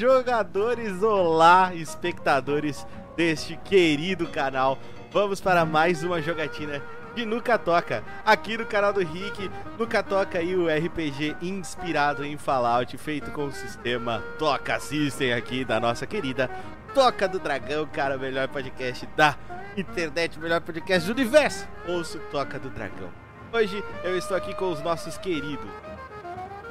[0.00, 1.02] Jogadores!
[1.02, 4.78] Olá, espectadores deste querido canal.
[5.12, 6.82] Vamos para mais uma jogatina
[7.14, 9.50] de Nuca Toca, aqui no canal do Rick.
[9.78, 15.66] Nuca Toca aí o RPG inspirado em Fallout, feito com o sistema Toca System aqui
[15.66, 16.48] da nossa querida
[16.94, 19.36] Toca do Dragão, cara, melhor podcast da
[19.76, 21.68] internet, melhor podcast do universo.
[21.86, 23.10] Ouço Toca do Dragão.
[23.52, 25.68] Hoje eu estou aqui com os nossos queridos.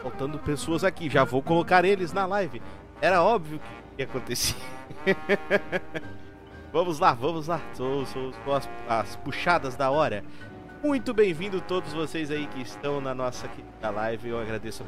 [0.02, 2.62] Faltando pessoas aqui, já vou colocar eles na live.
[3.02, 4.56] Era óbvio que ia acontecer.
[6.74, 7.62] vamos lá, vamos lá.
[7.74, 10.24] São, são, são as, as, puxadas da hora.
[10.84, 14.30] Muito bem-vindo todos vocês aí que estão na nossa querida live.
[14.30, 14.84] Eu agradeço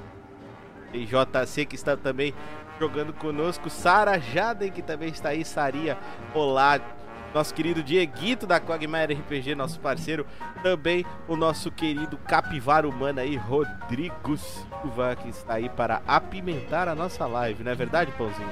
[0.94, 2.34] a JC que está também
[2.78, 3.70] jogando conosco.
[3.70, 5.46] Sara Jaden que também está aí.
[5.46, 5.98] Saria,
[6.34, 6.82] olá
[7.34, 10.26] nosso querido Dieguito da Quagmire RPG, nosso parceiro,
[10.62, 16.96] também o nosso querido capivara humano aí, Rodrigo Silva, que está aí para apimentar a
[16.96, 18.50] nossa live, não é verdade, Pãozinho?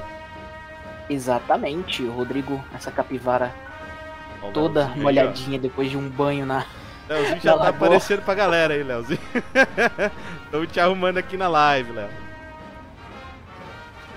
[1.09, 3.53] Exatamente, Rodrigo, essa capivara
[4.53, 6.65] toda molhadinha aí, depois de um banho na.
[7.07, 7.87] Leozinho já na tá lagoa.
[7.87, 9.19] aparecendo pra galera aí, Leozinho.
[10.45, 12.28] Estamos te arrumando aqui na live, Léo.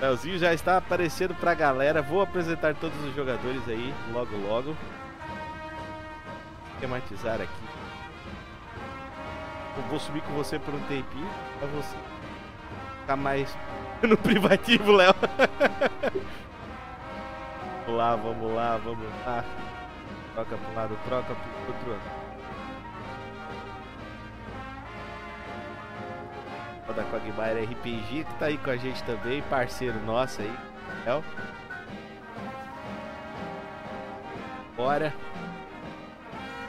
[0.03, 2.03] Leozinho já está aparecendo pra galera.
[2.03, 4.73] Vou apresentar todos os jogadores aí logo logo.
[4.73, 4.77] Vou
[6.73, 7.63] esquematizar aqui.
[9.77, 11.31] Eu vou subir com você por um tempinho
[11.61, 11.97] pra você
[13.01, 13.57] ficar mais
[14.03, 15.15] no privativo, Léo.
[17.87, 19.45] vamos lá, vamos lá, vamos lá.
[20.35, 22.22] Troca para um lado, troca pro outro.
[26.89, 30.53] Da Quagmire RPG, que tá aí com a gente também, parceiro nosso aí,
[31.07, 31.23] El.
[34.77, 35.15] Bora.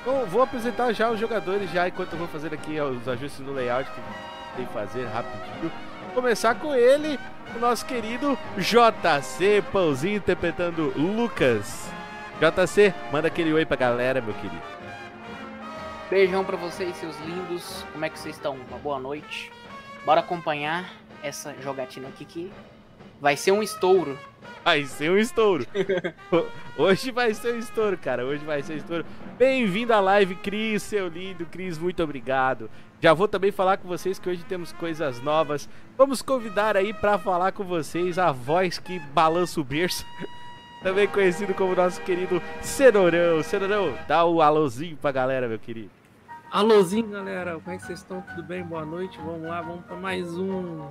[0.05, 3.53] Bom, vou apresentar já os jogadores já, enquanto eu vou fazer aqui os ajustes no
[3.53, 4.01] layout que
[4.57, 5.71] tem que fazer rapidinho.
[6.13, 7.17] Começar com ele,
[7.55, 11.89] o nosso querido JC Pãozinho interpretando Lucas.
[12.39, 14.61] JC, manda aquele oi pra galera, meu querido.
[16.09, 17.85] Beijão pra vocês, seus lindos.
[17.93, 18.57] Como é que vocês estão?
[18.69, 19.52] Uma boa noite.
[20.05, 20.91] Bora acompanhar
[21.21, 22.51] essa jogatina aqui que
[23.21, 24.19] vai ser um estouro.
[24.65, 25.65] Vai ser um estouro.
[26.77, 28.25] Hoje vai ser um estouro, cara.
[28.25, 29.05] Hoje vai ser um estouro.
[29.37, 31.45] Bem-vindo à live, Cris, seu lindo.
[31.45, 32.69] Cris, muito obrigado.
[32.99, 35.69] Já vou também falar com vocês que hoje temos coisas novas.
[35.97, 40.05] Vamos convidar aí para falar com vocês a voz que balança o berço.
[40.83, 43.41] também conhecido como nosso querido Cenourão.
[43.41, 46.02] Cenourão, dá o alôzinho pra galera, meu querido.
[46.53, 48.21] Alôzinho, galera, como é que vocês estão?
[48.21, 48.63] Tudo bem?
[48.63, 49.17] Boa noite.
[49.25, 50.87] Vamos lá, vamos para mais um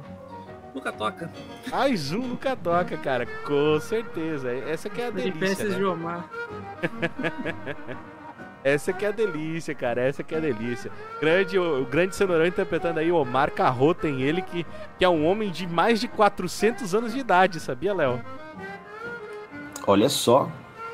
[0.74, 1.30] Nunca Toca.
[1.70, 4.50] Mais um Nunca Toca, cara, com certeza.
[4.52, 5.68] Essa que é a delícia.
[5.68, 5.76] Né?
[5.76, 6.28] de Omar.
[8.64, 10.00] Essa que é a delícia, cara.
[10.00, 10.90] Essa que é a delícia.
[11.20, 14.66] Grande, o, o grande cenourão interpretando aí Omar Carro tem ele que,
[14.98, 18.20] que é um homem de mais de 400 anos de idade, sabia, Léo?
[19.86, 20.50] Olha só,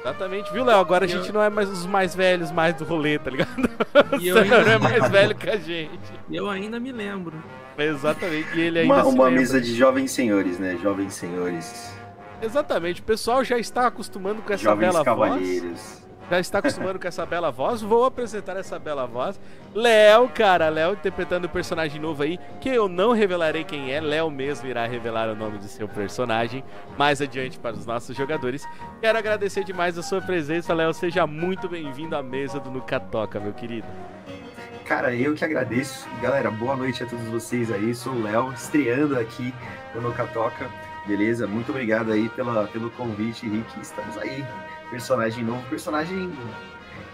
[0.09, 0.79] Exatamente, viu, Léo?
[0.79, 3.49] Agora a gente não é mais os mais velhos mais do rolê, tá ligado?
[4.21, 4.65] E eu ainda...
[4.65, 5.99] não é mais velho que a gente.
[6.29, 7.43] E eu ainda me lembro.
[7.77, 10.77] Exatamente, e ele ainda Uma, uma mesa de jovens senhores, né?
[10.83, 11.93] Jovens senhores.
[12.41, 15.81] Exatamente, o pessoal já está acostumando com essa jovens bela cavalheiros.
[15.81, 17.81] voz já está acostumando com essa bela voz.
[17.81, 19.41] Vou apresentar essa bela voz.
[19.75, 24.01] Léo, cara, Léo interpretando o personagem novo aí, que eu não revelarei quem é.
[24.01, 26.63] Léo mesmo irá revelar o nome de seu personagem
[26.97, 28.67] mais adiante para os nossos jogadores.
[29.01, 30.93] Quero agradecer demais a sua presença, Léo.
[30.93, 33.87] Seja muito bem-vindo à mesa do Nuca Toca, meu querido.
[34.85, 36.09] Cara, eu que agradeço.
[36.23, 37.95] Galera, boa noite a todos vocês aí.
[37.95, 39.53] Sou o Léo, estreando aqui
[39.95, 40.67] no Nuca Toca.
[41.07, 41.47] Beleza?
[41.47, 43.81] Muito obrigado aí pela, pelo convite, Rick.
[43.81, 44.45] Estamos aí
[44.91, 46.33] personagem novo, personagem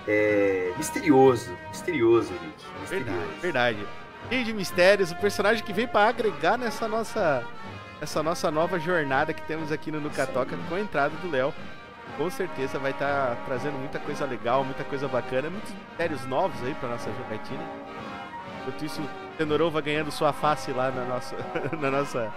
[0.07, 1.57] é, misterioso.
[1.69, 2.65] Misterioso, Rick.
[2.81, 3.11] Misterioso.
[3.11, 3.87] Verdade, verdade.
[4.29, 7.45] Cheio de mistérios, o personagem que vem para agregar nessa nossa,
[8.01, 11.53] essa nossa nova jornada que temos aqui no Nucatoca com a entrada do Léo.
[12.17, 16.63] Com certeza vai estar tá trazendo muita coisa legal, muita coisa bacana, muitos mistérios novos
[16.63, 17.63] aí para nossa jogatina.
[18.63, 19.03] Enquanto isso,
[19.71, 21.37] vai ganhando sua face lá na nossa,
[21.79, 22.33] na nossa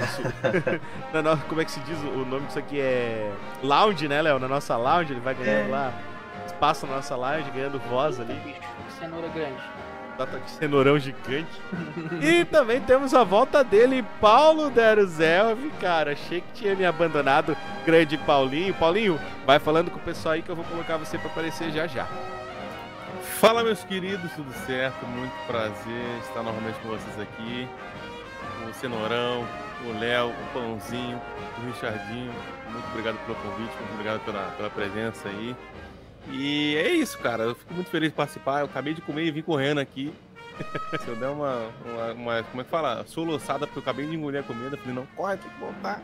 [1.12, 2.80] na nossa, como é que se diz o nome disso aqui?
[2.80, 3.30] É.
[3.62, 4.38] Lounge, né, Léo?
[4.38, 5.72] Na nossa lounge, ele vai ganhando é.
[5.72, 5.92] lá
[6.46, 8.38] espaço na nossa lounge, ganhando voz ali.
[8.98, 9.60] Cenoura grande.
[10.18, 11.48] Tá de cenourão gigante.
[12.20, 16.12] e também temos a volta dele, Paulo Deruzelv, cara.
[16.12, 17.56] Achei que tinha me abandonado.
[17.86, 18.74] Grande Paulinho.
[18.74, 21.86] Paulinho, vai falando com o pessoal aí que eu vou colocar você para aparecer já
[21.86, 22.06] já.
[23.22, 25.06] Fala, meus queridos, tudo certo?
[25.06, 27.66] Muito prazer estar novamente com vocês aqui.
[28.68, 29.46] O Cenourão,
[29.86, 31.20] o Léo, o Pãozinho,
[31.58, 32.32] o Richardinho.
[32.70, 35.56] Muito obrigado pelo convite, muito obrigado pela, pela presença aí.
[36.30, 37.44] E é isso, cara.
[37.44, 38.60] Eu fico muito feliz de participar.
[38.60, 40.12] Eu acabei de comer e vim correndo aqui.
[41.00, 43.04] Se eu der uma, uma, uma- Como é que fala?
[43.06, 44.74] Soluçada porque eu acabei de engolir a comida.
[44.76, 46.02] Eu falei, não, corre, tem que voltar.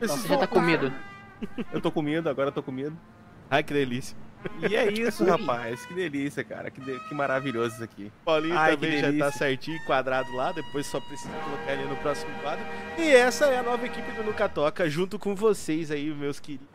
[0.00, 0.92] Você já tá com medo.
[1.72, 2.96] Eu tô com medo, agora eu tô com medo.
[3.50, 4.16] Ai, que delícia.
[4.68, 5.84] E é isso, rapaz.
[5.86, 6.70] Que delícia, cara.
[6.70, 8.12] Que, de- que maravilhoso isso aqui.
[8.24, 12.30] Paulinho Ai, também já tá certinho, quadrado lá, depois só precisa colocar ele no próximo
[12.40, 12.64] quadro.
[12.98, 16.66] E essa é a nova equipe do Nuca Toca, junto com vocês aí, meus queridos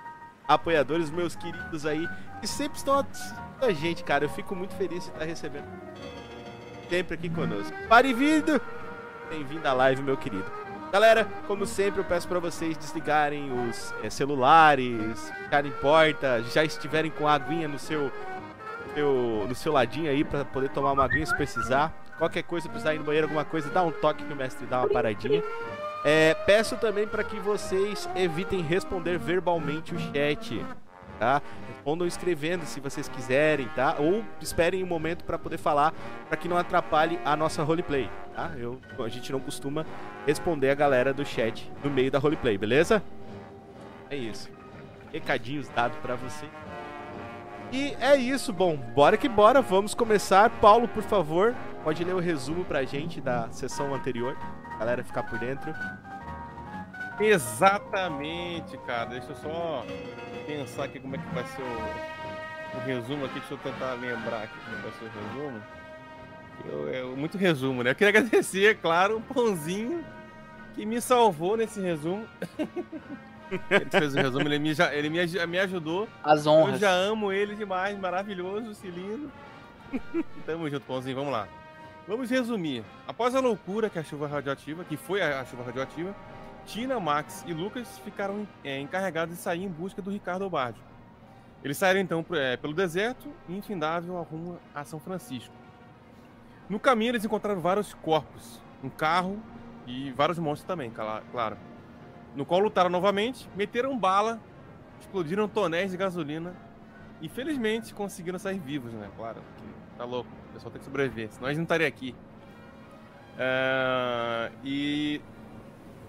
[0.48, 2.08] apoiadores, meus queridos aí,
[2.42, 3.06] que sempre estão
[3.62, 4.26] a gente, cara.
[4.26, 5.66] Eu fico muito feliz de estar recebendo
[6.90, 7.74] sempre aqui conosco.
[7.88, 8.62] Pare vindo!
[9.30, 10.61] Bem-vindo à live, meu querido.
[10.92, 16.66] Galera, como sempre, eu peço pra vocês desligarem os eh, celulares, ficarem em porta, já
[16.66, 18.12] estiverem com a aguinha no seu
[18.94, 21.94] seu- no seu ladinho aí pra poder tomar uma aguinha se precisar.
[22.18, 24.80] Qualquer coisa, precisar ir no banheiro, alguma coisa, dá um toque que o mestre dá
[24.80, 25.42] uma paradinha.
[26.04, 30.66] É, peço também para que vocês evitem responder verbalmente o chat,
[31.22, 31.40] tá?
[31.68, 33.96] Respondam escrevendo se vocês quiserem, tá?
[34.00, 35.94] Ou esperem um momento para poder falar,
[36.28, 38.50] para que não atrapalhe a nossa roleplay, tá?
[38.58, 39.86] Eu, a gente não costuma
[40.26, 43.04] responder a galera do chat no meio da roleplay, beleza?
[44.10, 44.50] É isso.
[45.14, 46.48] Recadinhos dados para você.
[47.72, 50.50] E é isso, bom, bora que bora, vamos começar.
[50.50, 54.36] Paulo, por favor, pode ler o resumo pra gente da sessão anterior,
[54.74, 55.72] a galera ficar por dentro.
[57.24, 59.06] Exatamente, cara.
[59.10, 59.86] Deixa eu só
[60.46, 63.40] pensar aqui como é que vai ser o, o resumo aqui.
[63.40, 65.62] Deixa eu tentar lembrar aqui como vai ser o resumo.
[66.66, 67.92] Eu, é muito resumo, né?
[67.92, 70.04] Eu queria agradecer, é claro, o Pãozinho
[70.76, 72.26] que me salvou nesse resumo.
[73.70, 76.08] ele fez o resumo, ele me, já- ele me, me ajudou.
[76.24, 76.80] As Eu honras.
[76.80, 79.32] já amo ele demais, maravilhoso, cilindro.
[80.46, 81.48] Tamo junto, Pãozinho, vamos lá.
[82.08, 82.84] Vamos resumir.
[83.08, 86.16] Após a loucura que a chuva radioativa, que foi a, a chuva radioativa,
[86.66, 90.84] Tina, Max e Lucas ficaram é, encarregados de sair em busca do Ricardo Bardio.
[91.64, 95.54] Eles saíram então é, pelo deserto e infindável rumo a São Francisco.
[96.68, 99.40] No caminho eles encontraram vários corpos, um carro
[99.86, 100.92] e vários monstros também,
[101.32, 101.58] claro.
[102.36, 104.40] No qual lutaram novamente, meteram bala,
[105.00, 106.56] explodiram tonéis de gasolina
[107.22, 109.10] e felizmente conseguiram sair vivos, né?
[109.18, 109.42] Claro,
[109.98, 112.16] tá louco, o pessoal tem que sobreviver, senão eles não estariam aqui.
[113.38, 115.22] É, e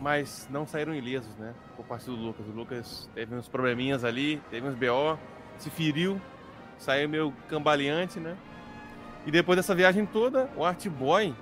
[0.03, 1.55] mas não saíram ilesos, né?
[1.77, 2.45] Por parte do Lucas.
[2.49, 5.17] O Lucas teve uns probleminhas ali, teve uns BO,
[5.59, 6.21] se feriu,
[6.77, 8.37] saiu meio cambaleante, né?
[9.25, 11.33] E depois dessa viagem toda, o Art Boy,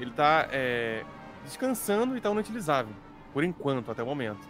[0.00, 1.04] ele tá é,
[1.44, 2.94] descansando e tá inutilizável,
[3.34, 4.48] por enquanto, até o momento.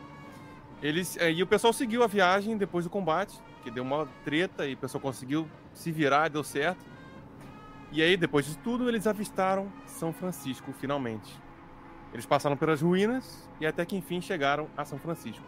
[0.81, 4.65] Eles, é, e o pessoal seguiu a viagem depois do combate, que deu uma treta
[4.65, 6.85] e o pessoal conseguiu se virar, deu certo.
[7.91, 11.37] E aí, depois disso tudo, eles avistaram São Francisco, finalmente.
[12.13, 15.45] Eles passaram pelas ruínas e até que enfim chegaram a São Francisco.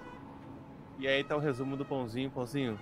[0.98, 2.78] E aí tá o resumo do pãozinho, pãozinho.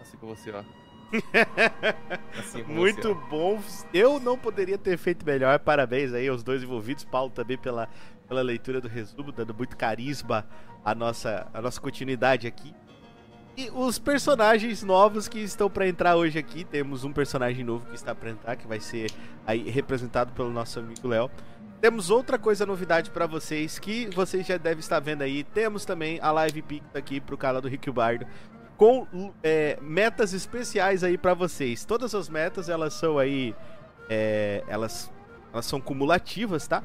[0.00, 0.64] Assim com você, ó.
[2.38, 3.62] Assim com Muito você, bom.
[3.94, 5.58] Eu não poderia ter feito melhor.
[5.60, 7.04] Parabéns aí aos dois envolvidos.
[7.04, 7.88] Paulo também pela,
[8.26, 10.46] pela leitura do resumo, dando muito carisma
[10.84, 12.74] à nossa, à nossa continuidade aqui.
[13.56, 16.64] E os personagens novos que estão pra entrar hoje aqui.
[16.64, 19.10] Temos um personagem novo que está pra entrar, que vai ser
[19.46, 21.30] aí representado pelo nosso amigo Léo.
[21.80, 25.44] Temos outra coisa novidade pra vocês que vocês já devem estar vendo aí.
[25.44, 28.26] Temos também a Live Pix aqui pro canal do Rick Bardo
[28.76, 29.06] com
[29.42, 31.84] é, metas especiais aí pra vocês.
[31.84, 33.54] Todas as metas elas são aí,
[34.08, 35.12] é, elas,
[35.52, 36.82] elas são cumulativas, tá?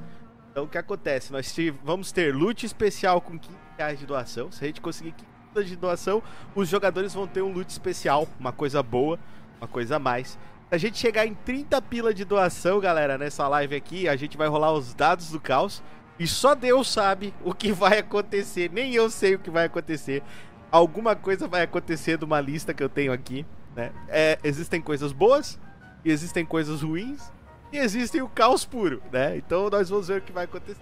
[0.52, 1.32] Então o que acontece?
[1.32, 4.52] Nós vamos ter loot especial com 15 reais de doação.
[4.52, 5.26] Se a gente conseguir 15
[5.56, 6.22] reais de doação,
[6.54, 9.20] os jogadores vão ter um loot especial, uma coisa boa,
[9.60, 10.38] uma coisa a mais.
[10.74, 14.48] A gente chegar em 30 pila de doação, galera, nessa live aqui, a gente vai
[14.48, 15.84] rolar os dados do caos.
[16.18, 18.72] E só Deus sabe o que vai acontecer.
[18.72, 20.24] Nem eu sei o que vai acontecer
[20.74, 23.92] alguma coisa vai acontecer de uma lista que eu tenho aqui, né?
[24.10, 25.60] É, existem coisas boas,
[26.04, 27.32] e existem coisas ruins,
[27.72, 29.38] e existem o caos puro, né?
[29.38, 30.82] Então nós vamos ver o que vai acontecer.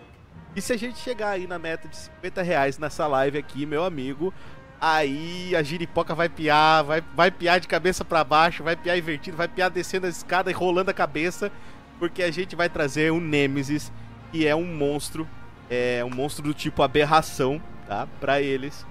[0.56, 3.84] E se a gente chegar aí na meta de 50 reais nessa live aqui, meu
[3.84, 4.34] amigo,
[4.82, 9.38] aí a giripoca vai piar, vai, vai piar de cabeça pra baixo, vai piar invertido,
[9.38, 11.52] vai piar descendo a escada e rolando a cabeça,
[12.00, 13.92] porque a gente vai trazer um Nemesis,
[14.32, 15.28] que é um monstro,
[15.70, 18.08] é um monstro do tipo aberração, tá?
[18.20, 18.84] Pra eles.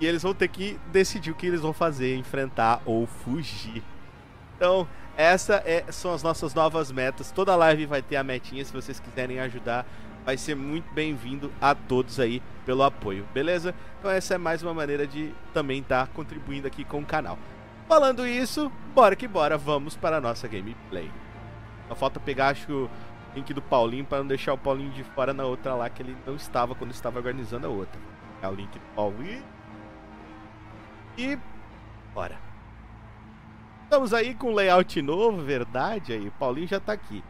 [0.00, 3.82] E eles vão ter que decidir o que eles vão fazer, enfrentar ou fugir.
[4.56, 7.32] Então, essa é, são as nossas novas metas.
[7.32, 9.84] Toda live vai ter a metinha, se vocês quiserem ajudar.
[10.24, 13.74] Vai ser muito bem-vindo a todos aí pelo apoio, beleza?
[13.98, 17.36] Então essa é mais uma maneira de também estar contribuindo aqui com o canal.
[17.88, 21.10] Falando isso, bora que bora, vamos para a nossa gameplay.
[21.88, 22.90] Só falta pegar, acho o
[23.34, 26.16] link do Paulinho para não deixar o Paulinho de fora na outra lá que ele
[26.24, 28.00] não estava quando estava organizando a outra.
[28.40, 29.42] É o link do Paulinho.
[31.18, 31.36] E
[32.14, 32.38] bora.
[33.84, 36.28] Estamos aí com layout novo, verdade aí.
[36.28, 37.24] O Paulinho já tá aqui.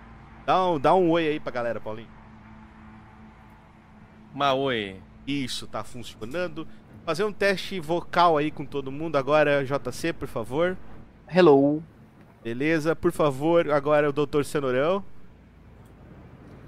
[0.45, 2.22] Dá um, dá um oi aí pra galera, Paulinho.
[4.35, 4.97] Maoi.
[5.27, 6.67] Isso, tá funcionando.
[7.05, 10.77] Fazer um teste vocal aí com todo mundo agora, JC, por favor.
[11.29, 11.83] Hello.
[12.43, 14.43] Beleza, por favor, agora o Dr.
[14.45, 15.05] Cenourão.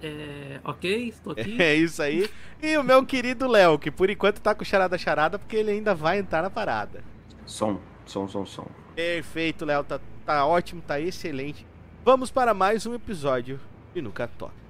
[0.03, 1.57] É, ok, estou aqui.
[1.61, 2.29] É isso aí.
[2.63, 5.95] E o meu querido Léo, que por enquanto tá com charada charada, porque ele ainda
[5.95, 7.03] vai entrar na parada.
[7.47, 8.67] Som, som, som, som.
[8.95, 11.67] Perfeito, Léo, tá, tá ótimo, tá excelente.
[12.05, 13.59] Vamos para mais um episódio
[13.95, 14.64] de Nunca Toca.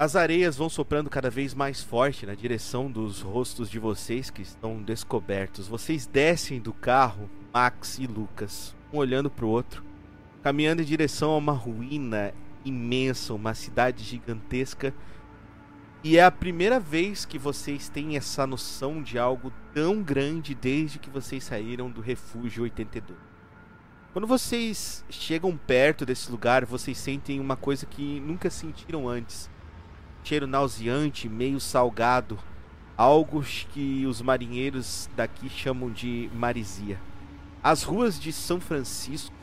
[0.00, 4.40] As areias vão soprando cada vez mais forte na direção dos rostos de vocês que
[4.40, 5.68] estão descobertos.
[5.68, 9.84] Vocês descem do carro, Max e Lucas, um olhando para o outro,
[10.42, 12.32] caminhando em direção a uma ruína
[12.64, 14.94] imensa, uma cidade gigantesca.
[16.02, 20.98] E é a primeira vez que vocês têm essa noção de algo tão grande desde
[20.98, 23.18] que vocês saíram do Refúgio 82.
[24.14, 29.50] Quando vocês chegam perto desse lugar, vocês sentem uma coisa que nunca sentiram antes.
[30.22, 32.38] Cheiro nauseante, meio salgado,
[32.96, 37.00] algo que os marinheiros daqui chamam de marisia.
[37.62, 39.34] As ruas de São Francisco,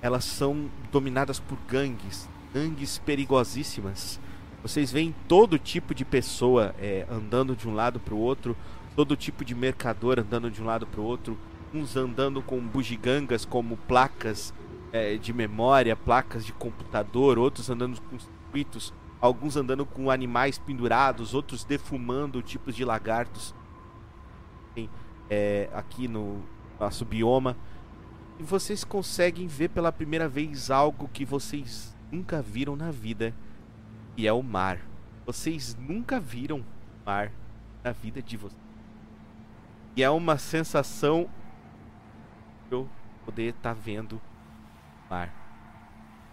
[0.00, 4.18] elas são dominadas por gangues, gangues perigosíssimas.
[4.62, 8.56] Vocês veem todo tipo de pessoa é, andando de um lado para o outro,
[8.96, 11.38] todo tipo de mercador andando de um lado para o outro,
[11.72, 14.52] uns andando com bugigangas como placas
[14.92, 21.34] é, de memória, placas de computador, outros andando com circuitos, alguns andando com animais pendurados,
[21.34, 23.54] outros defumando tipos de lagartos
[25.28, 26.42] é, aqui no
[26.78, 27.56] nosso bioma.
[28.38, 33.34] E vocês conseguem ver pela primeira vez algo que vocês nunca viram na vida,
[34.16, 34.80] que é o mar.
[35.26, 36.64] Vocês nunca viram
[37.04, 37.32] mar
[37.82, 38.62] na vida de vocês.
[39.96, 41.28] E é uma sensação
[42.70, 42.88] eu
[43.24, 45.34] poder estar tá vendo o mar.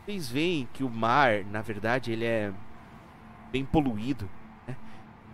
[0.05, 2.53] Vocês veem que o mar, na verdade, ele é
[3.51, 4.29] bem poluído.
[4.67, 4.75] Né?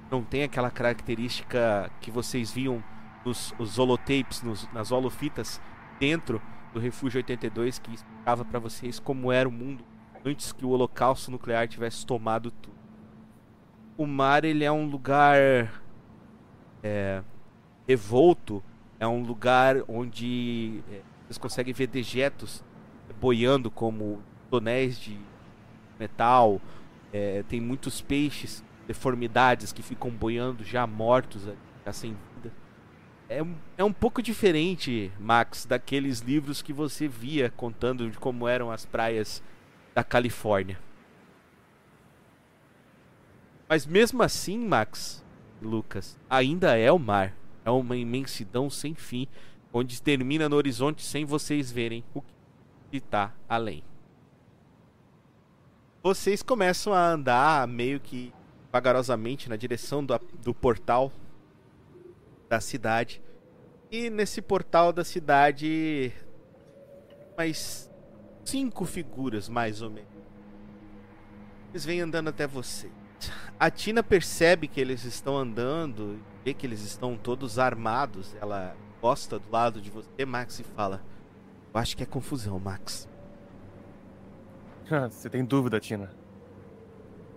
[0.09, 2.83] Não tem aquela característica que vocês viam
[3.25, 5.61] nos os holotapes, nos, nas holofitas
[5.99, 6.41] dentro
[6.73, 9.83] do Refúgio 82 que explicava para vocês como era o mundo
[10.25, 12.75] antes que o holocausto nuclear tivesse tomado tudo.
[13.97, 15.37] O mar ele é um lugar
[16.83, 17.23] é,
[17.87, 18.63] revolto,
[18.99, 22.63] é um lugar onde é, vocês conseguem ver dejetos
[23.19, 25.19] boiando como tonéis de
[25.99, 26.59] metal,
[27.11, 31.47] é, tem muitos peixes, deformidades que ficam boiando já mortos,
[31.85, 32.53] já sem vida.
[33.29, 33.45] É,
[33.77, 38.85] é um pouco diferente, Max, daqueles livros que você via contando de como eram as
[38.85, 39.41] praias
[39.93, 40.77] da Califórnia.
[43.69, 45.23] Mas mesmo assim, Max,
[45.61, 47.33] Lucas, ainda é o mar.
[47.63, 49.27] É uma imensidão sem fim,
[49.71, 53.83] onde termina no horizonte sem vocês verem o que está além.
[56.03, 58.33] Vocês começam a andar meio que
[58.71, 61.11] vagarosamente na direção do, do portal
[62.49, 63.21] da cidade.
[63.91, 66.11] E nesse portal da cidade,
[67.37, 67.87] mais
[68.43, 70.09] cinco figuras, mais ou menos.
[71.69, 72.89] Eles vêm andando até você.
[73.59, 78.35] A Tina percebe que eles estão andando, vê que eles estão todos armados.
[78.41, 80.99] Ela gosta do lado de você, Max, e fala:
[81.71, 83.07] Eu acho que é confusão, Max.
[85.09, 86.11] Você tem dúvida, Tina?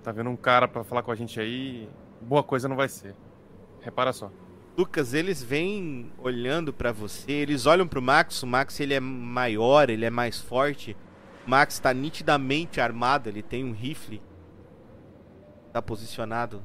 [0.03, 1.89] Tá vendo um cara para falar com a gente aí?
[2.21, 3.15] Boa coisa não vai ser.
[3.81, 4.31] Repara só.
[4.77, 9.89] Lucas, eles vêm olhando para você, eles olham pro Max, o Max ele é maior,
[9.89, 10.97] ele é mais forte.
[11.47, 14.21] O Max tá nitidamente armado, ele tem um rifle.
[15.73, 16.63] Tá posicionado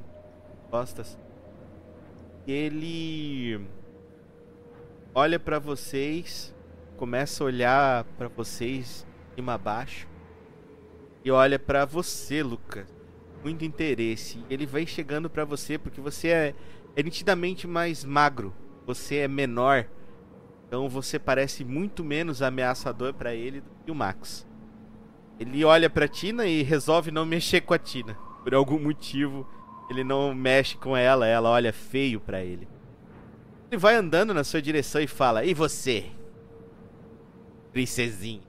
[0.71, 1.17] costas.
[2.47, 3.61] Ele
[5.13, 6.55] olha para vocês,
[6.97, 10.08] começa a olhar para vocês de cima a baixo.
[11.23, 12.85] E olha para você, Lucas.
[13.43, 14.43] Muito interesse.
[14.49, 16.55] Ele vai chegando para você porque você é
[16.95, 18.53] é nitidamente mais magro.
[18.85, 19.85] Você é menor.
[20.67, 24.47] Então você parece muito menos ameaçador para ele do que o Max.
[25.39, 28.15] Ele olha pra Tina e resolve não mexer com a Tina.
[28.43, 29.47] Por algum motivo,
[29.89, 32.67] ele não mexe com ela, ela olha feio para ele.
[33.71, 36.05] Ele vai andando na sua direção e fala: E você?
[37.71, 38.41] Princesinha.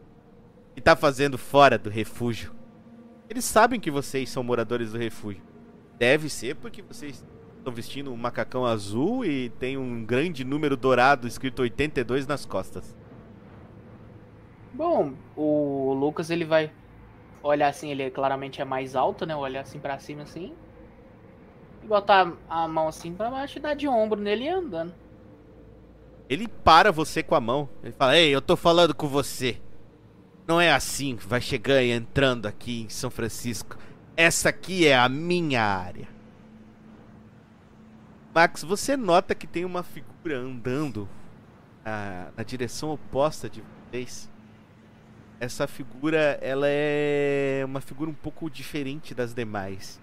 [0.75, 2.53] Que tá fazendo fora do refúgio?
[3.31, 5.41] Eles sabem que vocês são moradores do refúgio.
[5.97, 7.25] Deve ser porque vocês
[7.57, 12.97] estão vestindo um macacão azul e tem um grande número dourado escrito 82 nas costas.
[14.73, 16.73] Bom, o Lucas ele vai
[17.41, 19.37] olhar assim, ele claramente é mais alto, né?
[19.37, 20.53] Olhar assim para cima assim.
[21.85, 24.93] E botar a mão assim para baixo e dar de ombro nele e andando.
[26.29, 27.69] Ele para você com a mão.
[27.81, 29.61] Ele fala: "Ei, eu tô falando com você.
[30.51, 33.79] Não é assim que vai chegando e entrando aqui em São Francisco.
[34.17, 36.09] Essa aqui é a minha área.
[38.35, 41.09] Max, você nota que tem uma figura andando
[41.85, 44.29] na, na direção oposta de vocês.
[45.39, 50.01] Essa figura, ela é uma figura um pouco diferente das demais.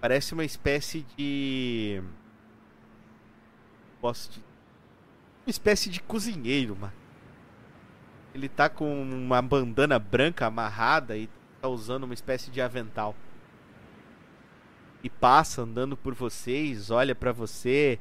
[0.00, 2.02] Parece uma espécie de.
[4.00, 4.40] Posso te...
[5.46, 6.97] Uma espécie de cozinheiro, mano.
[8.38, 11.28] Ele tá com uma bandana branca amarrada e
[11.60, 13.16] tá usando uma espécie de avental.
[15.02, 17.98] E passa andando por vocês, olha pra você,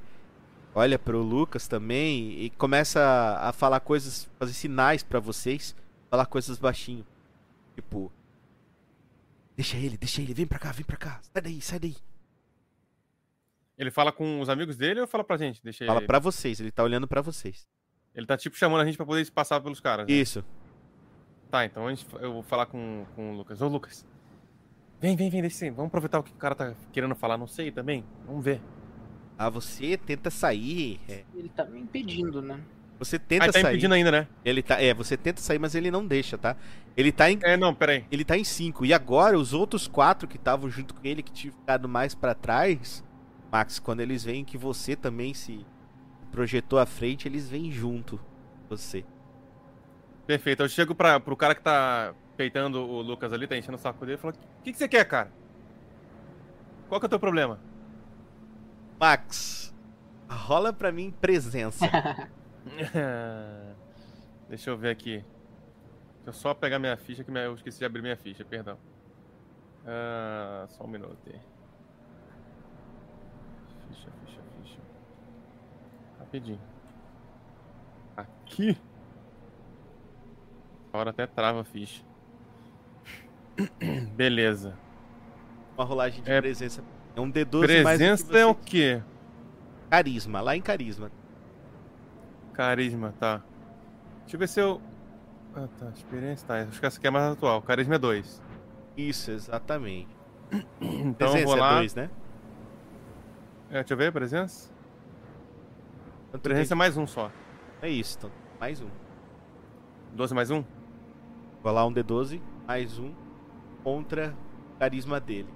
[0.75, 3.01] olha pro Lucas também e começa
[3.41, 5.75] a falar coisas, fazer sinais pra vocês,
[6.07, 7.05] falar coisas baixinho.
[7.73, 8.11] Tipo,
[9.55, 11.19] deixa ele, deixa ele, vem pra cá, vem pra cá.
[11.33, 11.95] Sai daí, sai daí.
[13.75, 15.63] Ele fala com os amigos dele ou fala pra gente?
[15.63, 16.07] Deixa Fala ele...
[16.07, 17.67] pra vocês, ele tá olhando pra vocês.
[18.17, 20.05] Ele tá tipo chamando a gente pra poder se passar pelos caras.
[20.07, 20.13] né?
[20.13, 20.43] Isso.
[21.49, 23.61] Tá, então a gente- eu vou falar com, com o Lucas.
[23.61, 24.05] Ô, Lucas.
[24.99, 25.65] Vem, vem, vem, deixa.
[25.71, 27.37] Vamos aproveitar o que o cara tá querendo falar.
[27.37, 28.03] Não sei também.
[28.25, 28.59] Vamos ver.
[29.37, 30.99] Ah, você tenta sair.
[31.07, 32.59] é, Ele tá me impedindo, né?
[32.97, 33.71] Você Ah, tenta ele tá sair.
[33.73, 34.27] impedindo ainda, né?
[34.43, 36.57] Ele tá, é, você tenta sair, mas ele não deixa, tá?
[36.97, 38.03] Ele tá em É, não, peraí.
[38.11, 38.83] ele tá em 5.
[38.83, 42.33] E agora, os outros quatro que estavam junto com ele, que tinham ficado mais pra
[42.33, 43.03] trás,
[43.51, 45.63] Max, quando eles veem que você também se
[46.31, 48.19] projetou à frente, eles vêm junto.
[48.69, 49.05] Você.
[50.25, 50.63] Perfeito.
[50.63, 54.05] Eu chego pra, pro cara que tá peitando o Lucas ali, tá enchendo o saco
[54.05, 55.31] dele e falo: O que, que você quer, cara?
[56.87, 57.59] Qual que é o teu problema?
[58.99, 59.73] Max,
[60.29, 61.85] rola pra mim presença.
[64.49, 65.23] Deixa eu ver aqui.
[66.23, 68.77] Deixa eu só pegar minha ficha, que eu esqueci de abrir minha ficha, perdão.
[69.85, 71.39] Ah, só um minuto aí.
[73.87, 74.41] Ficha, ficha.
[76.37, 76.59] Rapidinho.
[78.15, 78.77] Aqui.
[80.93, 82.03] A hora até trava a ficha.
[84.15, 84.77] Beleza.
[85.77, 86.83] Uma rolagem de É- presença.
[87.15, 89.01] É um D12 mais do que Presença é o quê?
[89.89, 91.11] Carisma, lá em carisma.
[92.53, 93.41] Carisma, tá.
[94.21, 94.81] Deixa eu ver se eu.
[95.55, 95.89] Ah, tá.
[95.95, 96.55] Experiência, tá.
[96.61, 97.61] Acho que essa aqui é mais atual.
[97.61, 98.41] Carisma é 2.
[98.95, 100.15] Isso, exatamente.
[100.81, 101.75] Então presença vou é lá.
[101.75, 102.09] dois, né?
[103.69, 104.71] É, deixa eu ver, presença.
[106.31, 107.31] Quanto Presença é mais um só.
[107.81, 108.31] É isso, então.
[108.59, 108.87] Mais um.
[110.13, 110.63] 12 mais um?
[111.63, 113.13] Vou lá um D12, mais um
[113.83, 114.35] contra
[114.75, 115.49] o carisma dele.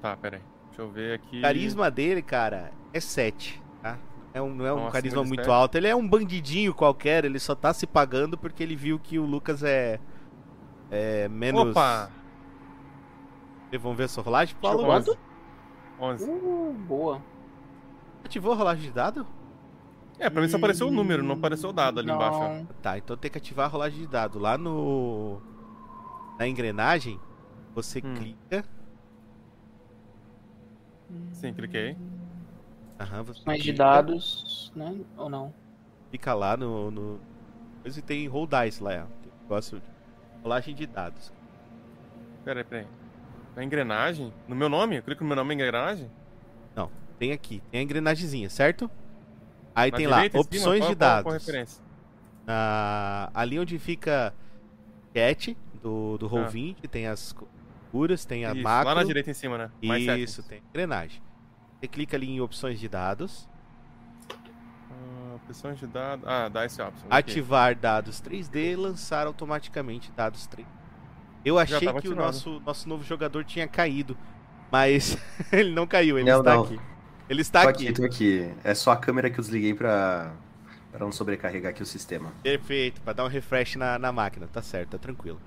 [0.00, 0.42] Tá, pera aí.
[0.68, 1.38] Deixa eu ver aqui.
[1.38, 3.98] O carisma dele, cara, é 7, tá?
[4.34, 5.50] É um, não é um Então, carisma muito sete.
[5.50, 5.76] alto.
[5.76, 9.24] Ele é um bandidinho qualquer, ele só tá se pagando porque ele viu que o
[9.24, 9.98] Lucas é.
[10.90, 11.70] É menos.
[11.70, 12.10] Opa!
[13.80, 14.84] Vamos ver a sua rolagem, Paulo?
[14.84, 15.18] Quanto?
[15.98, 16.30] 11.
[16.30, 17.22] Uh, boa.
[18.24, 19.26] Ativou a rolagem de dado?
[20.18, 22.14] É, pra mim só apareceu o número, não apareceu o dado ali Não.
[22.14, 22.66] embaixo.
[22.82, 24.38] Tá, então tem que ativar a rolagem de dado.
[24.38, 25.40] Lá no.
[26.38, 27.20] Na engrenagem,
[27.74, 28.14] você Hum.
[28.14, 28.64] clica.
[31.32, 31.96] Sim, cliquei.
[32.98, 34.98] Aham, você Mais de clica, dados, né?
[35.16, 35.52] Ou não?
[36.10, 36.90] Clica lá no.
[36.90, 37.20] no...
[37.82, 39.22] Depois tem roll dice lá, ó.
[39.22, 39.84] Tem negócio de
[40.42, 41.32] rolagem de dados.
[42.44, 42.88] Pera aí, pera aí.
[43.54, 44.32] Na engrenagem?
[44.48, 44.96] No meu nome?
[44.96, 46.10] Eu clico no meu nome em engrenagem?
[47.18, 48.90] Tem aqui, tem a engrenagemzinha, certo?
[49.76, 50.42] Aí Na tem lá, direita, cima?
[50.44, 51.46] opções Qual- de qual- qual dados.
[51.46, 51.84] referência?
[52.48, 54.32] Ah, ali onde fica
[55.14, 56.30] cat do, do Ah.
[56.30, 57.34] Roll20, tem as
[57.92, 58.88] curas, tem a Isso, macro.
[58.88, 59.70] lá na direita em cima, né?
[59.82, 60.02] Mais.
[60.18, 61.20] Isso, tem engrenagem.
[61.78, 63.46] Você clica ali em opções de dados,
[64.90, 66.24] Ah, opções de dados.
[66.26, 67.06] Ah, dá esse option.
[67.10, 70.66] ativar dados 3D, lançar automaticamente dados 3D.
[71.44, 74.16] Eu achei que o nosso, nosso novo jogador tinha caído,
[74.72, 75.16] mas
[75.52, 76.64] ele não caiu, ele Não, está não.
[76.64, 76.80] aqui.
[77.28, 77.84] Ele está tô aqui.
[77.88, 78.48] aqui, tô aqui.
[78.62, 80.32] É só a câmera que eu desliguei pra,
[80.92, 82.32] pra não sobrecarregar aqui o sistema.
[82.42, 85.40] Perfeito, pra dar um refresh na, na máquina, tá certo, tá tranquilo.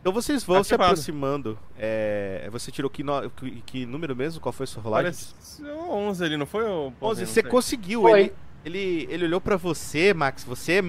[0.00, 0.92] Então vocês vão se Ativado.
[0.92, 1.58] aproximando.
[1.78, 4.40] é, você tirou que, no- que- que número mesmo?
[4.40, 5.12] Qual foi a sua rolagem?
[5.12, 6.64] Pareceu 11 ali, não foi?
[6.64, 7.26] ô, 11, Paulinho?
[7.26, 8.00] você conseguiu.
[8.02, 8.20] Foi.
[8.20, 8.32] Ele,
[8.64, 10.42] ele, ele olhou pra você, Max.
[10.44, 10.82] Você é,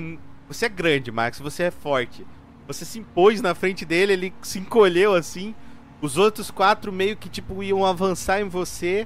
[0.48, 1.39] você é grande, Max.
[1.39, 2.26] Você é forte.
[2.67, 5.54] Você se impôs na frente dele, ele se encolheu assim.
[6.02, 9.06] Os outros quatro meio que tipo iam avançar em você.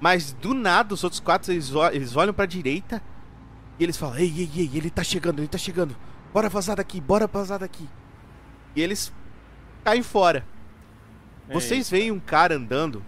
[0.00, 3.02] Mas do nada, os outros quatro eles, eles olham pra direita
[3.78, 5.96] e eles falam: Ei, ei, ei, ele tá chegando, ele tá chegando.
[6.32, 7.88] Bora vazar daqui, bora vazar daqui.
[8.74, 9.12] E eles
[9.84, 10.46] caem fora.
[11.48, 13.04] Vocês veem um cara andando,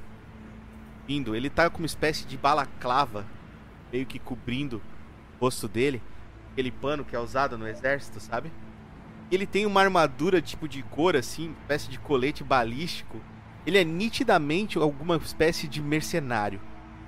[1.08, 3.26] indo, ele tá com uma espécie de balaclava,
[3.92, 4.80] meio que cobrindo
[5.36, 6.00] o rosto dele,
[6.52, 8.52] aquele pano que é usado no exército, sabe?
[9.30, 13.20] Ele tem uma armadura tipo de cor assim, espécie de colete balístico.
[13.66, 16.60] Ele é nitidamente alguma espécie de mercenário,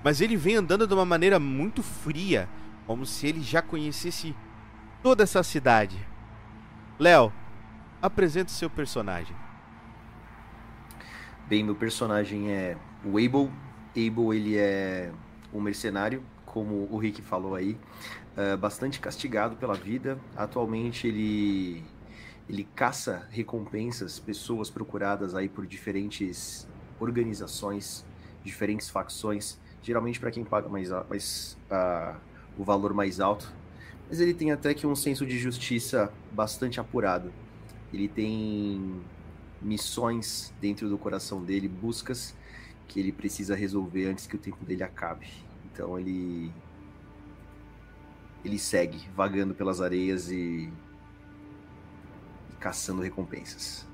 [0.03, 2.49] mas ele vem andando de uma maneira muito fria,
[2.87, 4.35] como se ele já conhecesse
[5.03, 5.99] toda essa cidade.
[6.99, 7.33] Léo,
[8.01, 9.37] apresente seu personagem.
[11.49, 13.51] Bem, meu personagem é o Abel.
[13.91, 15.13] Abel, ele é
[15.53, 17.77] um mercenário, como o Rick falou aí,
[18.37, 20.19] uh, bastante castigado pela vida.
[20.37, 21.85] Atualmente ele
[22.49, 26.67] ele caça recompensas, pessoas procuradas aí por diferentes
[26.99, 28.05] organizações,
[28.43, 32.17] diferentes facções, geralmente para quem paga mais, mais uh,
[32.59, 33.53] o valor mais alto.
[34.09, 37.33] Mas ele tem até que um senso de justiça bastante apurado.
[37.93, 39.01] Ele tem
[39.63, 42.35] missões dentro do coração dele, buscas
[42.89, 45.29] que ele precisa resolver antes que o tempo dele acabe.
[45.73, 46.53] Então ele
[48.45, 50.73] ele segue vagando pelas areias e,
[52.51, 53.87] e caçando recompensas.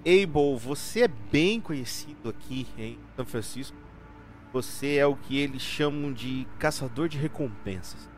[0.00, 3.85] Abel, você é bem conhecido aqui em São Francisco.
[4.56, 8.08] Você é o que eles chamam de caçador de recompensas.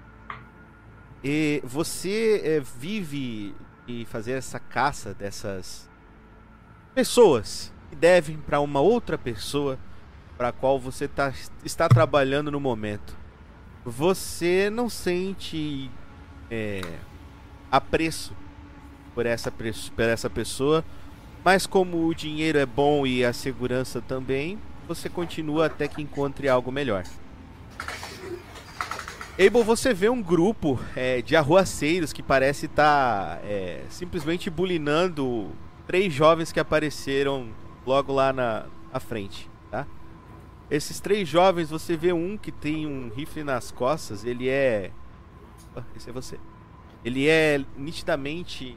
[1.24, 3.56] E você é, vive
[3.88, 5.90] e fazer essa caça dessas
[6.94, 9.80] pessoas que devem para uma outra pessoa
[10.36, 13.16] para a qual você tá, está trabalhando no momento.
[13.84, 15.90] Você não sente
[16.48, 16.82] é,
[17.68, 18.32] apreço
[19.12, 20.84] por essa, por essa pessoa,
[21.44, 24.56] mas como o dinheiro é bom e a segurança também,
[24.88, 27.04] você continua até que encontre algo melhor.
[29.38, 35.52] Abel, você vê um grupo é, de arruaceiros que parece estar tá, é, simplesmente bulinando
[35.86, 37.50] três jovens que apareceram
[37.86, 39.86] logo lá na, na frente, tá?
[40.68, 44.90] Esses três jovens, você vê um que tem um rifle nas costas, ele é...
[45.76, 46.38] Oh, esse é você.
[47.04, 48.76] Ele é nitidamente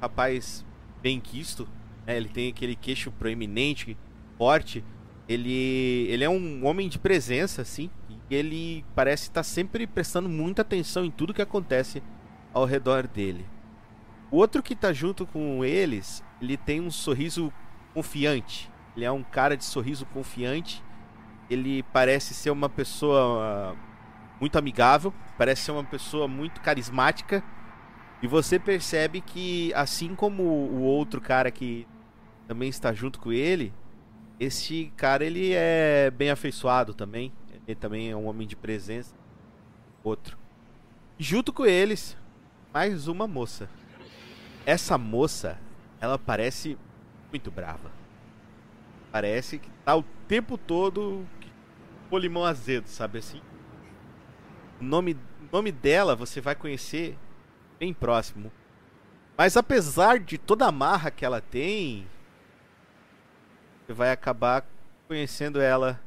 [0.00, 0.64] rapaz
[1.02, 1.68] bem quisto,
[2.06, 2.16] né?
[2.16, 3.96] ele tem aquele queixo proeminente,
[5.28, 7.90] Ele, ele é um homem de presença, assim,
[8.30, 12.02] ele parece estar sempre prestando muita atenção em tudo que acontece
[12.52, 13.46] ao redor dele.
[14.30, 17.52] O outro que está junto com eles, ele tem um sorriso
[17.92, 18.70] confiante.
[18.96, 20.82] Ele é um cara de sorriso confiante.
[21.48, 23.76] Ele parece ser uma pessoa
[24.40, 27.44] muito amigável, parece ser uma pessoa muito carismática.
[28.22, 31.86] E você percebe que, assim como o outro cara que
[32.48, 33.72] também está junto com ele,
[34.38, 37.32] esse cara ele é bem afeiçoado também.
[37.66, 39.14] Ele também é um homem de presença.
[40.02, 40.36] Outro.
[41.18, 42.16] Junto com eles,
[42.72, 43.68] mais uma moça.
[44.66, 45.58] Essa moça,
[46.00, 46.76] ela parece
[47.30, 47.90] muito brava.
[49.12, 51.24] Parece que tá o tempo todo
[52.10, 53.40] com limão azedo, sabe assim?
[54.80, 55.16] O nome,
[55.52, 57.16] nome dela você vai conhecer
[57.78, 58.50] bem próximo.
[59.36, 62.06] Mas apesar de toda a marra que ela tem,
[63.86, 64.66] você vai acabar
[65.06, 66.00] conhecendo ela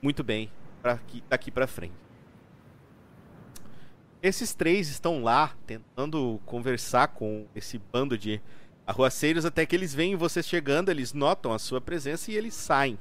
[0.00, 1.94] muito bem pra, daqui para frente.
[4.22, 8.40] Esses três estão lá tentando conversar com esse bando de
[8.86, 12.98] arruaceiros até que eles veem você chegando, eles notam a sua presença e eles saem.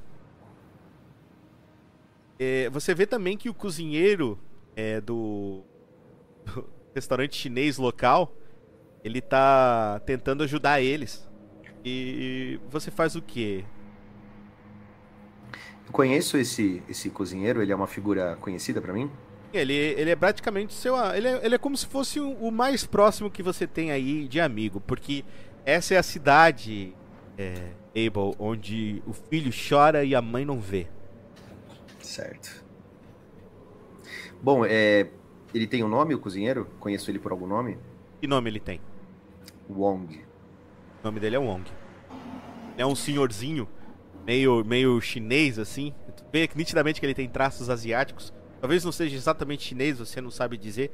[2.39, 4.39] É, você vê também que o cozinheiro
[4.75, 5.63] é, do,
[6.45, 8.33] do, restaurante chinês local
[9.03, 11.27] ele tá tentando ajudar eles.
[11.89, 13.63] E você faz o quê?
[15.85, 19.09] Eu conheço esse, esse cozinheiro, ele é uma figura conhecida para mim?
[19.53, 20.97] Ele, ele é praticamente seu.
[21.13, 24.41] Ele é, ele é como se fosse o, mais próximo que você tem aí de
[24.41, 25.23] amigo, porque
[25.65, 26.93] essa é a cidade,
[27.37, 27.71] é,
[28.05, 30.87] Abel, onde o filho chora e a mãe não vê.
[32.01, 32.65] Certo.
[34.43, 35.07] Bom, é,
[35.53, 36.67] ele tem um nome, o cozinheiro?
[36.81, 37.77] Conheço ele por algum nome?
[38.19, 38.81] Que nome ele tem?
[39.69, 40.26] Wong.
[41.07, 41.63] Nome dele é Wong.
[42.77, 43.65] É um senhorzinho
[44.25, 45.93] meio, meio chinês, assim.
[46.17, 48.33] Tu vê nitidamente que ele tem traços asiáticos.
[48.59, 50.91] Talvez não seja exatamente chinês, você não sabe dizer.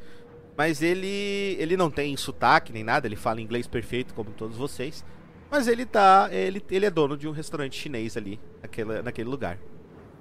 [0.56, 5.04] Mas ele ele não tem sotaque nem nada, ele fala inglês perfeito como todos vocês.
[5.50, 6.30] Mas ele tá.
[6.32, 9.58] Ele, ele é dono de um restaurante chinês ali, naquele, naquele lugar.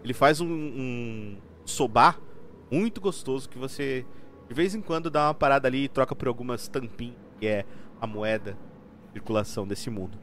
[0.03, 2.17] Ele faz um, um soba
[2.71, 4.07] muito gostoso que você
[4.49, 7.67] de vez em quando dá uma parada ali e troca por algumas tampinhas, que é
[8.01, 8.57] a moeda
[9.13, 10.19] circulação desse mundo.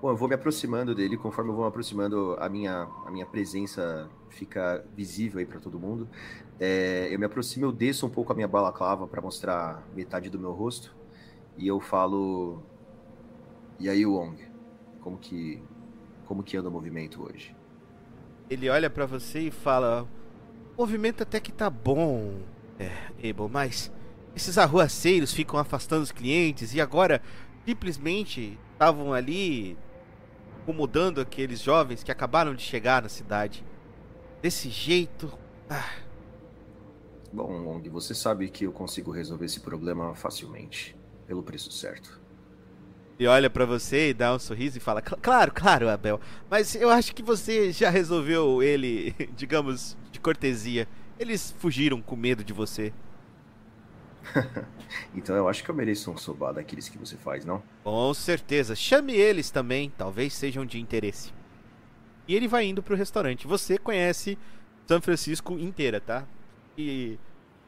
[0.00, 3.24] Bom, eu vou me aproximando dele, conforme eu vou me aproximando, a minha, a minha
[3.24, 6.08] presença fica visível aí para todo mundo.
[6.60, 10.38] É, eu me aproximo, eu desço um pouco a minha balaclava para mostrar metade do
[10.38, 10.94] meu rosto
[11.56, 12.62] e eu falo:
[13.80, 14.36] "E aí, Wong,
[15.00, 15.62] como que
[16.26, 17.56] como que anda o movimento hoje?"
[18.50, 20.06] Ele olha para você e fala:
[20.76, 22.42] "O movimento até que tá bom,
[22.78, 23.90] é, Abel, mas
[24.36, 27.22] esses arruaceiros ficam afastando os clientes e agora
[27.64, 29.78] simplesmente estavam ali
[30.60, 33.64] incomodando aqueles jovens que acabaram de chegar na cidade.
[34.42, 35.32] Desse jeito.
[35.70, 35.90] Ah.
[37.32, 40.94] Bom, Wong, você sabe que eu consigo resolver esse problema facilmente.
[41.26, 42.20] pelo preço certo.
[43.18, 46.20] E olha pra você e dá um sorriso e fala: Claro, claro, Abel.
[46.50, 50.86] Mas eu acho que você já resolveu ele, digamos, de cortesia.
[51.18, 52.92] Eles fugiram com medo de você.
[55.14, 57.62] então eu acho que eu mereço um sobá daqueles que você faz, não?
[57.82, 58.74] Com certeza.
[58.74, 61.32] Chame eles também, talvez sejam de interesse.
[62.28, 63.46] E ele vai indo pro restaurante.
[63.46, 64.38] Você conhece
[64.86, 66.24] São Francisco inteira, tá?
[66.76, 67.18] E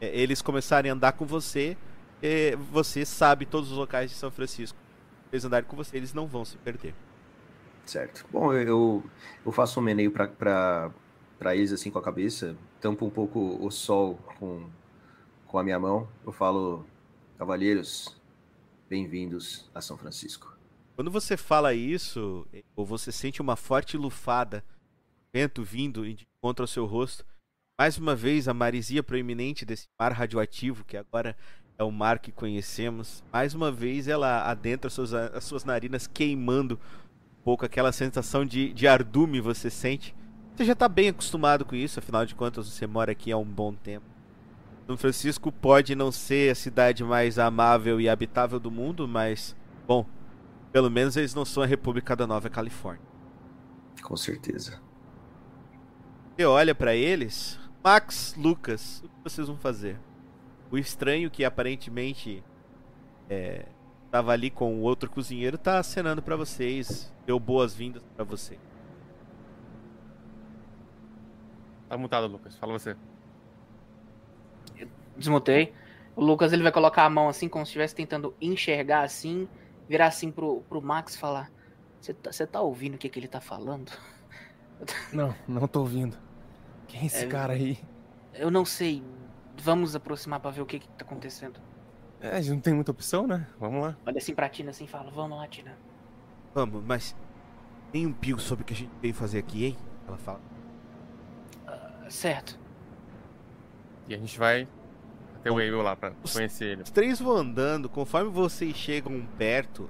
[0.01, 1.77] é, eles começarem a andar com você,
[2.23, 4.79] é, você sabe todos os locais de São Francisco.
[5.33, 6.95] Eles andarem com você, eles não vão se perder.
[7.85, 8.27] Certo.
[8.31, 9.03] Bom, eu,
[9.45, 10.91] eu faço um meneio pra, pra,
[11.39, 14.69] pra eles assim com a cabeça, tampo um pouco o sol com,
[15.49, 16.07] com a minha mão.
[16.25, 16.87] Eu falo,
[17.39, 18.15] cavalheiros,
[18.89, 20.57] bem-vindos a São Francisco.
[20.95, 22.47] Quando você fala isso,
[22.77, 24.63] ou você sente uma forte lufada,
[25.33, 26.05] vento vindo
[26.41, 27.25] contra o seu rosto,
[27.79, 31.37] mais uma vez a marisia proeminente desse mar radioativo, que agora
[31.79, 36.07] é o mar que conhecemos, mais uma vez ela adentra as suas, as suas narinas
[36.07, 36.79] queimando
[37.39, 40.15] um pouco aquela sensação de, de ardume você sente.
[40.55, 43.45] Você já está bem acostumado com isso, afinal de contas você mora aqui há um
[43.45, 44.18] bom tempo.
[44.89, 49.55] São Francisco pode não ser a cidade mais amável e habitável do mundo, mas,
[49.87, 50.07] bom,
[50.73, 53.07] pelo menos eles não são a República da Nova Califórnia.
[54.03, 54.81] Com certeza.
[56.35, 60.01] Você olha para eles, Max, Lucas, o que vocês vão fazer?
[60.71, 62.43] O estranho que aparentemente
[64.07, 68.59] estava é, ali com o outro cozinheiro tá acenando para vocês, deu boas-vindas para você.
[71.91, 72.57] Tá mutado, Lucas.
[72.57, 72.97] Fala você.
[75.19, 75.75] Desmutei.
[76.15, 79.49] O Lucas ele vai colocar a mão assim, como se estivesse tentando enxergar assim,
[79.89, 81.51] virar assim pro, pro Max e falar:
[82.01, 83.93] Você tá, tá ouvindo o que, que ele tá falando?
[85.13, 86.17] Não, não tô ouvindo.
[86.87, 87.77] Quem é esse é, cara aí?
[88.33, 89.03] Eu não sei.
[89.61, 91.61] Vamos aproximar para ver o que, que tá acontecendo.
[92.21, 93.45] É, a gente não tem muita opção, né?
[93.59, 93.97] Vamos lá.
[94.07, 95.77] Olha assim pra Tina assim e fala: Vamos lá, Tina.
[96.55, 97.17] Vamos, mas
[97.91, 99.79] tem um pio sobre o que a gente veio fazer aqui, hein?
[100.07, 100.41] Ela fala.
[101.67, 102.59] Uh, certo.
[104.07, 104.69] E a gente vai
[105.53, 106.83] até o lá pra os, conhecer ele.
[106.83, 109.89] Os três vão andando, conforme vocês chegam perto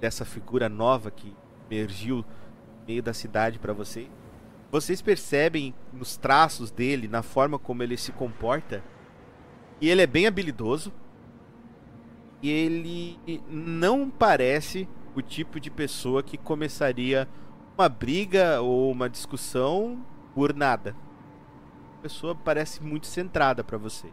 [0.00, 1.34] dessa figura nova que
[1.70, 4.08] emergiu no meio da cidade para vocês
[4.74, 8.82] vocês percebem nos traços dele, na forma como ele se comporta,
[9.80, 10.92] e ele é bem habilidoso.
[12.42, 17.28] E ele não parece o tipo de pessoa que começaria
[17.78, 20.96] uma briga ou uma discussão por nada.
[22.04, 24.08] Pessoa parece muito centrada para você.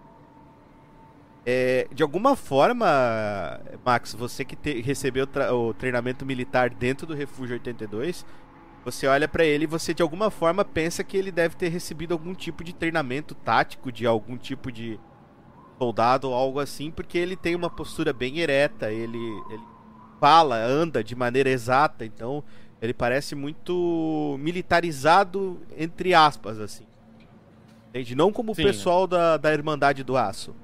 [1.46, 2.88] É, de alguma forma,
[3.84, 8.26] Max, você que te, recebeu o treinamento militar dentro do Refúgio 82,
[8.86, 12.14] você olha para ele e você de alguma forma pensa que ele deve ter recebido
[12.14, 14.98] algum tipo de treinamento tático de algum tipo de
[15.78, 19.20] soldado ou algo assim, porque ele tem uma postura bem ereta, ele,
[19.50, 19.64] ele
[20.18, 22.42] fala, anda de maneira exata, então
[22.82, 26.86] ele parece muito militarizado, entre aspas, assim.
[27.92, 28.16] Entende?
[28.16, 29.08] Não como Sim, o pessoal né?
[29.10, 30.56] da, da Irmandade do Aço,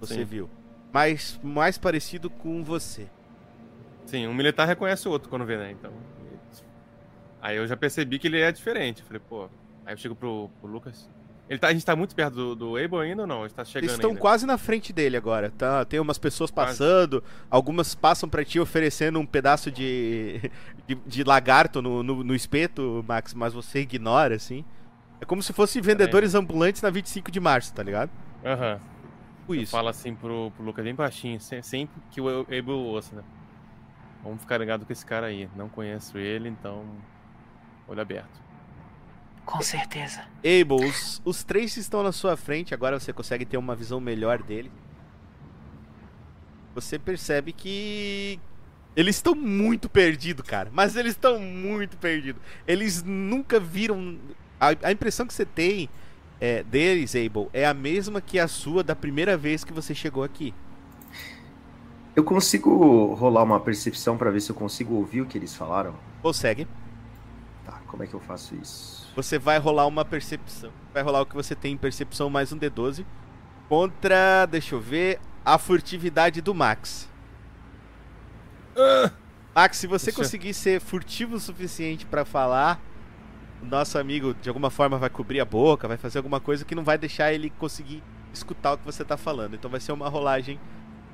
[0.00, 0.24] você Sim.
[0.24, 0.50] viu,
[0.92, 3.08] mas mais parecido com você.
[4.06, 5.72] Sim, um militar reconhece o outro quando vê, né?
[5.72, 5.92] Então.
[7.42, 9.02] Aí eu já percebi que ele é diferente.
[9.02, 9.48] falei, pô.
[9.84, 11.08] Aí eu chego pro, pro Lucas.
[11.48, 13.40] Ele tá, a gente tá muito perto do, do Abel ainda ou não?
[13.40, 14.20] A gente tá chegando Eles estão ainda.
[14.20, 15.84] quase na frente dele agora, tá?
[15.84, 17.34] Tem umas pessoas passando, quase.
[17.50, 20.40] algumas passam para ti oferecendo um pedaço de,
[20.88, 24.64] de, de lagarto no, no, no, espeto, Max, mas você ignora, assim.
[25.20, 28.10] É como se fossem vendedores ambulantes na 25 de março, tá ligado?
[28.44, 28.80] Aham.
[29.48, 29.54] Uhum.
[29.54, 29.72] Isso.
[29.72, 33.22] Fala assim pro, pro Lucas bem baixinho, sempre que o Abel ouça, né?
[34.22, 35.48] Vamos ficar ligado com esse cara aí.
[35.54, 36.84] Não conheço ele, então
[37.86, 38.42] olho aberto.
[39.44, 40.24] Com certeza.
[40.38, 44.42] Abel, os, os três estão na sua frente, agora você consegue ter uma visão melhor
[44.42, 44.72] dele.
[46.74, 48.40] Você percebe que
[48.96, 50.70] eles estão muito perdidos, cara.
[50.72, 52.40] Mas eles estão muito perdidos.
[52.66, 54.18] Eles nunca viram.
[54.70, 55.88] A, a impressão que você tem
[56.40, 60.22] é, deles, Abel, é a mesma que a sua da primeira vez que você chegou
[60.22, 60.54] aqui.
[62.14, 65.94] Eu consigo rolar uma percepção para ver se eu consigo ouvir o que eles falaram?
[66.22, 66.68] Consegue.
[67.94, 69.08] Como é que eu faço isso?
[69.14, 70.72] Você vai rolar uma percepção.
[70.92, 73.06] Vai rolar o que você tem em percepção mais um D12.
[73.68, 77.08] Contra, deixa eu ver, a furtividade do Max.
[78.74, 79.08] Uh,
[79.54, 80.20] Max, se você deixa...
[80.20, 82.80] conseguir ser furtivo o suficiente para falar,
[83.62, 86.74] o nosso amigo de alguma forma vai cobrir a boca, vai fazer alguma coisa que
[86.74, 88.02] não vai deixar ele conseguir
[88.32, 89.54] escutar o que você tá falando.
[89.54, 90.58] Então vai ser uma rolagem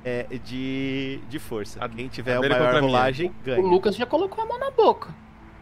[0.03, 1.83] é, de, de força.
[1.83, 3.61] A, Quem tiver a maior rolagem ganha.
[3.61, 5.13] O Lucas já colocou a mão na boca.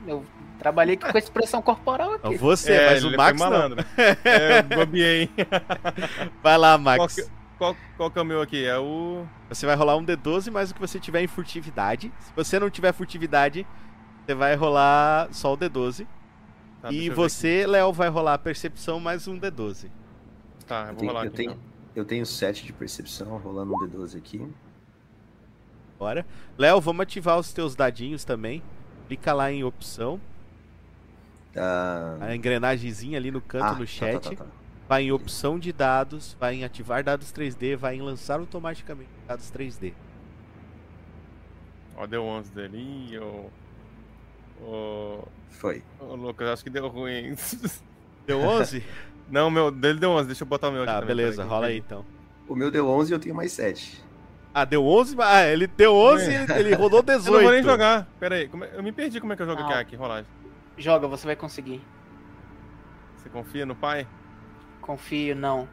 [0.08, 0.24] Eu
[0.58, 2.38] trabalhei com a expressão corporal aqui.
[2.38, 3.86] Você, é, mas o Max malandro.
[3.98, 5.30] é, eu bobiei.
[6.42, 6.98] Vai lá, Max.
[6.98, 7.24] Qual que,
[7.58, 8.66] qual, qual que é o meu aqui?
[8.66, 9.26] É o.
[9.50, 12.10] Você vai rolar um D12 mais o que você tiver em furtividade.
[12.10, 12.14] Você vai rolar um D12 mais o que você tiver em furtividade.
[12.20, 13.68] Se você não tiver furtividade,
[14.26, 16.08] você vai rolar só o D12.
[16.82, 19.86] Tá, e eu você, Léo, vai rolar percepção mais um D12.
[19.86, 19.92] aqui.
[20.66, 21.38] Tá, eu Eu vou tenho, rolar eu aqui.
[21.38, 21.64] tenho, então.
[21.96, 24.48] eu tenho 7 de percepção, rolando um D12 aqui.
[25.98, 26.26] Bora.
[26.58, 28.64] Léo, vamos ativar os teus dadinhos também.
[29.08, 30.20] Clica lá em opção.
[31.56, 34.22] Ah, A engrenagemzinha ali no canto ah, no tá, chat.
[34.24, 34.52] tá, tá, tá.
[34.88, 36.38] Vai em opção de dados.
[36.40, 37.76] Vai em ativar dados 3D.
[37.76, 39.94] Vai em lançar automaticamente dados 3D.
[41.98, 42.78] Ó, deu 11 dele.
[42.78, 43.50] Ih, ô.
[44.64, 45.28] Ô.
[45.50, 45.84] Foi.
[46.00, 47.36] Ô, Lucas, acho que deu ruim.
[48.26, 48.84] Deu 11?
[49.30, 50.28] Não, meu, dele deu 11.
[50.28, 51.16] Deixa eu botar o meu aqui tá, também.
[51.16, 51.38] beleza.
[51.38, 52.06] peraí, Rola aí então.
[52.48, 54.04] O meu deu 11 e eu tenho mais 7.
[54.54, 55.16] Ah, deu 11?
[55.16, 57.28] mas- Ah, ele deu 11 e ele, ele rodou 18.
[57.30, 58.08] Eu não vou nem jogar.
[58.20, 59.70] Pera aí, como é- eu me perdi como é que eu jogo Não.
[59.70, 60.26] aqui, aqui, rolagem.
[60.78, 61.82] Joga, você vai conseguir.
[63.18, 64.08] Você confia no pai?
[64.82, 65.68] Confio, não.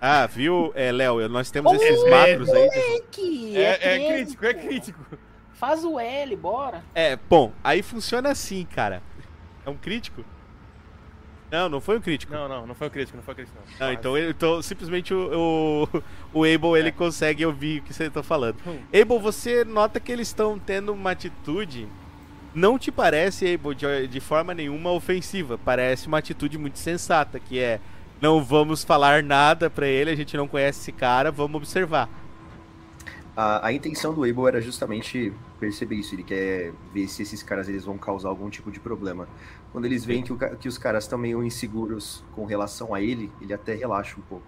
[0.00, 1.28] Ah, viu, é, Léo?
[1.28, 3.02] Nós temos Ô, esses macros aí.
[3.10, 5.18] Que É, é crítico, é crítico.
[5.56, 6.84] Faz o L, bora.
[6.94, 9.02] É, bom, aí funciona assim, cara.
[9.64, 10.24] É um crítico?
[11.50, 12.32] Não, não foi um crítico.
[12.32, 13.56] Não, não, não foi o crítico, não foi o crítico.
[13.78, 15.88] Não, Não, então, ele- então simplesmente o,
[16.32, 16.92] o, o Abel ele É.
[16.92, 18.56] consegue ouvir o que você tá falando.
[18.66, 18.78] Hum.
[18.88, 21.88] Abel, você nota que eles estão tendo uma atitude.
[22.54, 25.56] Não te parece, Abel, de, de forma nenhuma ofensiva.
[25.56, 27.80] Parece uma atitude muito sensata, que é
[28.20, 32.08] não vamos falar nada pra ele, a gente não conhece esse cara, vamos observar.
[33.36, 36.14] A, a intenção do Abel era justamente perceber isso.
[36.14, 39.28] Ele quer ver se esses caras eles vão causar algum tipo de problema.
[39.72, 43.30] Quando eles veem que, o que os caras estão meio inseguros com relação a ele,
[43.40, 44.46] ele até relaxa um pouco.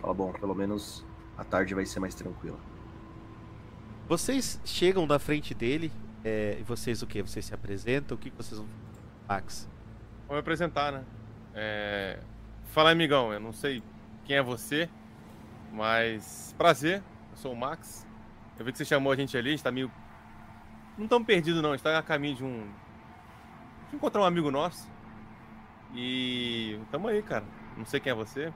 [0.00, 1.04] Fala, bom, pelo menos
[1.36, 2.58] a tarde vai ser mais tranquila.
[4.08, 5.92] Vocês chegam da frente dele,
[6.24, 7.22] é, e vocês o que?
[7.22, 8.16] Vocês se apresentam?
[8.16, 8.68] O que que vocês vão
[9.28, 9.68] Max?
[10.26, 11.04] Vou me apresentar, né?
[11.54, 12.18] É...
[12.66, 13.82] Fala, amigão, eu não sei
[14.24, 14.88] quem é você,
[15.72, 18.06] mas prazer, eu sou o Max.
[18.58, 19.90] Eu vi que você chamou a gente ali, a gente tá meio.
[20.96, 22.70] Não tão perdido, não, a gente tá a caminho de um.
[23.90, 24.88] de encontrar um amigo nosso.
[25.94, 26.78] E.
[26.90, 27.44] tamo aí, cara.
[27.76, 28.52] Não sei quem é você.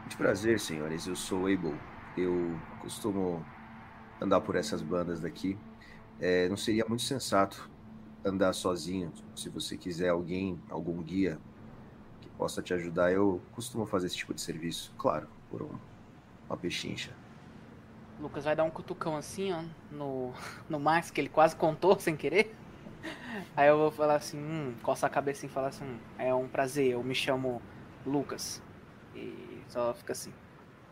[0.00, 1.06] Muito prazer, senhores.
[1.06, 1.74] Eu sou o Abel.
[2.16, 3.44] Eu costumo
[4.20, 5.58] andar por essas bandas daqui.
[6.20, 7.68] É, não seria muito sensato
[8.24, 9.12] andar sozinho.
[9.34, 11.38] Se você quiser alguém, algum guia
[12.20, 14.94] que possa te ajudar, eu costumo fazer esse tipo de serviço.
[14.96, 15.78] Claro, por um-
[16.48, 17.12] uma pechincha.
[18.20, 20.32] Lucas vai dar um cutucão assim, ó, no,
[20.68, 22.54] no Max, que ele quase contou sem querer.
[23.56, 26.48] Aí eu vou falar assim, hum, coça a cabeça e falar assim, hum, é um
[26.48, 27.62] prazer, eu me chamo
[28.04, 28.62] Lucas.
[29.14, 30.32] E só fica assim.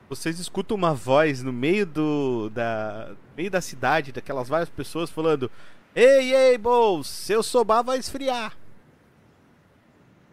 [0.09, 5.11] Vocês escutam uma voz no meio do da no meio da cidade, daquelas várias pessoas
[5.11, 5.51] falando:
[5.95, 8.57] "Ei, Abel, seu sobar vai esfriar".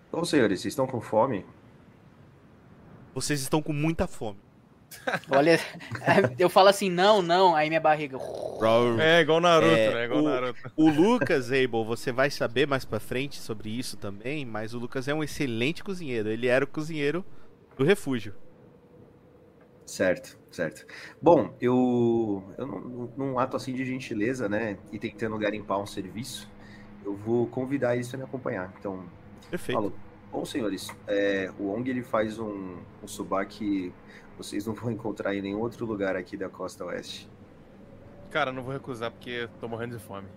[0.09, 1.45] Então, senhores, vocês estão com fome?
[3.15, 4.39] Vocês estão com muita fome.
[5.29, 5.59] Olha,
[6.37, 8.17] eu falo assim, não, não, aí minha barriga.
[8.99, 10.05] É, igual Naruto, É, né?
[10.05, 10.59] Igual o- Naruto.
[10.75, 15.07] O Lucas, Abel, você vai saber mais pra frente sobre isso também, mas o Lucas
[15.07, 16.29] é um excelente cozinheiro.
[16.29, 17.25] Ele era o cozinheiro
[17.77, 18.33] do refúgio.
[19.85, 20.85] Certo, certo.
[21.21, 26.49] Bom, eu, eu num, ato assim de gentileza, né, e tentando garimpar um serviço,
[27.03, 28.73] eu vou convidar eles para me acompanhar.
[28.79, 29.03] Então,
[29.49, 29.73] Perfeito.
[29.73, 29.93] Falou.
[30.31, 33.93] Bom, senhores, é, o ONG ele faz um, um subar que
[34.43, 37.29] vocês não vão encontrar em nenhum outro lugar aqui da costa oeste.
[38.29, 40.27] Cara, não vou recusar porque eu tô morrendo de fome.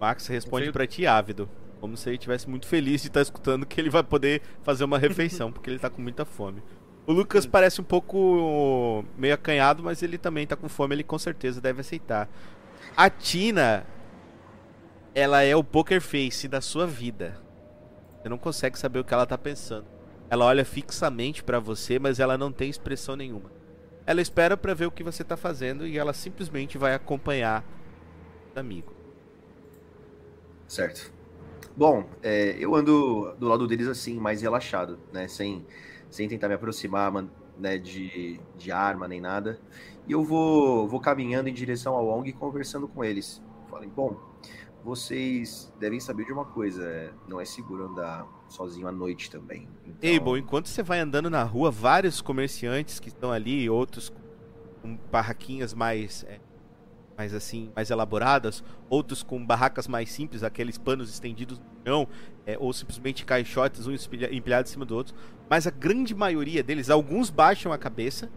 [0.00, 1.48] Max responde sei- pra ti ávido,
[1.80, 4.98] como se ele estivesse muito feliz de estar escutando que ele vai poder fazer uma
[4.98, 6.62] refeição, porque ele tá com muita fome.
[7.06, 11.18] O Lucas parece um pouco meio acanhado, mas ele também tá com fome, ele com
[11.18, 12.28] certeza deve aceitar.
[12.96, 13.84] A Tina,
[15.14, 17.36] ela é o poker face da sua vida.
[18.22, 19.84] Você não consegue saber o que ela tá pensando.
[20.34, 23.52] Ela olha fixamente pra você, mas ela não tem expressão nenhuma.
[24.04, 27.64] Ela espera pra ver o que você tá fazendo e ela simplesmente vai acompanhar
[28.52, 28.92] o amigo.
[30.66, 31.12] Certo.
[31.76, 35.28] Bom, é, eu ando do lado deles assim, mais relaxado, né?
[35.28, 35.64] Sem,
[36.10, 37.12] sem tentar me aproximar
[37.56, 39.60] né, de, de arma nem nada.
[40.04, 43.40] E eu vou, vou caminhando em direção ao ONG e conversando com eles.
[43.70, 44.20] Falei, bom,
[44.82, 49.68] vocês devem saber de uma coisa: é, não é seguro andar sozinho à noite também.
[49.86, 54.12] Então, Abel, enquanto você vai andando na rua, vários comerciantes que estão ali, outros
[54.80, 56.38] com barraquinhas mais, é,
[57.16, 62.08] mais assim, mais elaboradas, outros com barracas mais simples, aqueles panos estendidos no chão,
[62.46, 65.14] é, ou simplesmente caixotes, um empilhado em cima do outro.
[65.48, 68.30] Mas a grande maioria deles, alguns baixam a cabeça,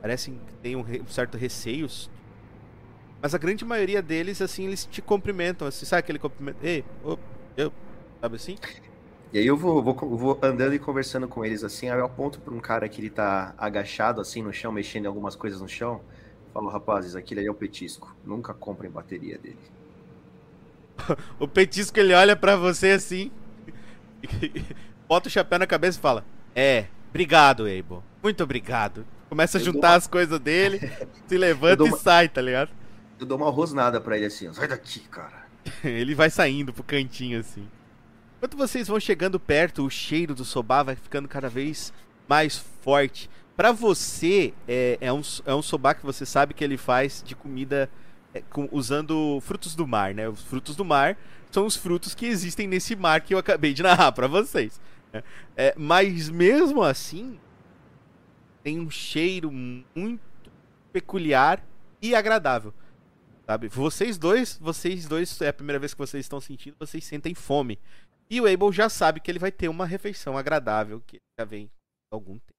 [0.00, 1.88] parecem que têm um, um certo receio.
[3.22, 5.66] Mas a grande maioria deles, assim, eles te cumprimentam.
[5.66, 6.58] Assim, sabe aquele cumprimento?
[6.62, 6.84] Ei,
[7.56, 7.72] eu,
[8.20, 8.56] sabe assim?
[9.32, 12.38] E aí eu vou, vou, vou andando e conversando com eles assim, aí eu aponto
[12.40, 15.68] pra um cara que ele tá agachado assim no chão, mexendo em algumas coisas no
[15.68, 16.00] chão.
[16.52, 18.14] Falo, rapazes, aquele aí é o petisco.
[18.24, 19.58] Nunca comprem bateria dele.
[21.40, 23.30] O petisco ele olha pra você assim,
[25.08, 28.02] bota o chapéu na cabeça e fala: É, obrigado, Abel.
[28.22, 29.04] Muito obrigado.
[29.28, 30.80] Começa a Eu juntar uma- as coisas dele,
[31.26, 32.70] se levanta dou e uma- sai, tá ligado?
[33.18, 35.44] Eu dou uma rosnada pra ele assim, sai daqui, cara.
[35.82, 37.66] Ele vai saindo pro cantinho assim.
[38.44, 41.94] Enquanto vocês vão chegando perto, o cheiro do sobá vai ficando cada vez
[42.28, 43.30] mais forte.
[43.56, 47.34] Pra você, é, é, um, é um sobá que você sabe que ele faz de
[47.34, 47.88] comida
[48.34, 50.28] é, com- usando frutos do mar, né?
[50.28, 51.16] Os frutos do mar
[51.50, 54.78] são os frutos que existem nesse mar que eu acabei de narrar pra vocês.
[55.10, 55.22] né?
[55.56, 57.40] É, mas mesmo assim,
[58.62, 60.20] tem um cheiro muito
[60.92, 61.64] peculiar
[62.02, 62.74] e agradável.
[63.46, 63.68] Sabe?
[63.68, 67.78] Vocês dois, vocês dois, é a primeira vez que vocês estão sentindo, vocês sentem fome.
[68.34, 71.70] E o Abel já sabe que ele vai ter uma refeição agradável, que já vem
[72.10, 72.58] há algum tempo.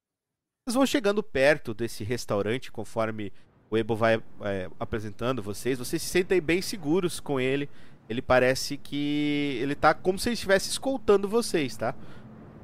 [0.64, 3.34] Vocês vão chegando perto desse restaurante, conforme
[3.70, 7.70] o Abel vai é, apresentando vocês, vocês se sentem bem seguros com ele.
[8.08, 11.94] Ele parece que ele tá como se ele estivesse escoltando vocês, tá?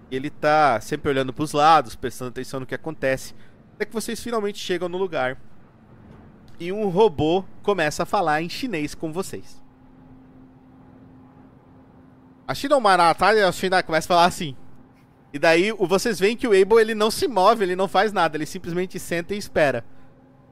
[0.10, 3.36] Ele tá sempre olhando pros lados, prestando atenção no que acontece.
[3.76, 5.38] Até que vocês finalmente chegam no lugar
[6.58, 9.62] e um robô começa a falar em chinês com vocês.
[12.52, 14.58] A China Maratalha, a China começa a falar assim.
[15.32, 18.12] E daí o- vocês veem que o Abel ele não se move, ele não faz
[18.12, 19.86] nada, ele simplesmente senta e espera.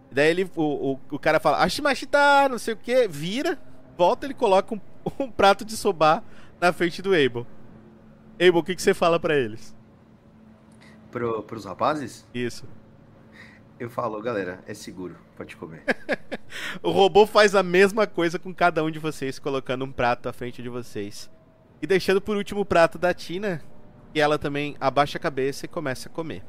[0.10, 3.60] E daí ele, o, o, o cara fala, Ashimashita, não sei o que, vira,
[3.98, 4.80] volta, ele coloca um,
[5.20, 6.24] um prato de sobá
[6.62, 7.46] na frente do Abel.
[8.36, 9.76] Abel, o que, que você fala pra eles?
[11.12, 12.64] Pro, pros rapazes, Isso.
[13.78, 15.84] eu falo, galera, é seguro, pode comer.
[16.82, 20.34] O robô faz a mesma coisa com cada um de vocês, colocando um prato à
[20.34, 21.30] frente de vocês.
[21.82, 23.62] E deixando por último o prato da Tina,
[24.14, 26.44] e ela também abaixa a cabeça e começa a comer.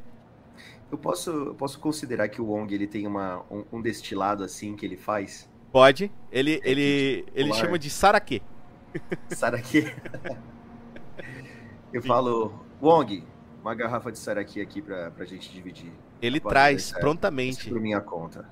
[0.90, 4.74] Eu posso, eu posso considerar que o Wong ele tem uma, um, um destilado assim
[4.74, 5.48] que ele faz?
[5.70, 8.42] Pode, ele, É ele, tipo ele chama de Sarake.
[9.28, 9.84] Saraki.
[11.92, 12.52] eu falo,
[12.82, 13.24] Wong,
[13.62, 15.92] uma garrafa de Saraki aqui pra, pra gente dividir.
[16.20, 16.86] Ele traz.
[16.86, 17.68] Isso prontamente.
[17.68, 18.48] por minha conta.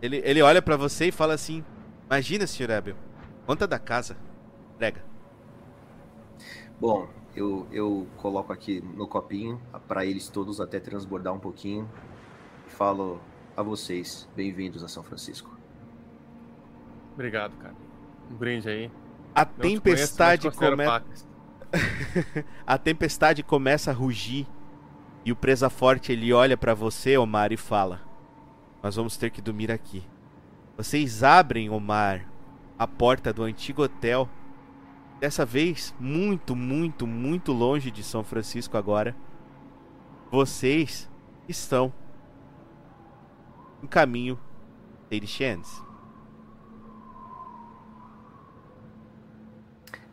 [0.00, 1.64] Ele, ele olha pra você e fala assim:
[2.06, 2.70] Imagina, Sr.
[2.70, 2.96] Abel,
[3.44, 4.16] conta da casa.
[4.78, 5.11] Prega.
[6.82, 11.88] Bom, eu, eu coloco aqui no copinho pra eles todos até transbordar um pouquinho.
[12.66, 13.20] E falo
[13.56, 15.56] a vocês, bem-vindos a São Francisco.
[17.14, 17.76] Obrigado, cara.
[18.28, 18.90] Um brinde aí.
[19.32, 21.04] A Não tempestade começa.
[22.66, 24.44] A tempestade começa a rugir
[25.24, 28.00] e o presa forte ele olha pra você, Omar, e fala:
[28.82, 30.02] Nós vamos ter que dormir aqui.
[30.76, 32.28] Vocês abrem, Omar,
[32.76, 34.28] a porta do antigo hotel.
[35.22, 39.14] Dessa vez, muito, muito, muito longe de São Francisco agora.
[40.32, 41.08] Vocês
[41.48, 41.92] estão
[43.80, 44.36] no caminho
[45.08, 45.80] de Chance.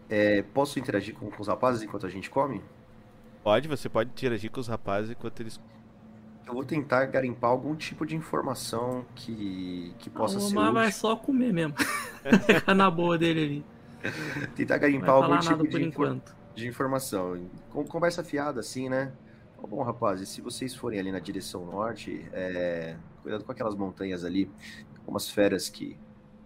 [0.07, 2.61] É, posso interagir com, com os rapazes enquanto a gente come?
[3.43, 5.59] Pode, você pode interagir com os rapazes enquanto eles.
[6.45, 10.87] Eu vou tentar garimpar algum tipo de informação que, que possa o ser Omar vai
[10.89, 10.99] útil.
[10.99, 11.73] só comer mesmo.
[12.45, 13.78] Ficar na boa dele ali.
[14.55, 16.21] Tentar garimpar algum tipo de, infor-
[16.55, 17.49] de informação.
[17.71, 19.11] Com conversa fiada, assim, né?
[19.61, 24.49] Bom, rapazes, se vocês forem ali na direção norte, é, cuidado com aquelas montanhas ali,
[24.99, 25.97] algumas feras que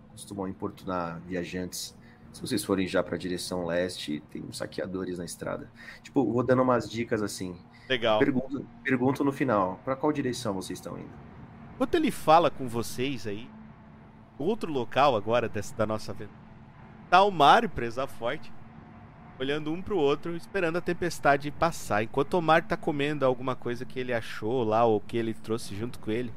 [0.10, 1.96] costumam importunar viajantes.
[2.32, 5.70] Se vocês forem já pra direção leste, tem uns saqueadores na estrada.
[6.02, 7.56] Tipo, vou dando umas dicas assim.
[7.88, 8.18] Legal.
[8.18, 11.12] Pergunto, pergunto no final, pra qual direção vocês estão indo?
[11.76, 13.48] Enquanto ele fala com vocês aí,
[14.40, 16.36] outro local agora dessa, da nossa aventura,
[17.14, 18.52] tá o Mario presa forte,
[19.40, 22.02] olhando um pro outro, esperando a tempestade passar.
[22.02, 25.76] Enquanto o Mario tá comendo alguma coisa que ele achou lá ou que ele trouxe
[25.76, 26.34] junto com ele,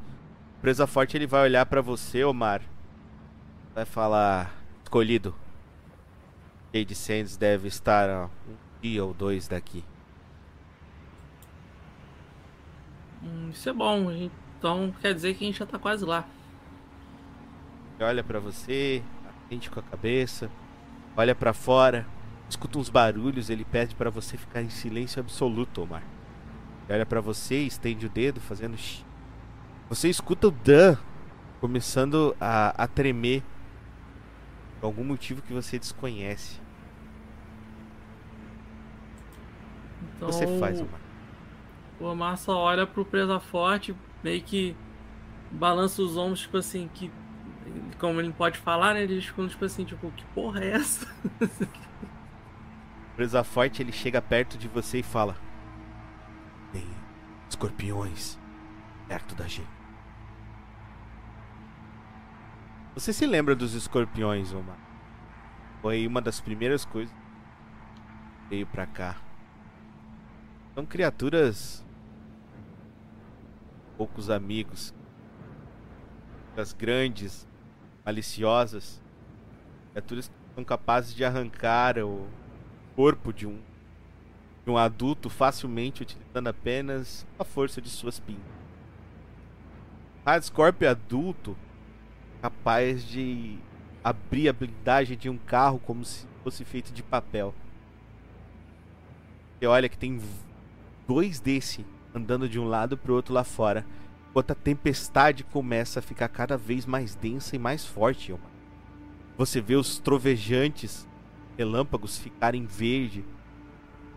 [0.60, 2.60] presa forte ele vai olhar pra você, Omar,
[3.74, 5.34] vai falar: escolhido.
[6.74, 9.82] Jade Sands deve estar a um dia ou dois daqui.
[13.22, 14.10] Hum, isso é bom.
[14.10, 16.28] Então quer dizer que a gente já tá quase lá.
[17.94, 19.02] Ele olha pra você,
[19.46, 20.50] atende com a cabeça,
[21.16, 22.06] olha pra fora,
[22.48, 26.10] escuta uns barulhos, ele pede pra você ficar em silêncio absoluto, Omar.
[26.88, 28.76] Ele olha pra você, estende o dedo, fazendo.
[29.88, 30.98] Você escuta o Dan
[31.60, 33.44] começando a, a tremer
[34.80, 36.62] por algum motivo que você desconhece.
[40.00, 41.00] O Então que você faz, Omar?
[41.98, 44.76] o Omar só olha pro presa forte, meio que
[45.50, 47.12] balança os ombros, tipo assim, que.
[47.98, 49.02] Como ele pode falar, né?
[49.02, 51.06] Ele esconde, tipo assim, tipo, que porra é essa?
[53.16, 55.36] Presa forte, ele chega perto de você e fala:
[56.72, 56.86] Tem
[57.48, 58.38] escorpiões
[59.08, 59.76] perto da gente.
[62.94, 64.78] Você se lembra dos escorpiões, Omar?
[65.82, 69.16] Foi uma das primeiras coisas que veio pra cá.
[70.74, 71.84] São criaturas.
[73.96, 74.94] Poucos amigos.
[76.54, 77.46] Das grandes,
[78.06, 79.02] maliciosas.
[79.90, 82.28] Criaturas que são capazes de arrancar o
[82.94, 83.58] corpo de um,
[84.64, 88.44] de um adulto facilmente utilizando apenas a força de suas pintas.
[90.24, 91.56] Radscorp adulto
[92.40, 93.58] capaz de
[94.02, 97.52] abrir a blindagem de um carro como se fosse feito de papel.
[99.60, 100.20] E olha que tem
[101.08, 101.84] dois desse
[102.14, 103.84] andando de um lado para o outro lá fora,
[104.36, 108.34] enquanto a tempestade começa a ficar cada vez mais densa e mais forte.
[109.38, 111.08] Você vê os trovejantes
[111.56, 113.24] relâmpagos ficarem verde.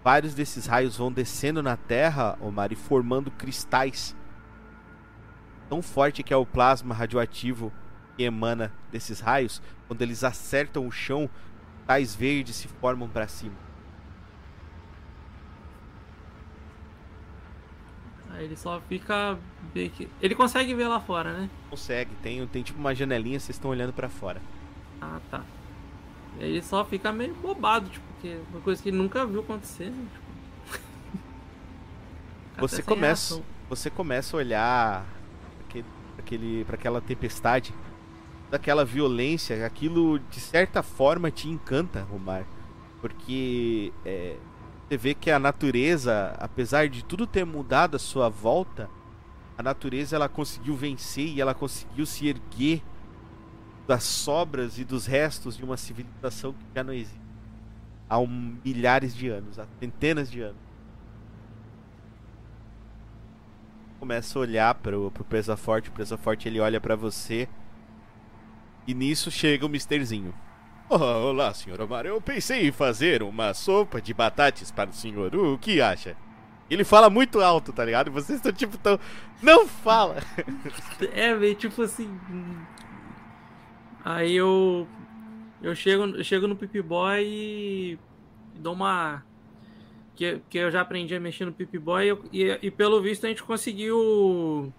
[0.04, 4.14] Vários desses raios vão descendo na Terra, Omar, e formando cristais.
[5.70, 7.72] Tão forte que é o plasma radioativo
[8.18, 11.30] que emana desses raios, quando eles acertam o chão,
[11.88, 13.69] tais verdes se formam para cima.
[18.44, 19.38] Ele só fica.
[20.22, 21.50] Ele consegue ver lá fora, né?
[21.70, 24.42] Consegue, tem, tem tipo uma janelinha, vocês estão olhando para fora.
[25.02, 25.44] Ah, tá.
[26.40, 29.26] E aí ele só fica meio bobado, tipo, porque é uma coisa que ele nunca
[29.26, 30.08] viu acontecer, né?
[30.14, 31.20] Tipo...
[32.60, 35.06] você começa, você começa a olhar
[35.66, 35.86] aquele,
[36.18, 37.74] aquele, para aquela tempestade,
[38.50, 42.46] daquela violência, aquilo de certa forma te encanta, Romar,
[43.02, 44.36] porque é,
[44.90, 48.90] você vê que a natureza, apesar de tudo ter mudado à sua volta,
[49.56, 52.82] a natureza ela conseguiu vencer e ela conseguiu se erguer
[53.88, 57.20] das sobras e dos restos de uma civilização que já não existe
[58.10, 60.58] há milhares de anos, há centenas de anos.
[64.00, 67.48] Começa a olhar pro, pro Presa Forte, o Presa Forte ele olha para você.
[68.88, 70.34] E nisso chega o Misterzinho.
[70.92, 72.08] Oh, olá, senhor Omar.
[72.08, 75.36] Eu pensei em fazer uma sopa de batatas para o senhor.
[75.36, 76.18] O que acha?
[76.68, 78.10] Ele fala muito alto, tá ligado?
[78.10, 79.00] Vocês estão tipo tão.
[79.40, 80.18] Não fala!
[81.14, 82.10] É, meio tipo assim.
[84.04, 84.88] Aí eu.
[85.62, 88.00] Eu chego, eu chego no Pip Boy e.
[88.56, 89.24] dou uma.
[90.16, 93.28] Que, que eu já aprendi a mexer no Pip Boy e, e, e pelo visto
[93.28, 94.74] a gente conseguiu.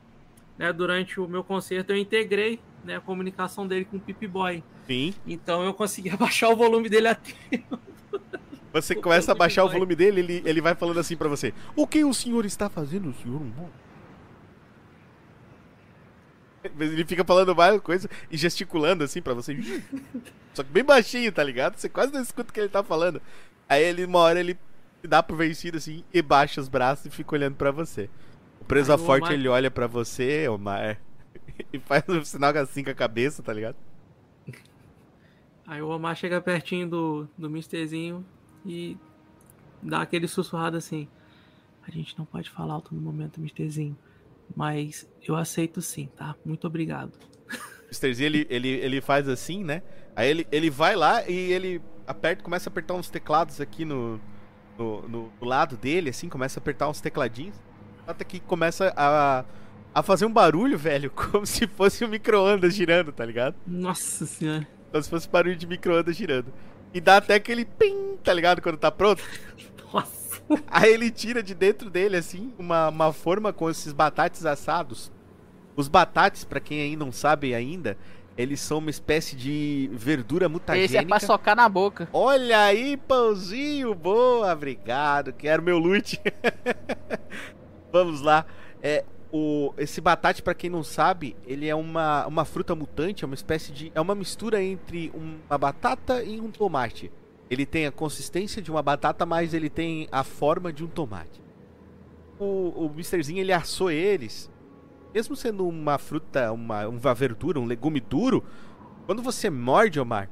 [0.58, 4.62] Né, durante o meu concerto eu integrei né, a comunicação dele com o Pip Boy.
[4.86, 5.14] Sim.
[5.26, 7.34] Então eu consegui abaixar o volume dele até.
[8.72, 11.86] Você começa a baixar o volume dele, ele, ele vai falando assim para você: O
[11.86, 13.42] que o senhor está fazendo, senhor?
[16.78, 19.56] Ele fica falando várias coisas e gesticulando assim para você.
[20.52, 21.76] Só que bem baixinho, tá ligado?
[21.76, 23.20] Você quase não escuta o que ele tá falando.
[23.68, 24.58] Aí ele, uma hora, ele
[25.00, 28.10] se dá por vencido assim e baixa os braços e fica olhando para você.
[28.60, 29.32] O presa forte, Omar...
[29.32, 31.00] ele olha para você, Omar,
[31.72, 33.76] e faz um sinal assim com a cabeça, tá ligado?
[35.66, 38.26] Aí o Omar chega pertinho do, do Misterzinho
[38.66, 38.96] e
[39.80, 41.06] dá aquele sussurrado assim.
[41.86, 43.96] A gente não pode falar alto no momento, Misterzinho.
[44.56, 46.34] Mas eu aceito sim, tá?
[46.44, 47.12] Muito obrigado.
[47.88, 49.82] Misterzinho, ele, ele, ele faz assim, né?
[50.16, 54.20] Aí ele, ele vai lá e ele aperta, começa a apertar uns teclados aqui no,
[54.76, 57.56] no, no lado dele, assim, começa a apertar uns tecladinhos.
[58.06, 59.44] Até que começa a,
[59.94, 63.54] a fazer um barulho, velho, como se fosse um micro-ondas girando, tá ligado?
[63.66, 64.66] Nossa senhora.
[64.90, 66.52] Como se fosse barulho de micro-ondas girando.
[66.92, 68.60] E dá até aquele pim, tá ligado?
[68.60, 69.22] Quando tá pronto.
[69.92, 70.42] Nossa.
[70.66, 75.12] Aí ele tira de dentro dele, assim, uma, uma forma com esses batates assados.
[75.76, 77.96] Os batates, para quem aí não sabe ainda,
[78.36, 80.92] eles são uma espécie de verdura mutagênica.
[80.92, 82.08] Esse é pra socar na boca.
[82.12, 86.20] Olha aí, pãozinho, boa, obrigado, quero meu loot.
[87.92, 88.44] Vamos lá.
[88.82, 93.26] É, o, esse batate, para quem não sabe, ele é uma, uma fruta mutante, é
[93.26, 93.92] uma espécie de.
[93.94, 97.12] É uma mistura entre uma batata e um tomate.
[97.48, 101.40] Ele tem a consistência de uma batata, mas ele tem a forma de um tomate.
[102.38, 104.50] O, o Misterzinho ele assou eles,
[105.12, 108.44] mesmo sendo uma fruta, uma, uma verdura, um legume duro,
[109.06, 110.30] quando você morde, Omar,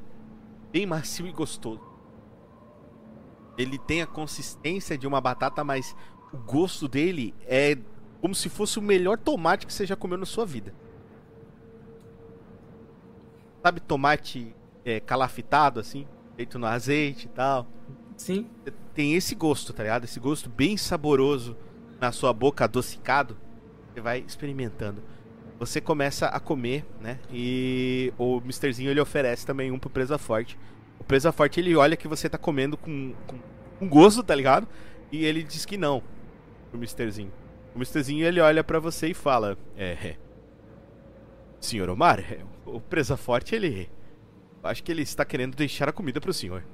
[0.72, 1.82] bem macio e gostoso.
[3.56, 5.96] Ele tem a consistência de uma batata, mas
[6.32, 7.76] o gosto dele é
[8.20, 10.74] como se fosse o melhor tomate que você já comeu na sua vida.
[13.62, 14.54] Sabe tomate
[14.84, 16.06] é, calafitado, assim?
[16.36, 17.66] Feito no azeite e tal.
[18.16, 18.48] Sim.
[18.94, 20.04] Tem esse gosto, tá ligado?
[20.04, 21.56] Esse gosto bem saboroso
[22.00, 23.36] na sua boca, adocicado.
[23.92, 25.02] Você vai experimentando.
[25.58, 27.18] Você começa a comer, né?
[27.32, 30.58] E o Misterzinho ele oferece também um pro Presa Forte.
[31.00, 33.36] O Presa Forte ele olha que você tá comendo com, com
[33.80, 34.68] um gosto, tá ligado?
[35.10, 36.02] E ele diz que não,
[36.70, 37.32] pro Misterzinho.
[37.78, 39.92] O Misterzinho ele olha para você e fala: É.
[39.92, 40.16] é
[41.60, 43.88] senhor Omar, é, o presa forte ele.
[44.64, 46.64] Acho que ele está querendo deixar a comida pro senhor.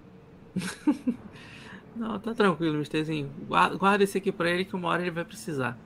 [1.95, 3.31] não, tá tranquilo, Misterzinho.
[3.47, 5.77] Guarda, guarda esse aqui pra ele que uma hora ele vai precisar.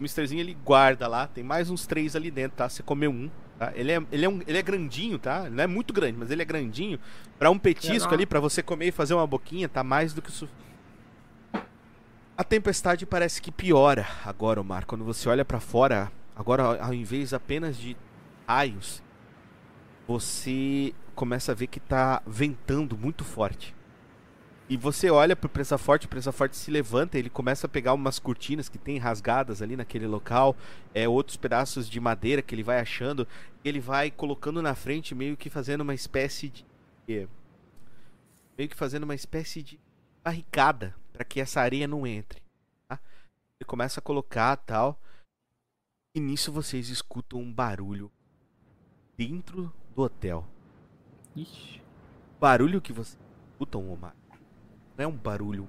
[0.00, 2.68] O Misterzinho ele guarda lá, tem mais uns três ali dentro, tá?
[2.68, 3.30] Você comeu um.
[3.56, 3.72] Tá?
[3.76, 5.46] Ele, é, ele, é um, ele é grandinho, tá?
[5.46, 6.98] Ele não é muito grande, mas ele é grandinho.
[7.38, 10.32] Para um petisco ali, para você comer e fazer uma boquinha, tá mais do que
[10.32, 10.69] suficiente.
[12.40, 14.86] A tempestade parece que piora agora, Omar.
[14.86, 17.94] Quando você olha para fora, agora ao invés apenas de
[18.48, 19.02] raios,
[20.08, 23.76] você começa a ver que tá ventando muito forte.
[24.70, 27.92] E você olha pro Presa Forte, o Presa Forte se levanta, ele começa a pegar
[27.92, 30.56] umas cortinas que tem rasgadas ali naquele local,
[30.94, 33.28] é outros pedaços de madeira que ele vai achando,
[33.62, 36.64] ele vai colocando na frente, meio que fazendo uma espécie de
[37.06, 37.28] meio
[38.66, 39.78] que fazendo uma espécie de
[40.24, 42.42] barricada para que essa areia não entre.
[42.88, 42.98] Tá?
[43.60, 44.98] Ele começa a colocar tal.
[46.14, 48.10] E nisso vocês escutam um barulho
[49.18, 50.48] dentro do hotel.
[51.36, 51.82] Ixi.
[52.40, 54.16] Barulho que vocês escutam, Omar,
[54.96, 55.68] não é um barulho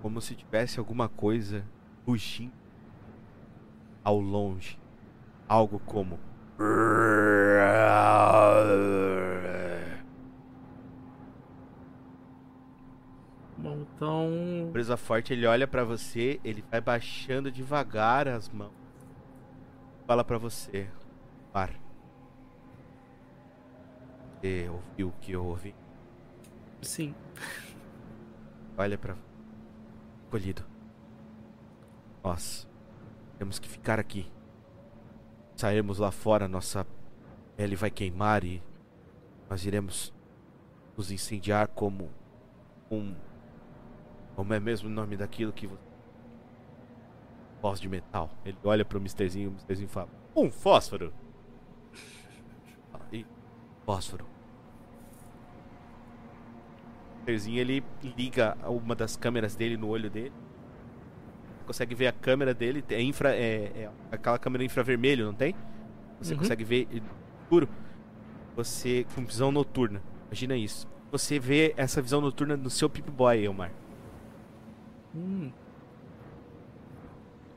[0.00, 1.64] como se tivesse alguma coisa
[2.06, 2.52] rugindo
[4.04, 4.78] ao longe.
[5.48, 6.20] Algo como.
[13.64, 14.68] Bom, então.
[14.74, 18.74] Presa forte, ele olha para você, ele vai baixando devagar as mãos.
[20.06, 20.86] Fala para você,
[21.50, 21.70] par.
[24.38, 25.74] Você ouviu o que eu ouvi?
[26.82, 27.14] Sim.
[28.76, 29.16] Olha para
[30.30, 30.62] colhido.
[32.22, 32.68] Nós
[33.38, 34.30] temos que ficar aqui.
[35.56, 36.86] Sairmos lá fora, nossa
[37.56, 38.62] pele vai queimar e
[39.48, 40.12] nós iremos
[40.98, 42.10] nos incendiar como
[42.90, 43.14] um
[44.34, 45.82] como é mesmo o nome daquilo que você
[47.60, 48.30] voz de metal.
[48.44, 51.12] Ele olha pro Misterzinho, o Misterzinho fala: "Um fósforo".
[53.12, 53.24] E
[53.86, 54.26] fósforo.
[57.18, 57.82] Misterzinho ele
[58.16, 60.32] liga uma das câmeras dele no olho dele.
[61.66, 65.54] Consegue ver a câmera dele, é infra é, é aquela câmera infravermelho, não tem?
[66.20, 66.40] Você Uhum.
[66.40, 66.86] consegue ver
[67.42, 67.66] escuro.
[68.54, 70.02] Você com visão noturna.
[70.26, 70.86] Imagina isso.
[71.10, 73.70] Você vê essa visão noturna no seu Pip-Boy, Elmar.
[75.14, 75.52] Hum,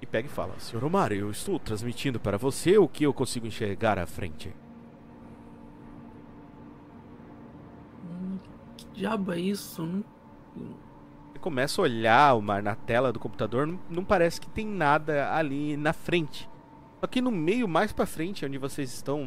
[0.02, 3.46] E pega e fala: Senhor Omar, eu estou transmitindo para você o que eu consigo
[3.48, 4.52] enxergar à frente.
[8.04, 8.38] hum,
[8.78, 9.84] que diabo é isso?
[9.86, 10.04] Não-
[11.34, 14.66] Você começa a olhar o mar na tela do computador, não, não parece que tem
[14.66, 16.50] nada ali na frente.
[17.00, 19.24] Só que no meio, mais pra frente, onde vocês estão,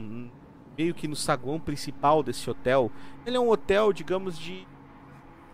[0.76, 2.91] meio que no saguão principal desse hotel,
[3.24, 4.66] ele é um hotel, digamos, de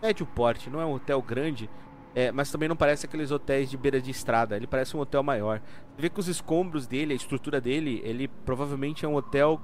[0.03, 1.69] médio porte, não é um hotel grande,
[2.17, 5.23] é, mas também não parece aqueles hotéis de beira de estrada, ele parece um hotel
[5.23, 5.61] maior.
[5.95, 9.61] Você vê que os escombros dele, a estrutura dele, ele provavelmente é um hotel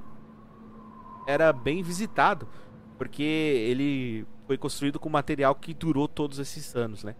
[1.27, 2.47] era bem visitado,
[2.99, 7.17] porque ele foi construído com material que durou todos esses anos, né?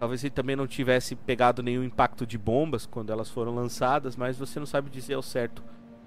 [0.00, 4.36] Talvez ele também não tivesse pegado nenhum impacto de bombas quando elas foram lançadas, mas
[4.36, 5.62] você não sabe dizer ao certo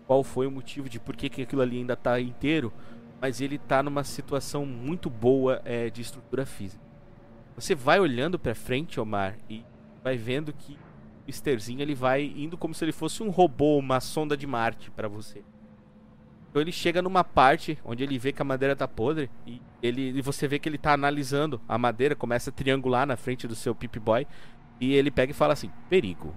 [0.05, 2.73] qual foi o motivo de por que, que aquilo ali ainda está inteiro,
[3.21, 6.80] mas ele está numa situação muito boa é, de estrutura física.
[7.61, 9.63] Você vai olhando para frente, Omar, e
[10.03, 10.77] vai vendo que o
[11.27, 15.07] Misterzinho ele vai indo como se ele fosse um robô, uma sonda de Marte para
[15.07, 15.43] você.
[16.49, 20.09] Então ele chega numa parte onde ele vê que a madeira tá podre e ele
[20.09, 23.53] e você vê que ele tá analisando a madeira, começa a triangular na frente do
[23.53, 24.25] seu Pip Boy
[24.79, 26.33] e ele pega e fala assim: "Perigo.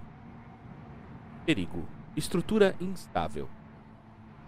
[1.43, 1.87] Perigo.
[2.15, 3.49] Estrutura instável."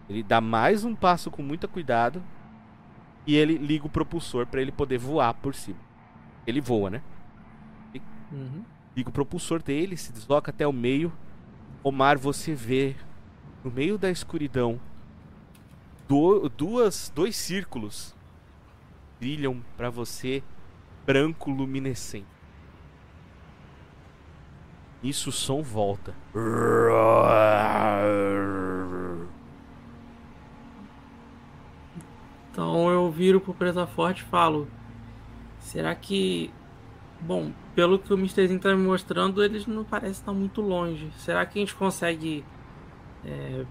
[0.08, 2.24] Ele dá mais um passo com muito cuidado
[3.26, 5.87] e ele liga o propulsor para ele poder voar por cima.
[6.48, 7.02] Ele voa, né?
[8.32, 8.64] Uhum.
[8.96, 11.14] liga o propulsor dele, se desloca até o meio.
[11.84, 12.96] Omar, você vê
[13.64, 14.80] no meio da escuridão
[16.08, 18.16] do- duas, dois círculos
[19.20, 20.42] brilham pra você
[21.06, 22.26] branco luminescente.
[25.04, 26.14] Isso o som volta.
[32.52, 34.68] Então eu viro pro Presa Forte e falo:
[35.68, 36.50] será que.
[37.20, 41.10] Bom, pelo que o Misterzinho tá me mostrando, eles não parecem estar muito longe.
[41.18, 42.44] Será que a gente consegue.
[43.26, 43.66] é,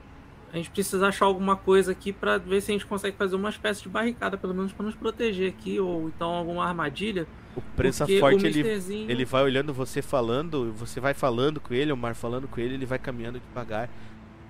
[0.52, 3.50] a gente precisa achar alguma coisa aqui pra ver se a gente consegue fazer uma
[3.50, 7.26] espécie de barricada, pelo menos pra nos proteger aqui, ou então alguma armadilha.
[7.56, 11.72] O porque Forte o ele, Misterzinho- ele vai olhando você falando, você vai falando com
[11.74, 13.88] ele, o Mar falando com ele, ele vai caminhando devagar.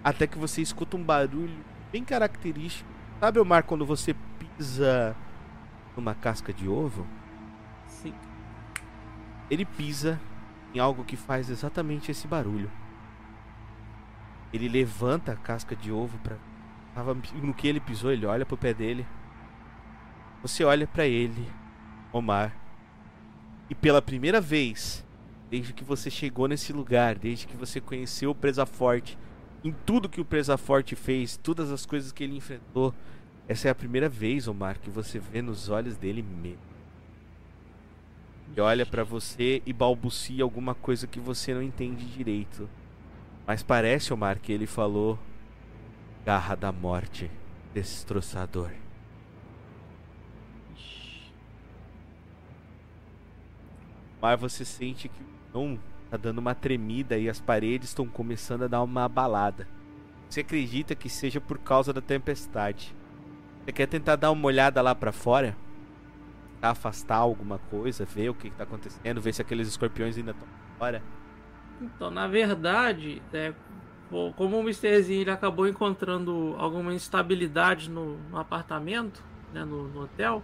[0.05, 1.51] Até que você escuta um barulho
[1.93, 2.89] bem característico.
[3.21, 5.17] Sabe, Omar, quando você pisa
[5.97, 7.07] numa casca de ovo.
[9.51, 10.21] Ele pisa
[10.75, 12.71] em algo que faz exatamente esse barulho.
[14.53, 16.37] Ele levanta a casca de ovo para
[17.43, 19.07] no que ele pisou, ele olha pro pé dele.
[20.43, 21.47] Você olha para ele,
[22.13, 22.57] Omar,
[23.69, 25.05] e pela primeira vez,
[25.51, 29.19] desde que você chegou nesse lugar, desde que você conheceu o Presa Forte,
[29.65, 32.95] em tudo que o Presa Forte fez, todas as coisas que ele enfrentou,
[33.49, 36.76] essa é a primeira vez, Omar, que você vê nos olhos dele medo.
[38.57, 42.67] Ele olha pra você e balbucia alguma coisa que você não entende direito.
[43.47, 45.19] Mas parece, Omar, que ele falou
[46.25, 47.31] Garra da Morte,
[47.75, 48.71] Destroçador.
[54.23, 55.79] Mas você sente que o chão
[56.11, 59.69] tá dando uma tremida e as paredes estão começando a dar uma abalada.
[60.31, 62.97] Você acredita que seja por causa da tempestade.
[63.63, 65.55] Você quer tentar dar uma olhada lá pra fora?
[66.67, 70.33] Tentar afastar alguma coisa, ver o que, que tá acontecendo, ver se aqueles escorpiões ainda
[70.33, 70.49] estão
[70.79, 71.03] fora.
[71.81, 73.55] Então, na verdade, é,
[74.09, 80.03] co- como o Mrzinho ele acabou encontrando alguma instabilidade no, no apartamento, né, no, no
[80.03, 80.43] hotel,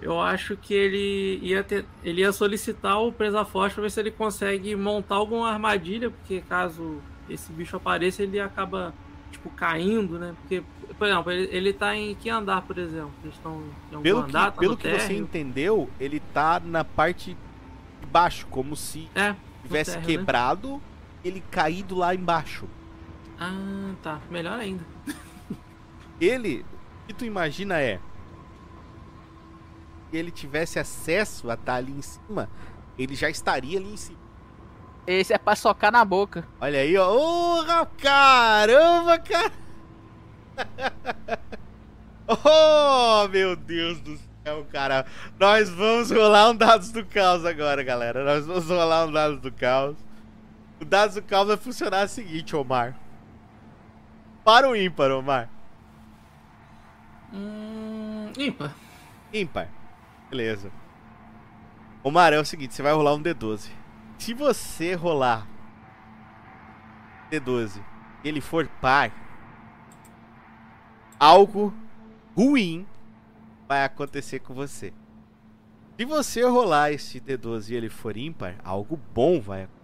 [0.00, 4.00] eu acho que ele ia, ter, ele ia solicitar o Presa Forte para ver se
[4.00, 8.94] ele consegue montar alguma armadilha, porque caso esse bicho apareça, ele acaba
[9.36, 10.34] tipo caindo, né?
[10.40, 10.62] Porque,
[10.98, 13.12] por exemplo, ele, ele tá em que andar, por exemplo?
[13.22, 13.62] Eles estão
[14.02, 15.22] Pelo andar, que, tá pelo que você térreo?
[15.24, 17.36] entendeu, ele tá na parte
[18.00, 20.06] de baixo, como se É, tivesse térreo, né?
[20.18, 20.82] quebrado
[21.24, 22.66] ele caído lá embaixo.
[23.38, 24.20] Ah, tá.
[24.30, 24.84] Melhor ainda.
[26.20, 26.64] Ele,
[27.04, 28.00] o que tu imagina é
[30.10, 32.48] se ele tivesse acesso a estar ali em cima,
[32.96, 34.18] ele já estaria ali em cima.
[35.06, 36.46] Esse é pra socar na boca.
[36.60, 37.14] Olha aí, ó.
[37.14, 39.52] Oh, caramba, cara!
[42.28, 45.06] Oh, meu Deus do céu, cara.
[45.38, 48.24] Nós vamos rolar um dados do caos agora, galera.
[48.24, 49.96] Nós vamos rolar um dados do caos.
[50.80, 52.98] O dados do caos vai funcionar o seguinte, Omar.
[54.44, 55.48] Para o ímpar, Omar.
[57.32, 58.74] Hum, ímpar.
[59.32, 59.68] Ímpar.
[60.28, 60.72] Beleza.
[62.02, 63.70] Omar, é o seguinte, você vai rolar um D12.
[64.18, 65.46] Se você rolar
[67.30, 67.82] D12
[68.24, 69.12] e ele for par,
[71.18, 71.72] algo
[72.36, 72.86] ruim
[73.68, 74.92] vai acontecer com você.
[75.98, 79.76] Se você rolar esse D12 e ele for ímpar, algo bom vai acontecer.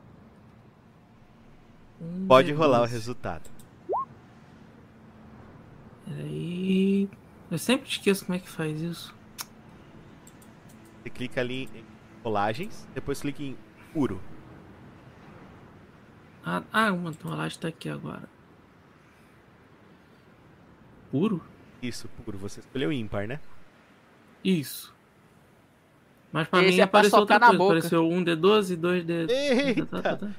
[2.00, 2.88] Um Pode rolar o D12.
[2.88, 3.50] resultado.
[6.04, 7.08] Peraí.
[7.50, 9.14] Eu sempre esqueço como é que faz isso.
[11.02, 11.84] Você clica ali em
[12.22, 13.56] rolagens, depois clica em
[13.92, 14.20] puro.
[16.44, 18.28] Ah, ah uma rolagem tá aqui agora.
[21.10, 21.42] Puro?
[21.80, 22.38] Isso, puro.
[22.38, 23.38] Você escolheu ímpar, né?
[24.42, 24.94] Isso.
[26.32, 27.52] Mas pra Esse mim é pra apareceu outra coisa.
[27.58, 27.64] boca.
[27.76, 29.26] Apareceu um D12, dois D...
[29.28, 29.86] Eita!
[29.86, 30.30] Tá, tá, tá.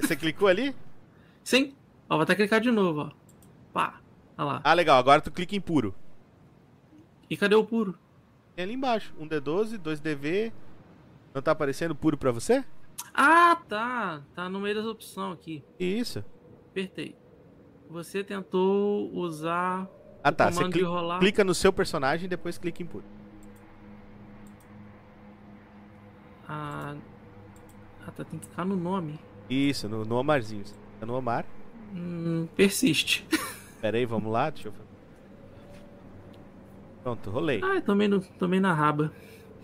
[0.00, 0.74] Você clicou ali?
[1.44, 1.74] Sim.
[2.08, 3.10] Ó, vou até clicar de novo, ó.
[3.72, 4.00] Pá.
[4.38, 4.60] Olha lá.
[4.64, 4.98] Ah, legal.
[4.98, 5.94] Agora tu clica em puro.
[7.28, 7.98] E cadê o puro?
[8.56, 9.12] Tem ali embaixo.
[9.18, 10.52] Um D12, dois DV.
[11.34, 12.64] Não tá aparecendo puro pra você?
[13.14, 14.22] Ah, tá.
[14.34, 15.62] Tá no meio das opções aqui.
[15.78, 16.24] Isso.
[16.70, 17.16] Apertei.
[17.90, 19.86] Você tentou usar
[20.24, 20.50] Ah tá.
[20.50, 21.18] Você cli- rolar.
[21.20, 23.04] clica no seu personagem e depois clica em puro.
[26.48, 26.94] Ah,
[28.06, 28.24] ah, tá.
[28.24, 29.18] Tem que ficar no nome.
[29.48, 30.64] Isso, no, no Omarzinho.
[30.64, 31.44] Você no Omar.
[31.94, 33.26] Hum, persiste.
[33.80, 34.48] Pera aí, vamos lá.
[34.50, 34.72] Deixa eu.
[37.02, 37.60] Pronto, rolei.
[37.62, 39.12] Ah, eu tomei, no, tomei na raba.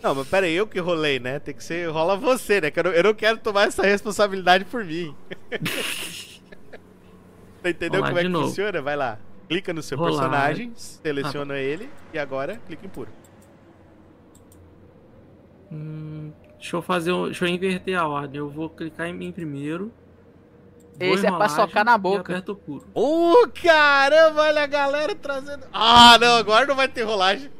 [0.02, 1.38] Não, mas pera aí, eu que rolei, né?
[1.40, 1.90] Tem que ser.
[1.90, 2.70] Rola você, né?
[2.70, 5.14] Que eu não, eu não quero tomar essa responsabilidade por mim.
[7.60, 8.46] Você entendeu como é que novo.
[8.46, 8.80] funciona?
[8.80, 9.18] Vai lá.
[9.48, 10.10] Clica no seu Rolar.
[10.12, 13.08] personagem, seleciona ele e agora clica em puro.
[15.72, 17.12] Hum, deixa eu fazer.
[17.12, 18.38] um- Deixa eu inverter a ordem.
[18.38, 19.92] Eu vou clicar em mim primeiro.
[21.00, 22.20] Esse é pra socar na boca.
[22.32, 22.86] aperto o puro.
[22.94, 25.64] Ô, caramba, olha a galera trazendo.
[25.72, 27.50] Ah, não, agora não vai ter rolagem.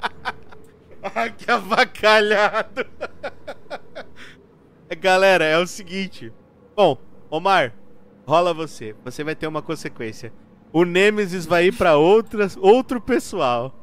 [1.02, 2.86] ah, que avacalhado.
[5.00, 6.32] galera, é o seguinte.
[6.76, 6.98] Bom,
[7.30, 7.72] Omar,
[8.26, 8.94] rola você.
[9.04, 10.32] Você vai ter uma consequência.
[10.72, 13.74] O Nemesis vai ir pra outras, outro pessoal.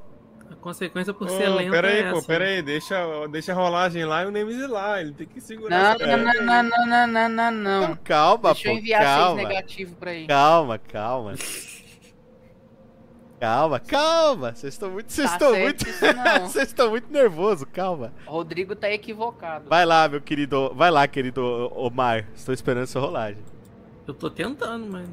[0.49, 2.28] A consequência por ser lento pera aí, é pô, essa.
[2.28, 5.97] pera aí, deixa, deixa a rolagem lá e o Nemesis lá, ele tem que segurar
[5.99, 7.95] Não, não, não, não, não, não, não, não.
[8.03, 9.41] Calma, Deixa eu pô, enviar seis calma.
[9.43, 10.28] negativos pra aí.
[10.28, 11.34] Calma, calma.
[13.40, 14.54] Calma, calma.
[14.56, 18.12] Vocês estão muito, vocês Tá estão certo muito, vocês estão muito nervoso, calma.
[18.26, 19.70] Rodrigo tá equivocado.
[19.70, 21.42] Vai lá, meu querido, vai lá, querido
[21.76, 22.28] Omar.
[22.36, 23.44] Estou esperando sua rolagem.
[24.08, 25.08] Eu tô tentando, mas.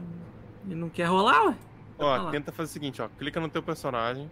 [0.66, 1.56] Ele não quer rolar, ué?
[1.98, 4.30] Ó, tenta fazer o seguinte, ó, clica no teu personagem,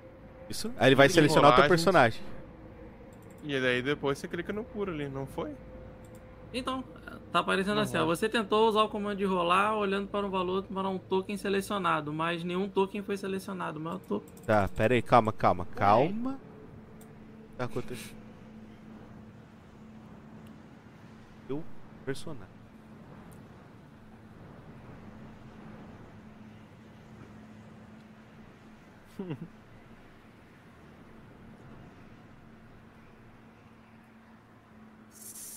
[0.48, 0.72] Isso.
[0.78, 2.20] Aí ele vai selecionar o teu personagem.
[3.44, 5.50] E daí depois você clica no cura ali, não foi?
[6.52, 6.82] Então,
[7.32, 8.04] tá aparecendo Não assim, ó.
[8.04, 12.12] Você tentou usar o comando de rolar olhando para um valor para um token selecionado,
[12.12, 13.80] mas nenhum token foi selecionado.
[13.80, 14.20] Mas eu tô.
[14.44, 16.38] Tá, pera aí, calma, calma, calma.
[17.56, 18.20] Tá acontecendo.
[21.48, 21.64] Teu
[22.04, 22.52] personagem.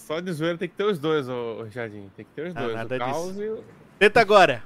[0.06, 2.12] Só de zoeira tem que ter os dois, ô Jardim.
[2.16, 2.76] Tem que ter os Ah, dois.
[2.76, 3.41] nada o caos disso.
[3.41, 3.64] e o.
[3.97, 4.64] Tenta agora.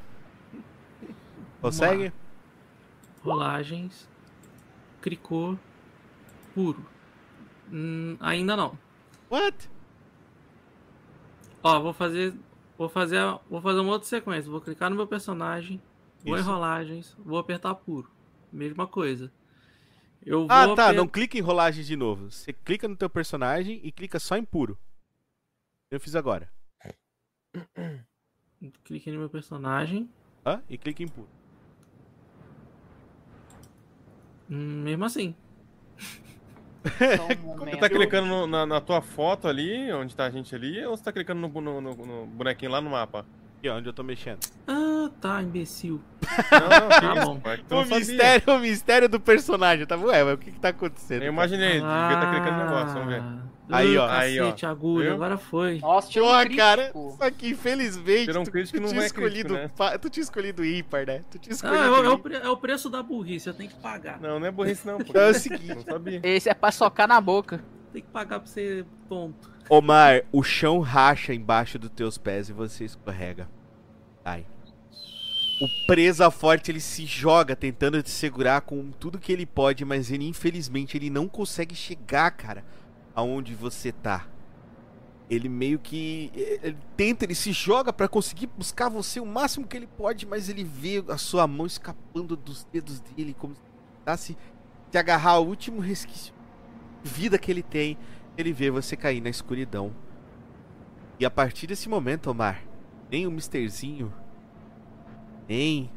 [1.62, 2.12] Consegue?
[3.24, 4.10] Rolagens.
[5.02, 5.58] Cricô.
[6.54, 6.86] Puro.
[7.72, 8.78] Hum, ainda não.
[9.32, 9.70] What?
[11.64, 12.34] Ó, vou fazer.
[12.78, 13.20] Vou fazer.
[13.50, 14.52] Vou fazer uma outra sequência.
[14.52, 15.82] Vou clicar no meu personagem.
[16.26, 16.50] Vou em Isso.
[16.50, 17.16] rolagens.
[17.18, 18.10] Vou apertar puro.
[18.52, 19.32] Mesma coisa.
[20.26, 20.88] Eu vou Ah, tá.
[20.88, 22.30] aper- Não clica em rolagem de novo.
[22.30, 24.78] Você clica no teu personagem e clica só em puro.
[25.92, 26.50] Eu fiz agora.
[28.84, 30.10] Cliquei no meu personagem.
[30.46, 30.62] Hã?
[30.70, 31.30] E clica em puro.
[34.50, 35.36] Hum, mesmo assim.
[36.86, 40.84] Um Você tá clicando no- na, na tua foto ali, onde tá a gente ali,
[40.86, 43.26] ou você tá clicando no- no- no bonequinho lá no mapa?
[43.60, 44.40] Aqui, ó, onde eu tô mexendo.
[44.68, 46.02] Ah, tá, imbecil.
[46.52, 47.40] Não, não, Tá isso, bom.
[47.40, 49.98] pai, que tu O não mistério, o mistério do personagem, tá?
[49.98, 51.24] Ué, mas o que que tá acontecendo?
[51.24, 53.24] Eu imaginei, devia estar clicando no negócio, vamos ver.
[53.72, 54.06] Aí, ó.
[54.06, 54.44] Ah, Aí, ó.
[54.46, 55.14] Cacete, agulha, Viu?
[55.16, 55.80] agora foi.
[55.80, 59.06] Nossa, tirou um Pô, cara, só que infelizmente Tirou um tu, tu não tinha é
[59.06, 59.98] escolhido, crítico, né?
[59.98, 61.24] tu tinha escolhido ímpar, né?
[61.30, 63.54] Tu tinha Ah, escolhido é, o, é o pre- é o preço da burrice, eu
[63.54, 64.20] tenho que pagar.
[64.22, 65.06] Não, não é burrice não, pô.
[65.10, 66.20] Então é o seguinte, Não sabia.
[66.24, 67.64] Esse é pra socar na boca.
[67.92, 69.52] Tem que pagar pra ser tonto.
[69.70, 73.48] Omar, o chão racha embaixo dos teus pés e você escorrega.
[74.26, 74.44] Ai.
[75.62, 80.10] O presa forte ele se joga tentando te segurar com tudo que ele pode, mas
[80.10, 82.66] ele infelizmente ele não consegue chegar, cara,
[83.14, 84.28] aonde você tá.
[85.30, 89.78] Ele meio que ele tenta, ele se joga pra conseguir buscar você o máximo que
[89.78, 93.62] ele pode, mas ele vê a sua mão escapando dos dedos dele como se
[94.00, 94.38] tentasse
[94.90, 96.34] se agarrar ao último resquício
[97.04, 97.96] de vida que ele tem.
[98.40, 99.94] Ele vê você cair na escuridão.
[101.20, 102.64] E a partir desse momento, Omar,
[103.12, 104.14] nem o Misterzinho,
[105.46, 105.92] nem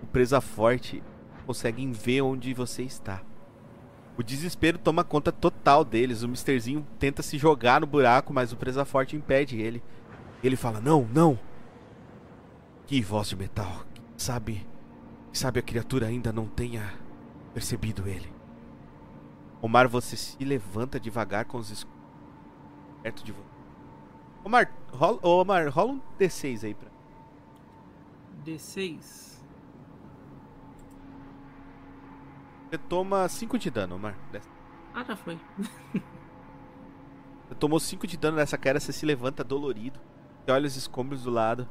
[0.00, 1.02] o Presa Forte
[1.44, 3.22] conseguem ver onde você está.
[4.16, 6.22] O desespero toma conta total deles.
[6.22, 9.82] O Misterzinho tenta se jogar no buraco, mas o Presa Forte impede ele.
[10.44, 11.36] Ele fala: Não, não.
[12.86, 13.84] Que voz de metal.
[14.16, 14.64] Sabe,
[15.32, 16.88] sabe a criatura ainda não tenha
[17.52, 18.30] percebido ele.
[19.62, 22.00] Omar, você se levanta devagar com os escudos
[23.02, 23.60] perto de você.
[24.44, 26.90] Omar, rola, Omar, rola um D6 aí pra.
[28.44, 29.38] D6.
[32.70, 34.16] Você toma 5 de dano, Omar.
[34.94, 35.38] Ah, já foi.
[37.48, 39.98] Você tomou 5 de dano nessa queda, você se levanta dolorido.
[40.44, 41.68] Você olha os escombros do lado.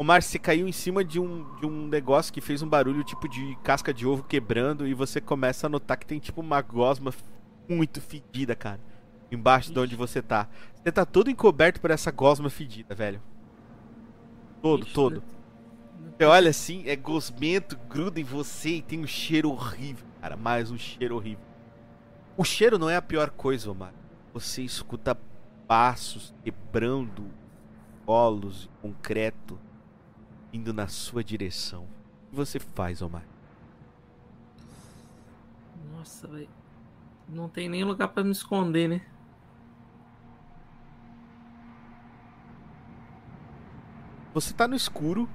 [0.00, 3.28] Omar, você caiu em cima de um, de um negócio que fez um barulho tipo
[3.28, 7.12] de casca de ovo quebrando e você começa a notar que tem tipo uma gosma
[7.68, 8.80] muito fedida, cara.
[9.30, 10.48] Embaixo de onde você tá.
[10.74, 13.20] Você tá todo encoberto por essa gosma fedida, velho.
[14.62, 15.22] Todo, Ixi, todo.
[16.16, 20.34] Você olha assim, é gosmento, gruda em você e tem um cheiro horrível, cara.
[20.34, 21.44] Mais um cheiro horrível.
[22.38, 23.92] O cheiro não é a pior coisa, Omar.
[24.32, 25.14] Você escuta
[25.68, 27.26] passos quebrando
[28.06, 29.58] bolos de concreto
[30.52, 31.84] indo na sua direção.
[32.26, 33.24] O que você faz, Omar?
[35.92, 36.48] Nossa, velho.
[37.28, 39.02] Não tem nem lugar pra me esconder, né?
[44.32, 45.28] Você tá no escuro,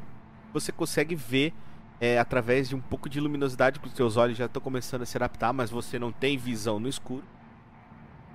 [0.53, 1.53] você consegue ver
[1.99, 5.06] é, através de um pouco de luminosidade, que os seus olhos já estão começando a
[5.06, 7.23] se adaptar, mas você não tem visão no escuro.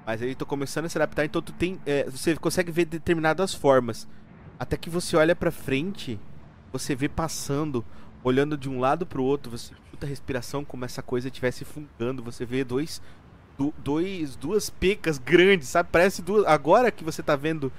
[0.07, 3.55] Mas aí estão começando a se adaptar, então tu tem, é, você consegue ver determinadas
[3.55, 4.09] formas.
[4.59, 6.19] Até que você olha pra frente,
[6.73, 7.85] você vê passando,
[8.23, 12.23] olhando de um lado pro outro, você escuta a respiração como essa coisa estivesse fungando,
[12.23, 13.01] você vê dois,
[13.59, 15.89] du- dois duas pecas grandes, sabe?
[15.91, 17.73] Parece duas, agora que você tá vendo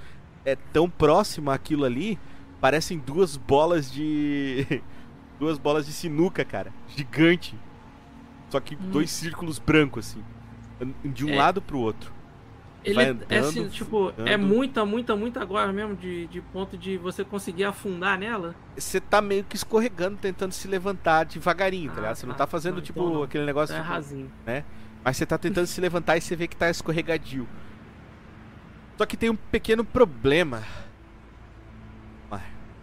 [0.44, 2.18] é tão próximo aquilo ali,
[2.60, 4.66] parecem duas bolas de
[5.38, 7.56] duas bolas de sinuca, cara, gigante.
[8.50, 8.90] Só que Hum.
[8.90, 10.22] dois círculos brancos assim,
[11.04, 11.36] de um É.
[11.36, 12.12] lado pro outro.
[12.84, 14.46] Ele Vai é andando, assim, tipo, é andando.
[14.48, 18.54] muita, muita, muita agora mesmo, de, de ponto de você conseguir afundar nela.
[18.76, 22.16] Você tá meio que escorregando, tentando se levantar devagarinho, tá Ah, ligado?
[22.16, 22.38] Você não tá.
[22.38, 24.32] tá fazendo Não, tipo então aquele negócio Tá tipo, rasinho.
[25.04, 27.48] Mas você tá tentando se levantar e você vê que tá escorregadio.
[28.98, 30.62] Só que tem um pequeno problema.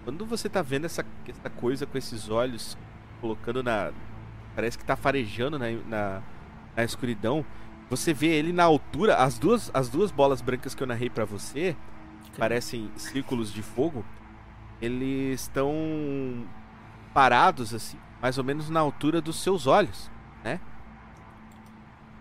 [0.04, 2.76] Quando você tá vendo essa, essa coisa com esses olhos
[3.22, 3.92] colocando na
[4.56, 6.22] parece que tá farejando na, na,
[6.76, 7.46] na escuridão.
[7.90, 11.26] Você vê ele na altura, as duas, as duas bolas brancas que eu narrei para
[11.26, 11.76] você,
[12.24, 14.06] que parecem círculos de fogo,
[14.82, 16.46] eles estão
[17.14, 20.10] parados assim, mais ou menos na altura dos seus olhos,
[20.44, 20.60] né?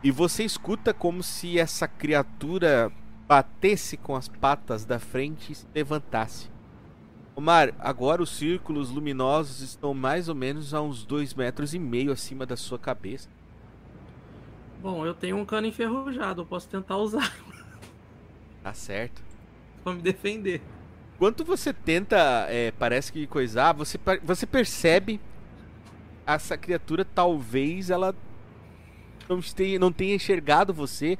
[0.02, 2.90] E você escuta como se essa criatura
[3.26, 6.50] batesse com as patas da frente e se levantasse.
[7.36, 12.10] Omar, agora os círculos luminosos estão mais ou menos a uns dois metros e meio
[12.10, 13.28] acima da sua cabeça.
[14.80, 17.36] Bom, eu tenho um cano enferrujado, eu posso tentar usar.
[18.62, 19.22] Tá certo.
[19.82, 20.60] pra me defender.
[21.16, 25.20] Enquanto você tenta, é, parece que coisar, você, você percebe
[26.26, 28.14] essa criatura talvez ela
[29.28, 31.18] não tenha, não tenha enxergado você.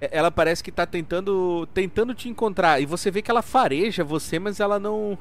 [0.00, 4.04] É, ela parece que tá tentando tentando te encontrar e você vê que ela fareja
[4.04, 5.18] você, mas ela não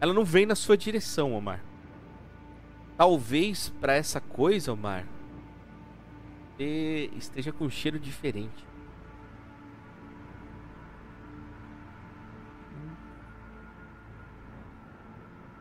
[0.00, 1.64] ela não vem na sua direção, Omar.
[2.96, 5.06] Talvez para essa coisa, Omar,
[6.56, 8.66] você esteja com um cheiro diferente.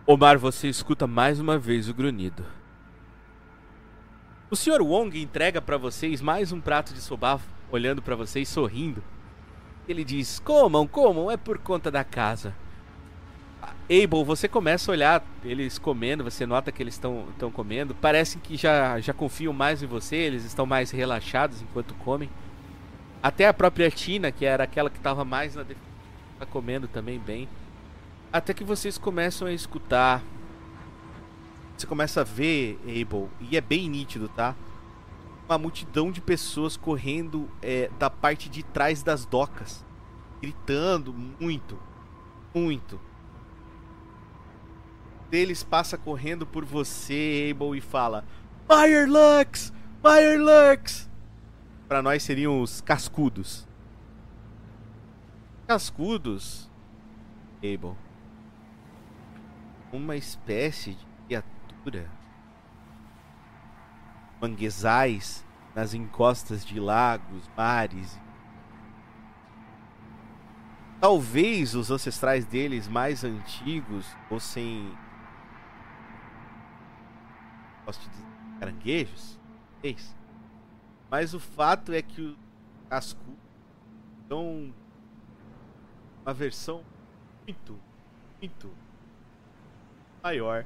[0.06, 2.46] Omar, você escuta mais uma vez o grunhido.
[4.50, 4.82] O Sr.
[4.82, 7.40] Wong entrega para vocês mais um prato de soba,
[7.72, 9.02] olhando para vocês, sorrindo.
[9.88, 12.54] Ele diz: Comam, comam, é por conta da casa.
[13.92, 17.94] Abel, você começa a olhar eles comendo, você nota que eles estão comendo.
[17.94, 22.30] Parece que já, já confiam mais em você, eles estão mais relaxados enquanto comem.
[23.22, 25.86] Até a própria Tina, que era aquela que estava mais na defesa,
[26.36, 27.50] está comendo também bem.
[28.32, 30.24] Até que vocês começam a escutar.
[31.78, 34.56] Você começa a ver, Abel, e é bem nítido, tá?
[35.50, 39.84] Uma multidão de pessoas correndo é, da parte de trás das docas.
[40.42, 41.78] Gritando muito.
[42.56, 43.11] Muito.
[45.32, 48.24] Deles passa correndo por você, Abel, e fala:
[48.68, 49.74] Fire Lux!
[50.04, 51.10] Fire Lux!
[51.88, 53.68] Pra nós seriam os cascudos.
[55.68, 56.70] Cascudos,
[57.58, 57.98] Abel
[59.92, 62.10] uma espécie de criatura.
[64.42, 65.46] Manguezais
[65.76, 68.20] nas encostas de lagos, mares.
[71.00, 74.92] Talvez os ancestrais deles mais antigos fossem.
[78.00, 78.26] Dizer,
[78.60, 79.40] caranguejos?
[79.74, 80.16] Talvez.
[81.10, 82.38] Mas o fato é que os
[82.90, 83.36] cascos
[84.28, 84.74] são
[86.24, 86.84] uma versão
[87.46, 87.80] muito,
[88.40, 88.72] muito
[90.24, 90.66] maior.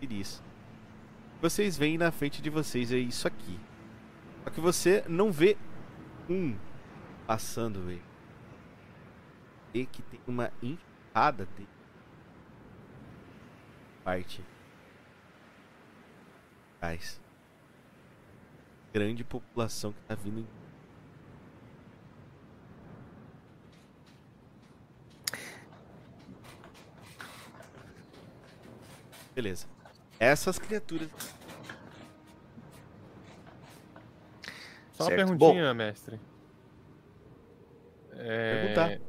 [0.00, 0.42] Isso.
[1.40, 3.58] Vocês veem na frente de vocês é isso aqui.
[4.42, 5.56] Só que você não vê
[6.28, 6.56] um
[7.26, 8.02] passando ele.
[9.72, 11.66] E que tem uma enxada de
[14.04, 14.44] parte.
[16.80, 17.20] Mas
[18.92, 20.46] grande população que tá vindo em
[29.34, 29.66] Beleza.
[30.20, 31.08] Essas criaturas.
[34.92, 35.10] Só certo.
[35.10, 36.20] uma perguntinha, Bom, mestre.
[38.12, 38.74] É...
[38.74, 39.00] Perguntar.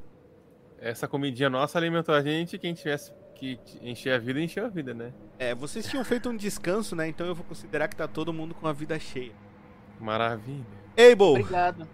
[0.80, 2.57] Essa comidinha nossa alimentou a gente.
[2.57, 3.11] Quem tivesse
[3.44, 5.14] que encher a vida, encheu a vida, né?
[5.38, 7.07] É, vocês tinham feito um descanso, né?
[7.07, 9.34] Então eu vou considerar que tá todo mundo com a vida cheia.
[9.99, 10.65] Maravilha.
[10.98, 11.28] Abel!
[11.28, 11.88] Obrigado.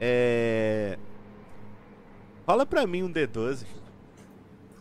[0.00, 0.98] É.
[2.44, 3.66] Fala pra mim um D12.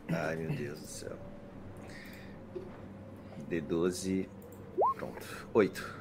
[0.09, 1.17] Ai, meu Deus do céu.
[3.49, 4.27] D12.
[4.95, 5.47] Pronto.
[5.53, 5.95] 8.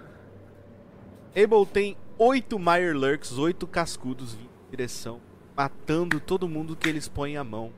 [1.30, 2.56] Abel tem 8
[2.94, 5.20] Lurks, 8 cascudos vindo em direção,
[5.56, 7.72] matando todo mundo que eles põem a mão.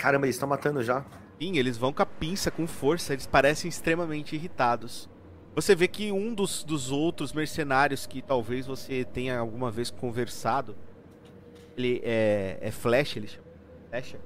[0.00, 1.04] Caramba, eles estão matando já?
[1.38, 5.10] Sim, eles vão com a pinça, com força, eles parecem extremamente irritados.
[5.54, 10.74] Você vê que um dos, dos outros mercenários que talvez você tenha alguma vez conversado,
[11.76, 13.44] ele é, é Flash, ele chama
[13.90, 14.16] Flash.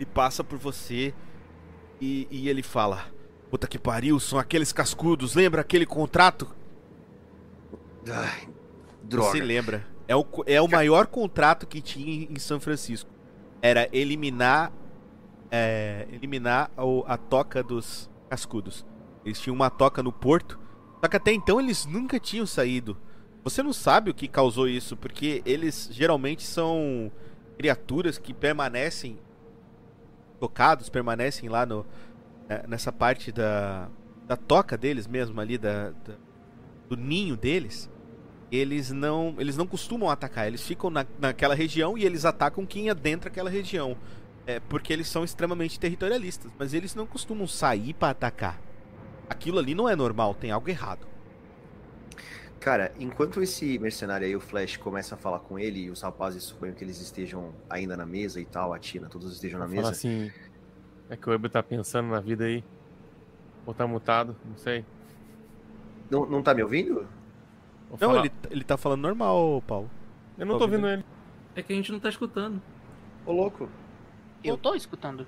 [0.00, 1.14] E passa por você
[2.00, 3.06] e, e ele fala:
[3.48, 6.52] Puta que pariu, são aqueles cascudos, lembra aquele contrato?
[8.10, 8.48] Ai,
[9.04, 9.30] droga.
[9.30, 9.86] Você lembra?
[10.08, 13.13] É o, é o maior contrato que tinha em São Francisco.
[13.64, 14.70] Era eliminar
[15.50, 18.84] é, eliminar o, a toca dos cascudos.
[19.24, 20.58] Eles tinham uma toca no porto,
[21.00, 22.96] só que até então eles nunca tinham saído.
[23.42, 27.10] Você não sabe o que causou isso, porque eles geralmente são
[27.56, 29.18] criaturas que permanecem
[30.40, 31.86] tocados permanecem lá no,
[32.48, 33.88] é, nessa parte da,
[34.26, 36.14] da toca deles mesmo ali, da, da,
[36.88, 37.88] do ninho deles,
[38.54, 42.90] eles não, eles não costumam atacar, eles ficam na, naquela região e eles atacam quem
[42.90, 43.96] adentra aquela região.
[44.46, 48.60] É porque eles são extremamente territorialistas, mas eles não costumam sair pra atacar.
[49.28, 51.06] Aquilo ali não é normal, tem algo errado.
[52.60, 56.42] Cara, enquanto esse mercenário aí, o Flash, começa a falar com ele e os rapazes
[56.44, 59.76] suponho que eles estejam ainda na mesa e tal, a Tina, todos estejam na Fala
[59.76, 59.90] mesa.
[59.90, 60.30] assim.
[61.10, 62.64] É que o Ebo tá pensando na vida aí.
[63.66, 64.84] Ou tá mutado, não sei.
[66.10, 67.06] Não, não tá me ouvindo?
[67.96, 69.90] Vou Não, falar- ele, ele tá falando normal, Paulo.
[70.36, 71.04] Eu não tô ouvindo ele.
[71.54, 72.60] É que a gente não tá escutando.
[73.24, 73.68] Ô, louco.
[74.42, 75.26] Eu tô escutando.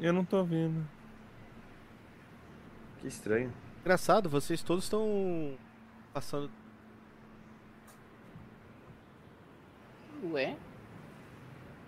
[0.00, 0.86] Eu não tô ouvindo.
[2.98, 3.52] Que estranho.
[3.80, 5.54] Engraçado, vocês todos estão
[6.14, 6.50] passando.
[10.32, 10.56] Ué?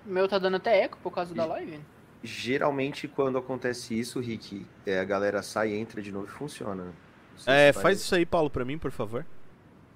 [0.06, 1.80] O meu tá dando até eco por causa da live.
[2.22, 6.92] Geralmente, quando acontece isso, Rick, é, a galera sai, entra de novo e funciona.
[7.36, 9.24] Sei É, faz isso aí, Paulo, pra mim, por favor.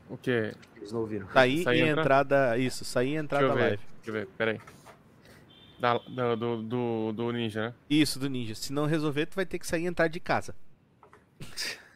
[0.09, 0.55] O quê?
[0.77, 1.29] Eles não ouviram.
[1.33, 2.03] Sair e entrar?
[2.03, 2.59] entrada.
[2.59, 3.61] Isso, sair e entrada eu da ver.
[3.61, 3.83] live.
[3.97, 4.61] Deixa eu ver, peraí.
[5.79, 7.75] Da, da- do, do, do Ninja, né?
[7.91, 8.55] Isso, do Ninja.
[8.55, 10.55] Se não resolver, tu vai ter que sair e entrar de casa.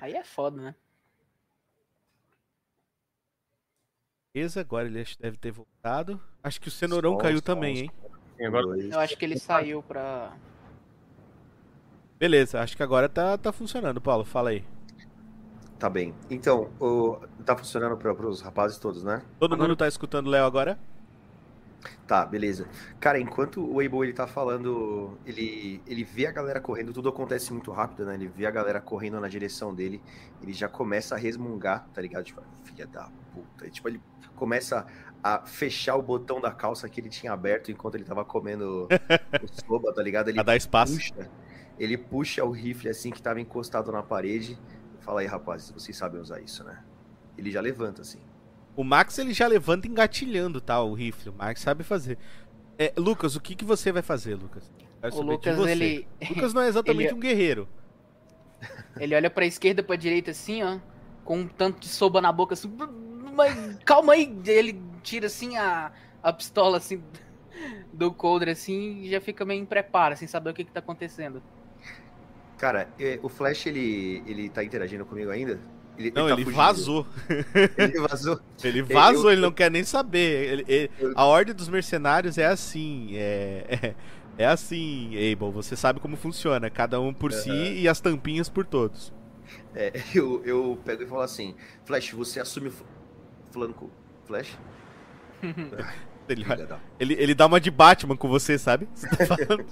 [0.00, 0.74] Aí é foda, né?
[4.32, 6.20] Beleza, agora ele que deve ter voltado.
[6.42, 7.82] Acho que o Cenourão Só, caiu só, também, só.
[7.82, 7.90] hein?
[8.46, 8.78] Agora.
[8.78, 10.32] Eu acho que ele saiu pra.
[12.18, 14.24] Beleza, acho que agora tá, tá funcionando, Paulo.
[14.24, 14.64] Fala aí.
[15.80, 16.14] Tá bem.
[16.30, 17.16] Então, o...
[17.44, 19.22] tá funcionando para os rapazes todos, né?
[19.40, 20.78] Todo Agora- mundo tá escutando o Léo agora?
[22.06, 22.68] Tá, beleza.
[23.00, 27.50] Cara, enquanto o Weibo ele tá falando, ele, ele vê a galera correndo, tudo acontece
[27.52, 28.14] muito rápido, né?
[28.14, 30.02] Ele vê a galera correndo na direção dele,
[30.42, 32.24] ele já começa a resmungar, tá ligado?
[32.24, 33.66] Tipo, filha da puta.
[33.66, 34.02] E, tipo, ele
[34.36, 34.84] começa
[35.24, 38.86] a fechar o botão da calça que ele tinha aberto enquanto ele tava comendo
[39.42, 40.28] o soba, tá ligado?
[40.28, 40.94] Ele Pra dar espaço.
[40.96, 41.30] puxa,
[41.78, 44.58] ele puxa o rifle assim que tava encostado na parede.
[45.00, 46.78] Fala aí, rapazes, vocês sabem usar isso, né?
[47.36, 48.18] Ele já levanta assim.
[48.76, 50.80] O Max ele já levanta engatilhando, tá?
[50.82, 51.30] O rifle.
[51.30, 52.18] O Max sabe fazer.
[52.78, 54.70] É, Lucas, o que, que você vai fazer, Lucas?
[55.12, 55.70] O Lucas, você.
[55.72, 57.68] ele, Lucas não é exatamente ele- um guerreiro.
[58.98, 60.78] ele olha pra esquerda, pra direita assim, ó.
[61.24, 62.70] Com um tanto de soba na boca, assim.
[63.34, 64.34] Mas calma aí.
[64.46, 67.02] Ele tira assim a, a pistola assim
[67.92, 70.80] do coldre assim e já fica meio em preparo, sem saber o que, que tá
[70.80, 71.42] acontecendo.
[72.60, 75.58] Cara, é, o Flash, ele, ele tá interagindo comigo ainda?
[75.96, 76.56] Ele, Não, tá ele fugindo.
[76.56, 77.06] vazou.
[77.78, 78.40] Ele vazou.
[78.62, 80.52] Ele vazou, eu- ele não quer nem saber.
[80.52, 83.16] Ele- ele- a ordem dos mercenários é assim.
[83.16, 83.94] É, é,
[84.44, 85.50] é assim, Abel.
[85.52, 86.68] Você sabe como funciona.
[86.70, 89.12] Cada um por si e as tampinhas por todos.
[89.74, 91.54] É, eu, eu pego e falo assim:
[91.84, 93.72] Flash, você assume o.
[93.72, 93.90] com.
[94.26, 94.56] Flash?
[96.28, 96.44] Ele,
[96.98, 98.86] ele, ele dá uma de Batman com você, sabe?
[98.94, 99.66] Você tá falando?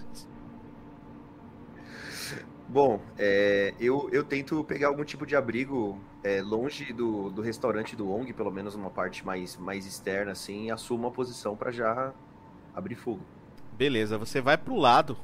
[2.69, 7.97] Bom, é, eu, eu tento pegar algum tipo de abrigo é, longe do, do restaurante
[7.97, 11.71] do ONG, pelo menos uma parte mais, mais externa, assim, e assumo uma posição pra
[11.71, 12.13] já
[12.75, 13.23] abrir fogo.
[13.73, 15.17] Beleza, você vai pro lado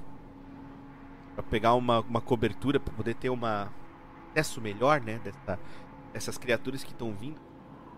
[1.35, 3.71] pra pegar uma, uma cobertura pra poder ter uma
[4.35, 5.59] acesso melhor, né, dessa,
[6.13, 7.41] dessas criaturas que estão vindo.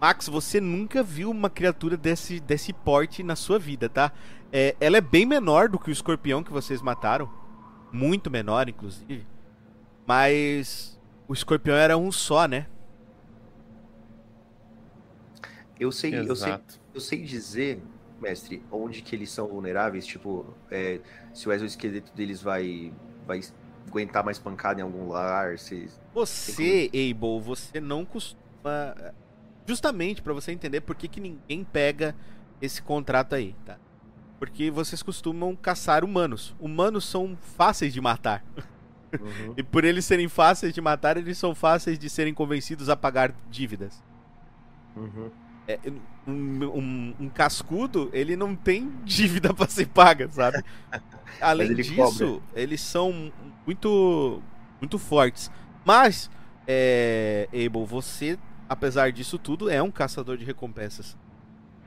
[0.00, 4.12] Max, você nunca viu uma criatura desse, desse porte na sua vida, tá?
[4.52, 7.30] É, ela é bem menor do que o escorpião que vocês mataram,
[7.90, 9.35] muito menor, inclusive.
[10.06, 12.66] Mas o escorpião era um só, né?
[15.78, 16.80] Eu sei, eu sei, Exato.
[16.94, 17.82] eu sei dizer,
[18.20, 21.00] mestre, onde que eles são vulneráveis, tipo, é,
[21.34, 22.92] se o exoesqueleto deles vai,
[23.26, 23.40] vai
[23.86, 25.88] aguentar mais pancada em algum lugar, se...
[26.14, 28.94] Você, Abel, você não costuma.
[29.66, 32.14] Justamente pra você entender por que, que ninguém pega
[32.62, 33.78] esse contrato aí, tá?
[34.38, 36.54] Porque vocês costumam caçar humanos.
[36.58, 38.44] Humanos são fáceis de matar.
[39.20, 39.54] Uhum.
[39.56, 43.34] E por eles serem fáceis de matar, eles são fáceis de serem convencidos a pagar
[43.50, 44.02] dívidas.
[44.96, 45.30] Uhum.
[45.68, 45.78] É,
[46.26, 50.62] um, um- um cascudo, ele não tem dívida pra ser paga, sabe?
[51.40, 53.32] Além ele disso, eles são
[53.66, 54.42] muito
[54.80, 55.50] muito fortes.
[55.84, 56.30] Mas,
[56.66, 58.38] é, Abel, você,
[58.68, 61.16] apesar disso tudo, é um caçador de recompensas.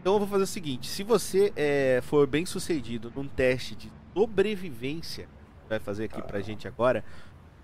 [0.01, 3.91] Então eu vou fazer o seguinte: se você é, for bem sucedido num teste de
[4.13, 5.27] sobrevivência,
[5.69, 7.05] vai fazer aqui pra gente agora,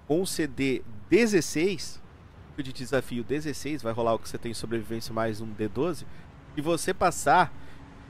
[0.07, 2.01] com o CD 16,
[2.57, 6.05] de desafio 16, vai rolar o que você tem em sobrevivência mais um D12.
[6.53, 7.51] Se você passar,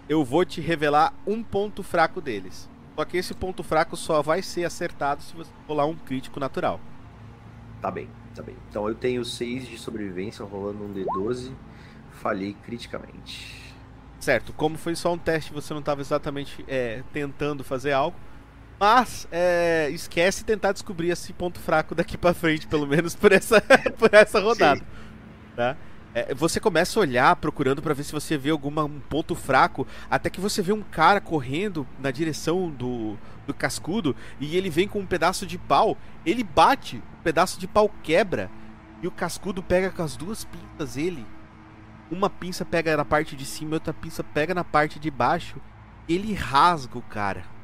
[0.07, 2.69] eu vou te revelar um ponto fraco deles.
[2.95, 6.79] Só que esse ponto fraco só vai ser acertado se você rolar um crítico natural.
[7.81, 8.55] Tá bem, tá bem.
[8.69, 11.51] Então eu tenho 6 de sobrevivência rolando um D12,
[12.11, 13.73] falhei criticamente.
[14.19, 18.17] Certo, como foi só um teste, você não estava exatamente é, tentando fazer algo.
[18.79, 23.61] Mas é, esquece tentar descobrir esse ponto fraco daqui pra frente, pelo menos por essa,
[23.97, 24.81] por essa rodada.
[25.55, 25.77] Tá?
[26.13, 29.85] É, você começa a olhar, procurando pra ver se você vê algum um ponto fraco,
[30.09, 34.87] até que você vê um cara correndo na direção do, do cascudo e ele vem
[34.87, 35.97] com um pedaço de pau.
[36.25, 38.49] Ele bate, o pedaço de pau quebra
[39.01, 41.25] e o cascudo pega com as duas pinças ele.
[42.09, 45.57] Uma pinça pega na parte de cima e outra pinça pega na parte de baixo.
[46.07, 47.54] Ele rasga o cara.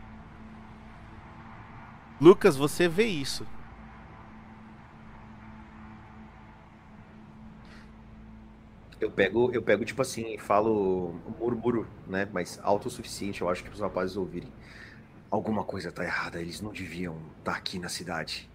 [2.22, 3.48] Lucas, você vê isso.
[9.00, 12.30] Eu pego, eu pego tipo assim, falo murmúrio, né?
[12.32, 14.54] Mas alto o suficiente, eu acho que para os rapazes ouvirem.
[15.32, 18.48] Alguma coisa tá errada, eles não deviam estar tá aqui na cidade.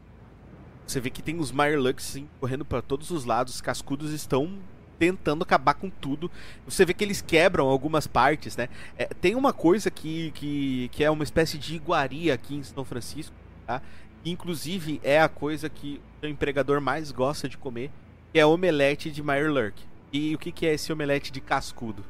[0.86, 4.60] Você vê que tem os Mirelux correndo para todos os lados, os cascudos estão
[4.96, 6.30] tentando acabar com tudo.
[6.64, 8.68] Você vê que eles quebram algumas partes, né?
[8.96, 12.84] É, tem uma coisa que, que, que é uma espécie de iguaria aqui em São
[12.84, 13.34] Francisco,
[13.66, 13.82] tá?
[14.30, 17.90] inclusive é a coisa que o empregador mais gosta de comer,
[18.32, 19.80] que é omelete de Mirelurk.
[20.12, 22.04] E o que, que é esse omelete de cascudo?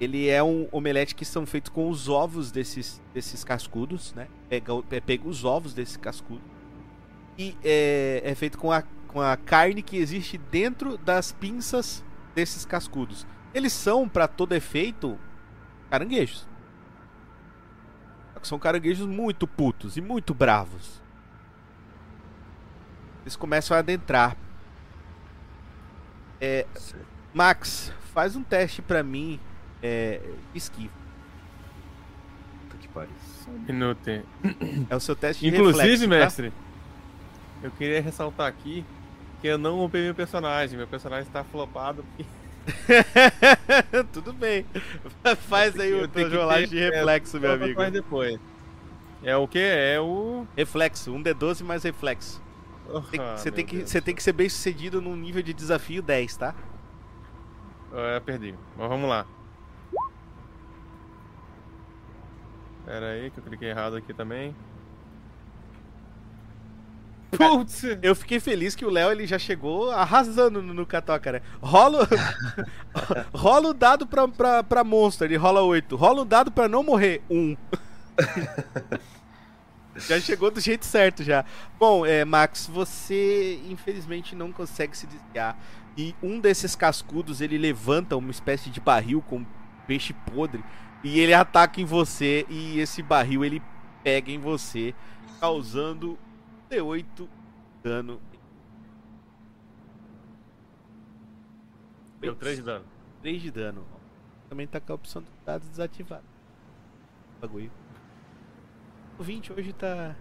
[0.00, 4.26] Ele é um omelete que são feitos com os ovos desses, desses cascudos, né?
[4.48, 6.42] Pega, é, pega os ovos desse cascudo.
[7.38, 12.04] E é, é feito com a, com a carne que existe dentro das pinças
[12.34, 13.26] desses cascudos.
[13.54, 15.18] Eles são, para todo efeito,
[15.88, 16.46] caranguejos.
[18.44, 21.02] São caranguejos muito putos e muito bravos.
[23.22, 24.36] Eles começam a adentrar.
[26.40, 26.66] É,
[27.32, 29.40] Max, faz um teste para mim.
[29.82, 30.20] É,
[30.54, 30.92] esquiva.
[32.62, 33.14] Puta que pariu.
[33.48, 34.10] Um minuto.
[34.88, 36.08] É o seu teste de Inclusive, reflexo, tá?
[36.08, 36.52] mestre,
[37.62, 38.84] eu queria ressaltar aqui
[39.40, 40.76] que eu não roubei meu personagem.
[40.76, 42.02] Meu personagem está flopado.
[42.02, 42.24] Porque...
[44.12, 44.64] Tudo bem.
[45.48, 46.28] Faz aí o ter-
[46.68, 47.74] de reflexo, é, meu amigo.
[47.74, 48.40] fazer depois.
[49.22, 49.58] É o que?
[49.58, 50.46] É o.
[50.56, 52.42] Reflexo, um D12 mais reflexo.
[53.10, 53.90] Tem- Ah, Você meu tem, que- Deus.
[53.90, 56.54] você tem que ser bem sucedido num nível de desafio 10, tá?
[57.92, 58.54] É, perdi.
[58.76, 59.26] Mas vamos lá.
[62.84, 64.54] Pera aí, que eu cliquei errado aqui também.
[67.36, 67.84] Putz!
[68.02, 71.42] Eu fiquei feliz que o Léo ele já chegou arrasando no, no Catoca, né?
[71.60, 72.08] Rola,
[73.34, 75.96] rola o dado pra, pra, pra monstro, ele rola 8.
[75.96, 77.56] Rola o dado pra não morrer, 1.
[79.96, 81.44] já chegou do jeito certo já.
[81.78, 85.56] Bom, é, Max, você infelizmente não consegue se desviar.
[85.96, 89.46] E um desses cascudos ele levanta uma espécie de barril com
[89.86, 90.64] peixe podre
[91.04, 93.62] e ele ataca em você e esse barril ele
[94.02, 94.94] pega em você,
[95.38, 96.18] causando
[96.70, 97.28] D8
[97.82, 98.20] dano.
[102.20, 102.84] Deu 3 de dano.
[103.22, 103.86] 3 de dano.
[104.48, 106.24] Também tá com a opção do dado desativado.
[107.40, 107.70] Bagulho.
[109.18, 110.16] O 20 hoje tá.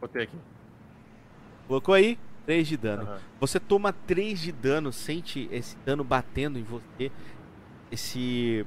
[0.00, 0.38] Botei aqui.
[1.66, 2.18] Colocou aí?
[2.44, 3.02] 3 de dano.
[3.02, 3.20] Aham.
[3.40, 7.10] Você toma 3 de dano, sente esse dano batendo em você.
[7.90, 8.66] Esse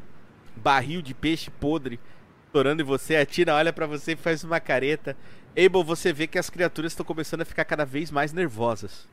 [0.55, 1.99] barril de peixe podre
[2.45, 5.17] estourando em você, atira, olha pra você e faz uma careta.
[5.57, 9.07] Abel, você vê que as criaturas estão começando a ficar cada vez mais nervosas.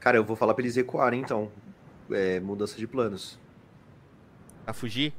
[0.00, 1.50] Cara, eu vou falar pra eles recuarem então.
[2.10, 3.38] É, mudança de planos.
[4.66, 5.12] A fugir?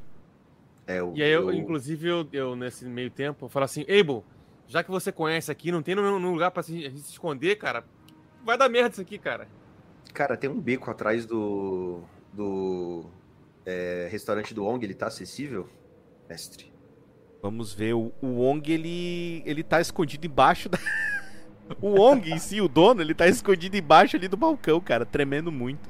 [0.88, 3.84] É, eu, E aí, eu, eu- inclusive, eu, eu, nesse meio tempo, eu falo assim:
[3.84, 4.24] Abel,
[4.68, 7.56] já que você conhece aqui, não tem nenhum lugar pra se, a gente se esconder,
[7.58, 7.86] cara.
[8.44, 9.48] Vai dar merda isso aqui, cara.
[10.14, 12.02] Cara, tem um beco atrás do.
[12.34, 13.06] do.
[13.66, 15.70] é, restaurante do Ong, ele tá acessível?
[16.28, 16.73] Mestre.
[17.44, 20.80] Vamos ver, o, o Wong ele, ele tá escondido embaixo da.
[21.82, 25.52] o Wong em si, o dono, ele tá escondido embaixo ali do balcão, cara, tremendo
[25.52, 25.90] muito.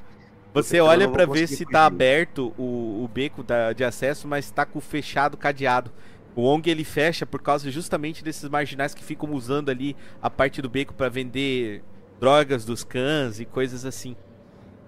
[0.52, 4.50] Você Então olha pra ver se tá aberto o, o beco da- de acesso, mas
[4.50, 5.92] tá com o fechado cadeado.
[6.34, 10.60] O Wong ele fecha por causa justamente desses marginais que ficam usando ali a parte
[10.60, 11.84] do beco pra vender
[12.20, 14.16] drogas dos cães e coisas assim.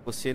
[0.05, 0.35] Você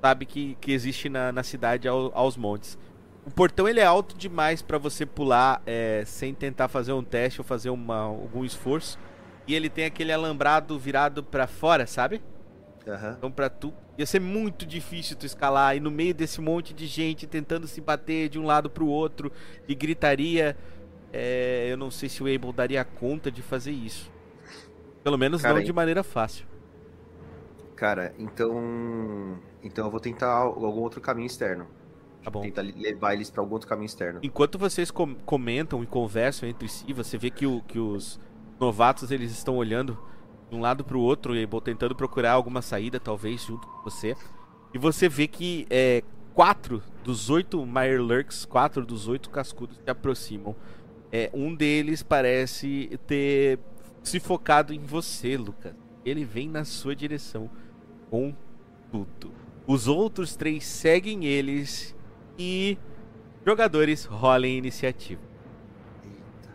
[0.00, 2.78] sabe que, que existe na, na cidade ao- aos montes.
[3.26, 7.40] O portão ele é alto demais pra você pular é, sem tentar fazer um teste
[7.40, 8.96] ou fazer uma, algum esforço.
[9.48, 12.22] E ele tem aquele alambrado virado pra fora, sabe?
[12.86, 13.16] Aham.
[13.18, 16.86] Então pra tu ia ser muito difícil tu escalar e no meio desse monte de
[16.86, 19.32] gente tentando se bater de um lado pro outro
[19.66, 20.56] e gritaria,
[21.12, 24.08] é, eu não sei se o Abel daria conta de fazer isso.
[25.02, 26.46] Pelo menos Cara, não de maneira fácil.
[27.74, 29.38] Cara, então.
[29.62, 31.66] Então eu vou tentar algum outro caminho externo.
[32.26, 32.42] Tá bom.
[32.42, 34.18] Tentar levar eles pra algum outro caminho externo.
[34.20, 38.18] Enquanto vocês com- comentam e conversam entre si, você vê que, o- que os
[38.58, 39.96] novatos eles estão olhando
[40.50, 44.16] de um lado pro outro e tentando procurar alguma saída, talvez, junto com você.
[44.74, 46.02] E você vê que é,
[46.34, 50.56] quatro dos oito Mirelurks, quatro dos oito cascudos se aproximam.
[51.12, 53.60] É, um deles parece ter
[54.02, 55.74] se focado em você, Lucas.
[56.04, 57.48] Ele vem na sua direção
[58.10, 58.34] com
[58.90, 59.32] tudo.
[59.64, 61.94] Os outros três seguem eles
[62.38, 62.78] e
[63.44, 65.20] jogadores rolem iniciativa.
[66.04, 66.50] Eita.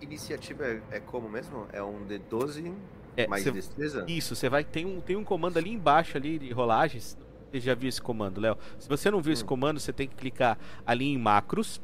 [0.00, 1.66] Iniciativa é, é como mesmo?
[1.72, 2.74] É um D12
[3.16, 4.04] É, mais cê- destreza?
[4.08, 7.16] Isso, você vai tem um tem um comando ali embaixo ali de rolagens.
[7.50, 8.58] Você já viu esse comando, Léo?
[8.78, 9.46] Se você não viu esse Hum.
[9.46, 11.80] comando, você tem que clicar ali em macros.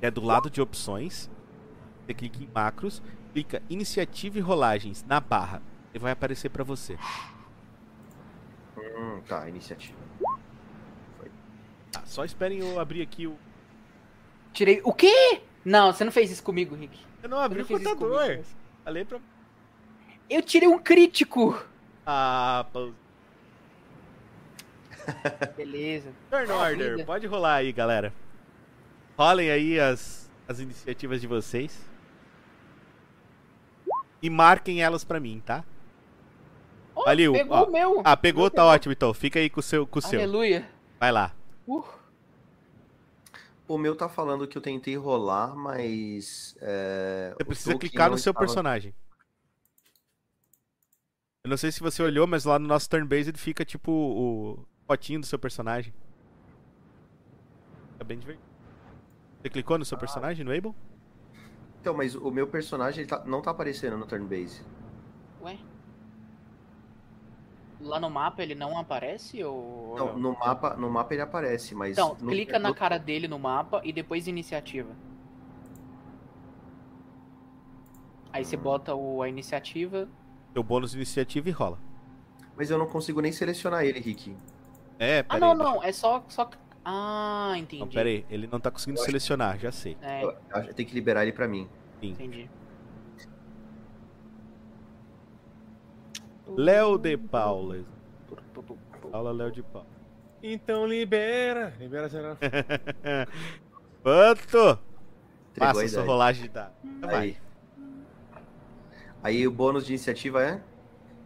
[0.00, 1.28] É do lado de opções.
[2.06, 3.02] Você clica em macros,
[3.32, 5.60] clica iniciativa e rolagens na barra.
[5.94, 6.96] E vai aparecer pra você.
[8.76, 9.98] Hum, tá, iniciativa.
[11.90, 13.36] Tá, só esperem eu abrir aqui o.
[14.52, 14.80] Tirei.
[14.84, 15.42] O quê?
[15.64, 16.98] Não, você não fez isso comigo, Rick.
[17.22, 18.22] Eu não abri não o computador.
[18.26, 18.44] comigo.
[18.84, 19.20] Falei pra.
[20.30, 21.62] Eu tirei um crítico.
[22.06, 22.92] Ah, pô.
[25.56, 26.12] Beleza.
[26.30, 26.90] Turn Ah, order.
[26.92, 27.04] vida.
[27.04, 28.12] Pode rolar aí, galera.
[29.18, 31.78] Rolem aí as, as iniciativas de vocês.
[34.22, 35.64] E marquem elas pra mim, tá?
[36.94, 37.64] Oh, Valeu, Pegou ó.
[37.64, 38.02] o meu.
[38.04, 38.70] Ah, pegou, Meu tá pegou.
[38.70, 39.14] ótimo então.
[39.14, 39.86] Fica aí com o seu.
[39.86, 40.20] Com o seu.
[40.20, 40.68] Aleluia.
[41.00, 41.34] Vai lá.
[41.66, 41.82] Uh,
[43.68, 46.54] O meu tá falando que eu tentei rolar, mas.
[46.60, 48.94] é, Você precisa clicar no seu estava- personagem.
[51.44, 55.20] Eu não sei se você olhou, mas lá no nosso turn-based fica tipo o potinho
[55.20, 55.92] do seu personagem.
[57.92, 58.46] Fica bem divertido.
[59.40, 60.72] Você clicou no seu personagem, no Able?
[61.80, 64.60] Então, mas o meu personagem ele tá- não tá aparecendo no turn base.
[65.40, 65.58] ué.
[67.82, 69.96] Lá no mapa ele não aparece ou.
[69.98, 71.92] Não, no mapa, no mapa ele aparece, mas.
[71.92, 74.90] Então, no- clica na cara dele no mapa e depois iniciativa.
[78.32, 80.08] Aí você bota o, a iniciativa.
[80.52, 81.78] Seu bônus de iniciativa e rola.
[82.56, 84.34] Mas eu não consigo nem selecionar ele, Rick.
[84.98, 85.40] É, Ah, peraí.
[85.40, 85.82] não, deixa eu- não.
[85.84, 86.24] É só.
[86.28, 86.50] só...
[86.84, 87.80] Ah, entendi.
[87.80, 88.24] Não, pera aí.
[88.30, 89.96] Ele não tá conseguindo Eu acho- selecionar, já sei.
[90.02, 90.22] É,
[90.74, 91.68] tenho que liberar ele pra mim.
[92.00, 92.48] entendi.
[96.46, 97.84] Léo de Paula.
[99.10, 99.86] Paula Léo de Paula.
[100.42, 101.74] Então libera.
[101.78, 102.36] Libera geral.
[104.02, 104.78] Quanto?
[105.50, 106.72] Entregou Passa sua rolagem de dado.
[107.00, 107.14] Vai.
[107.14, 107.36] Aí.
[109.22, 110.60] Aí o bônus de iniciativa é?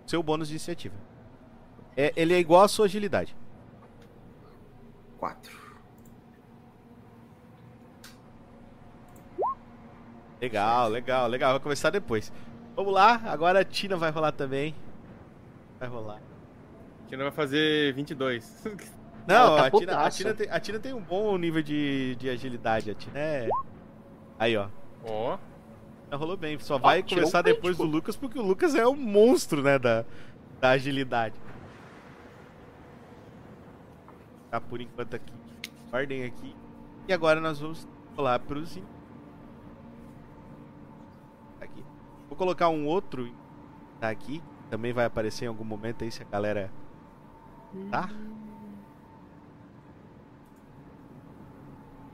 [0.06, 0.94] Seu bônus de iniciativa.
[1.96, 3.34] É, ele é igual à sua agilidade.
[5.18, 5.66] 4.
[10.40, 11.52] Legal, legal, legal.
[11.52, 12.30] Vai começar depois.
[12.74, 14.74] Vamos lá, agora a Tina vai rolar também.
[15.78, 16.20] Vai rolar.
[17.08, 18.64] Que não vai fazer 22.
[19.26, 20.10] Não, tá a, Tina, a.
[20.10, 22.90] Tina tem, a Tina tem um bom nível de, de agilidade.
[22.92, 23.48] A Tina é.
[24.38, 24.68] Aí, ó.
[25.04, 25.36] Ó.
[26.10, 26.56] Já rolou bem.
[26.60, 27.96] Só vai tirou começar um depois do crítico.
[27.96, 29.80] Lucas, porque o Lucas é o monstro, né?
[29.80, 30.04] Da,
[30.60, 31.34] da agilidade.
[34.48, 35.32] Tá por enquanto aqui.
[35.92, 36.54] Ordem aqui.
[37.08, 38.78] E agora nós vamos rolar pros.
[41.60, 41.84] Aqui.
[42.28, 43.28] Vou colocar um outro.
[44.00, 44.40] Tá aqui.
[44.70, 46.70] Também vai aparecer em algum momento aí se a galera.
[47.90, 48.08] Tá?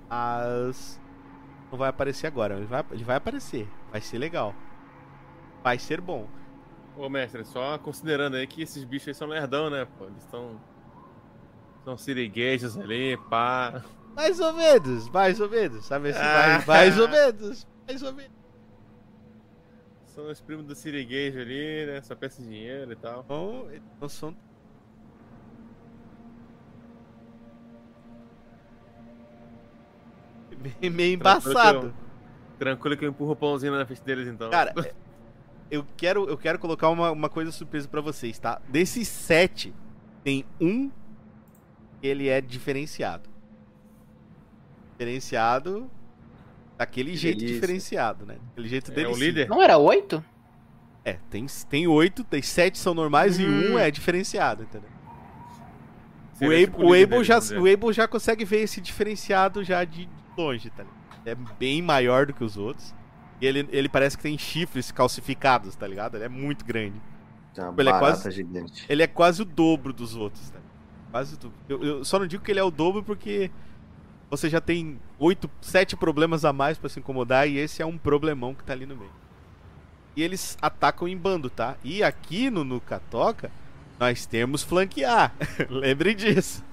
[0.09, 1.01] Mas.
[1.71, 2.57] Não vai aparecer agora.
[2.57, 3.69] Ele vai, ele vai aparecer.
[3.91, 4.55] Vai ser legal.
[5.63, 6.29] Vai ser bom.
[6.97, 10.05] Ô, mestre, só considerando aí que esses bichos aí são lerdão, né, pô?
[10.05, 10.61] Eles estão.
[11.85, 13.83] São siriguejos ali, pá.
[14.15, 15.87] Mais ou menos, mais ou menos.
[15.87, 16.21] Sabe assim?
[16.21, 16.49] Ah.
[16.49, 17.67] Mais, mais ou menos.
[17.89, 18.42] Mais ou menos.
[20.15, 22.03] São os primos do siriguejo ali, né?
[22.03, 23.25] Só peça dinheiro e tal.
[23.71, 24.37] Eles não são.
[30.83, 31.95] Meio- embaçado.
[32.59, 34.51] Tranquilo que eu empurro o pãozinho na frente deles, então.
[34.51, 34.93] Cara, é,
[35.71, 38.61] eu quero, eu quero colocar uma, uma coisa surpresa pra vocês, tá?
[38.69, 39.75] Desses sete,
[40.23, 40.91] tem um
[42.01, 43.31] que ele é diferenciado.
[44.91, 45.91] Diferenciado
[46.79, 47.61] daquele jeito Delícia.
[47.61, 48.37] diferenciado, né?
[48.51, 49.07] Daquele jeito é dele.
[49.09, 49.49] o líder?
[49.49, 50.25] Não era oito?
[51.05, 53.73] É, tem, tem oito, tem sete são normais e Hum.
[53.75, 54.89] um é diferenciado, entendeu?
[56.41, 60.09] O tipo o, Able deles, já, o Able já consegue ver esse diferenciado já de
[60.37, 61.03] longe, tá ligado?
[61.25, 62.93] É bem maior do que os outros.
[63.41, 66.17] E ele, ele parece que tem chifres calcificados, tá ligado?
[66.17, 67.01] Ele é muito grande.
[67.57, 68.85] Uma Ele é quase- gigante.
[68.89, 70.59] Ele é quase o dobro dos outros, tá?
[71.13, 71.59] Quase o dobro.
[71.69, 73.51] Eu, eu só não digo que ele é o dobro porque
[74.33, 77.99] você já tem oito, sete problemas a mais pra se incomodar e esse é um
[77.99, 79.13] problemão que tá ali no meio.
[80.17, 81.77] E eles atacam em bando, tá?
[81.85, 83.53] E aqui no Nuka Toca,
[84.01, 85.35] nós temos flanquear.
[85.69, 86.65] Lembrem disso.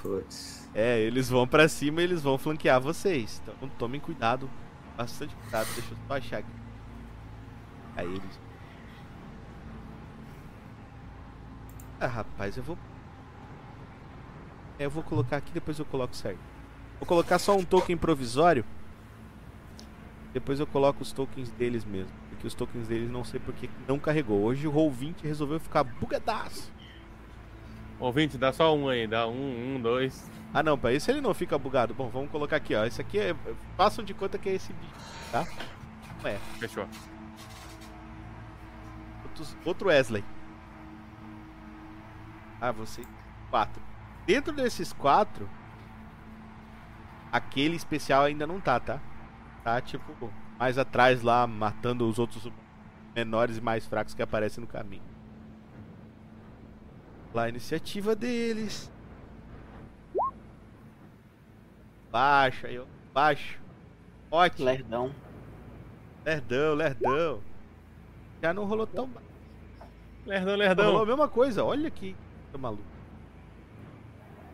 [0.00, 0.68] Putz.
[0.72, 3.42] É, eles vão pra cima e eles vão flanquear vocês.
[3.42, 4.48] Então tomem cuidado.
[4.96, 5.66] Bastante cuidado.
[5.74, 6.52] Deixa eu só achar aqui.
[7.96, 8.40] Aí eles.
[11.98, 12.78] Ah, rapaz, eu vou.
[14.78, 16.57] É, eu vou colocar aqui, depois eu coloco certo.
[16.98, 18.64] Vou colocar só um token provisório.
[20.32, 22.12] Depois eu coloco os tokens deles mesmo.
[22.30, 24.42] porque os tokens deles não sei porque não carregou.
[24.42, 26.70] Hoje o Roll20 resolveu ficar bugadaço.
[27.98, 30.30] Ouvinte, dá só um aí, dá um, um, dois.
[30.54, 31.92] Ah não, pra isso ele não fica bugado.
[31.94, 32.84] Bom, vamos colocar aqui, ó.
[32.84, 33.34] Esse aqui é.
[33.76, 34.94] Façam de conta que é esse bicho,
[35.32, 35.44] tá?
[36.22, 36.38] Não é.
[36.58, 36.86] Fechou.
[39.24, 40.24] Outros- outro Wesley.
[42.60, 43.02] Ah, você.
[43.50, 43.82] Quatro.
[44.26, 45.48] Dentro desses quatro,
[47.32, 49.00] aquele especial ainda não tá, tá?
[49.64, 52.50] Tá tipo mais atrás lá, matando os outros
[53.14, 55.02] menores e mais fracos que aparecem no caminho.
[57.34, 58.90] Lá a iniciativa deles.
[62.10, 62.84] Baixa aí, ó.
[63.12, 63.58] Baixo.
[64.30, 64.64] Ótimo.
[64.66, 65.14] Lerdão.
[66.24, 67.40] Lerdão, lerdão.
[68.42, 69.22] Já não rolou tão mal.
[70.26, 71.06] Lerdão, Rolou a lerdão.
[71.06, 72.14] mesma coisa, olha que
[72.52, 72.82] tô maluco.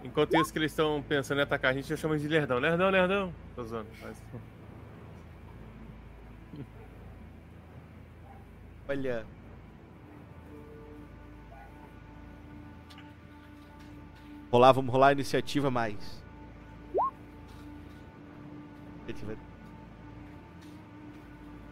[0.05, 2.59] Enquanto isso que eles estão pensando em atacar a gente, eu chamo de lerdão.
[2.59, 3.35] Lerdão, lerdão.
[3.57, 3.89] Tô zoando.
[4.03, 4.23] Mas...
[8.87, 9.25] Olha.
[14.53, 16.23] Rolar, vamos rolar a iniciativa mais.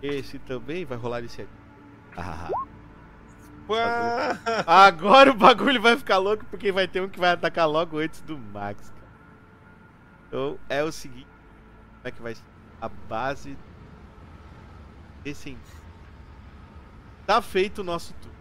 [0.03, 1.57] Esse também vai rolar iniciativa.
[2.17, 2.51] Ah,
[4.67, 8.21] Agora o bagulho vai ficar louco porque vai ter um que vai atacar logo antes
[8.23, 8.91] do Max.
[8.91, 9.03] cara.
[10.29, 11.29] Então é o seguinte:
[11.97, 12.45] como é que vai ser?
[12.81, 13.57] A base.
[15.23, 15.57] Desse.
[17.27, 18.33] Tá feito o nosso turno.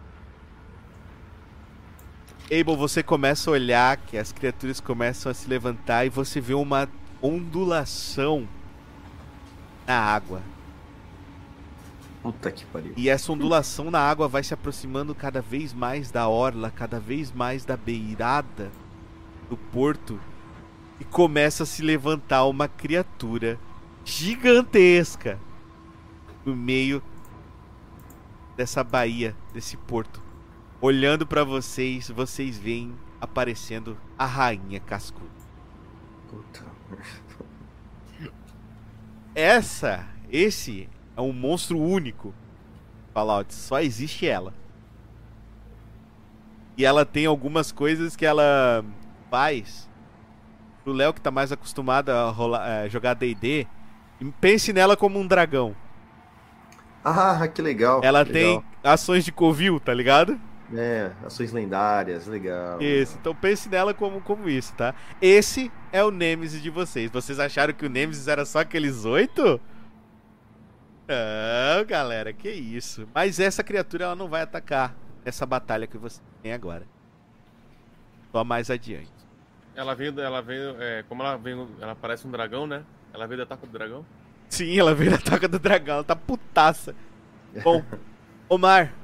[2.46, 6.54] Abel, você começa a olhar que as criaturas começam a se levantar e você vê
[6.54, 6.88] uma
[7.22, 8.48] ondulação
[9.86, 10.42] na água.
[12.22, 12.92] Puta que pariu.
[12.96, 17.32] E essa ondulação na água vai se aproximando cada vez mais da orla, cada vez
[17.32, 18.70] mais da beirada
[19.50, 20.20] do porto.
[21.00, 23.58] E começa a se levantar uma criatura
[24.04, 25.38] gigantesca
[26.44, 27.02] no meio
[28.56, 30.22] dessa baía, desse porto.
[30.80, 35.30] Olhando pra vocês, vocês veem aparecendo a rainha cascuda.
[36.28, 36.64] Puta.
[39.34, 42.34] Essa, esse é um monstro único.
[43.12, 44.54] Fallout, só existe ela.
[46.76, 48.84] E ela tem algumas coisas que ela
[49.30, 49.88] faz.
[50.82, 53.66] Pro Léo que tá mais acostumado a rolar- eh, jogar D&D,
[54.40, 55.76] pense nela como um dragão.
[57.04, 58.00] Ah, que legal.
[58.02, 58.64] Ela que tem legal.
[58.82, 60.40] ações de covil, tá ligado?
[60.74, 62.80] É, ações lendárias, legal.
[62.80, 64.94] Isso, então pense nela como, como isso, tá?
[65.20, 67.10] Esse é o Nemesis de vocês.
[67.10, 69.60] Vocês acharam que o Nemesis era só aqueles oito?
[71.12, 73.06] Não, galera, que isso.
[73.14, 74.94] Mas essa criatura ela não vai atacar
[75.24, 76.86] essa batalha que você tem agora.
[78.30, 79.12] Só mais adiante.
[79.74, 82.82] Ela veio, ela veio, é, como ela veio, ela parece um dragão, né?
[83.12, 84.06] Ela veio do ataque do dragão.
[84.48, 86.94] Sim, ela veio na toca do dragão, ela tá putaça.
[87.62, 87.84] Bom,
[88.48, 88.94] Omar,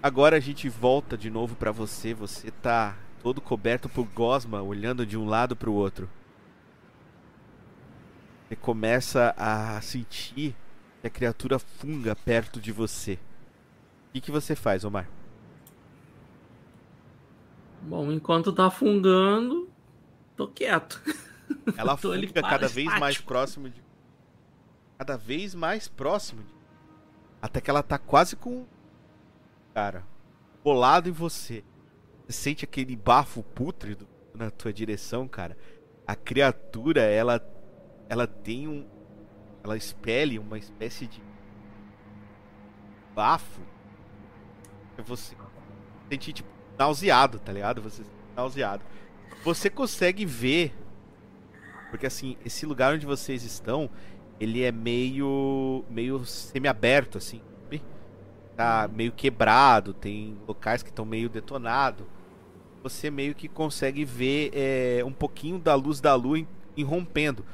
[0.00, 2.14] agora a gente volta de novo pra você.
[2.14, 6.08] Você tá todo coberto por gosma, olhando de um lado pro outro.
[8.48, 10.56] Você começa a sentir
[11.00, 13.14] que a criatura funga perto de você.
[14.08, 15.08] O que, que você faz, Omar?
[17.82, 19.68] Bom, enquanto tá fungando,
[20.36, 21.02] tô quieto.
[21.76, 23.82] Ela Tô funga cada vez mais próximo de.
[24.98, 26.54] Cada vez mais próximo de.
[27.40, 28.66] Até que ela tá quase com.
[29.74, 30.04] Cara,
[30.62, 31.64] colado em você.
[32.26, 35.56] Você sente aquele bafo pútrido na tua direção, cara.
[36.06, 37.40] A criatura, ela.
[38.08, 38.86] Ela tem um.
[39.62, 41.22] Ela expele uma espécie de.
[43.14, 43.60] Bafo.
[44.96, 45.36] Que você
[46.08, 47.82] sente, tipo, nauseado, tá ligado?
[47.82, 48.02] Você
[48.36, 48.82] nauseado.
[49.44, 50.74] Você consegue ver
[51.90, 53.90] porque assim, esse lugar onde vocês estão,
[54.38, 57.42] ele é meio meio semi-aberto assim?
[58.56, 62.06] Tá meio quebrado, tem locais que estão meio detonados.
[62.82, 66.46] Você meio que consegue ver é, um pouquinho da luz da lua
[66.76, 67.44] irrompendo.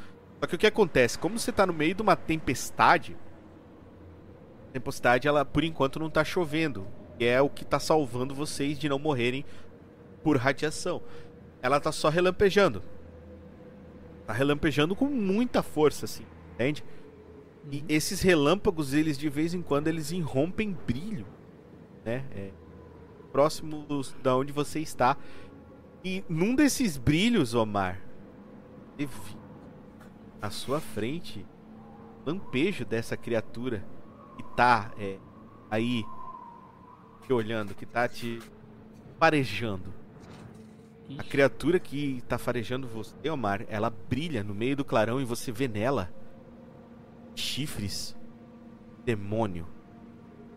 [0.47, 1.18] Só que o que acontece?
[1.18, 3.16] Como você tá no meio de uma tempestade,
[4.68, 6.86] a tempestade ela por enquanto não tá chovendo,
[7.18, 9.44] que é o que tá salvando vocês de não morrerem
[10.23, 11.02] por radiação.
[11.60, 12.81] Ela tá só relampejando.
[14.24, 16.24] Tá relampejando com muita força, assim,
[16.55, 16.85] entende?
[17.68, 21.27] E esses relâmpagos, eles de vez em quando, eles irrompem brilho,
[22.05, 22.24] né?
[22.31, 22.51] É,
[23.32, 23.85] próximo
[24.23, 25.16] da onde você está.
[26.05, 28.01] E num desses brilhos, Omar,
[28.97, 29.45] você
[30.41, 31.47] à sua frente
[32.25, 33.85] lampejo dessa criatura
[34.37, 35.19] que tá é,
[35.71, 36.05] aí
[37.23, 38.41] te olhando, que tá te
[39.19, 39.95] farejando.
[41.19, 45.53] A criatura que tá farejando você, Omar, ela brilha no meio do clarão e você
[45.53, 46.13] vê nela
[47.35, 48.17] chifres
[49.05, 49.67] demônio.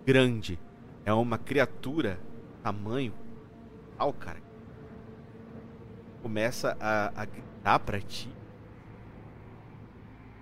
[0.06, 0.60] grande.
[1.06, 2.20] É uma criatura,
[2.64, 3.14] tamanho,
[3.98, 4.42] tal, cara.
[6.22, 8.30] Começa a, a gritar pra ti.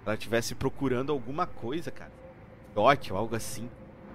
[0.08, 2.12] Ela estivesse procurando alguma coisa, cara.
[2.70, 3.70] Filhote ou algo assim.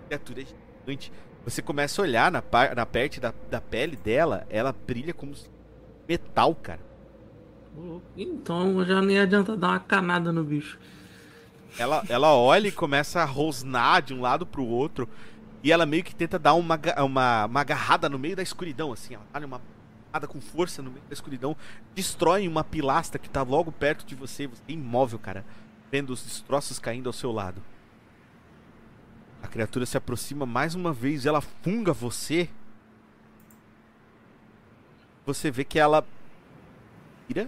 [0.06, 1.12] Criatura gigante.
[1.44, 5.34] Você começa a olhar na, par, na parte da, da pele dela, ela brilha como
[6.08, 6.80] metal, cara.
[8.16, 10.78] Então já nem adianta dar uma canada no bicho.
[11.78, 15.06] Ela, ela olha e começa a rosnar de um lado pro outro.
[15.62, 19.14] E ela meio que tenta dar uma, uma, uma agarrada no meio da escuridão, assim.
[19.14, 19.60] Ela dá uma
[20.08, 21.54] agarrada com força no meio da escuridão.
[21.94, 24.46] Destrói uma pilastra que tá logo perto de você.
[24.46, 25.44] Você é imóvel, cara.
[25.92, 27.62] Vendo os destroços caindo ao seu lado.
[29.42, 31.26] A criatura se aproxima mais uma vez.
[31.26, 32.48] Ela funga você.
[35.26, 36.02] Você vê que ela
[37.28, 37.46] vira.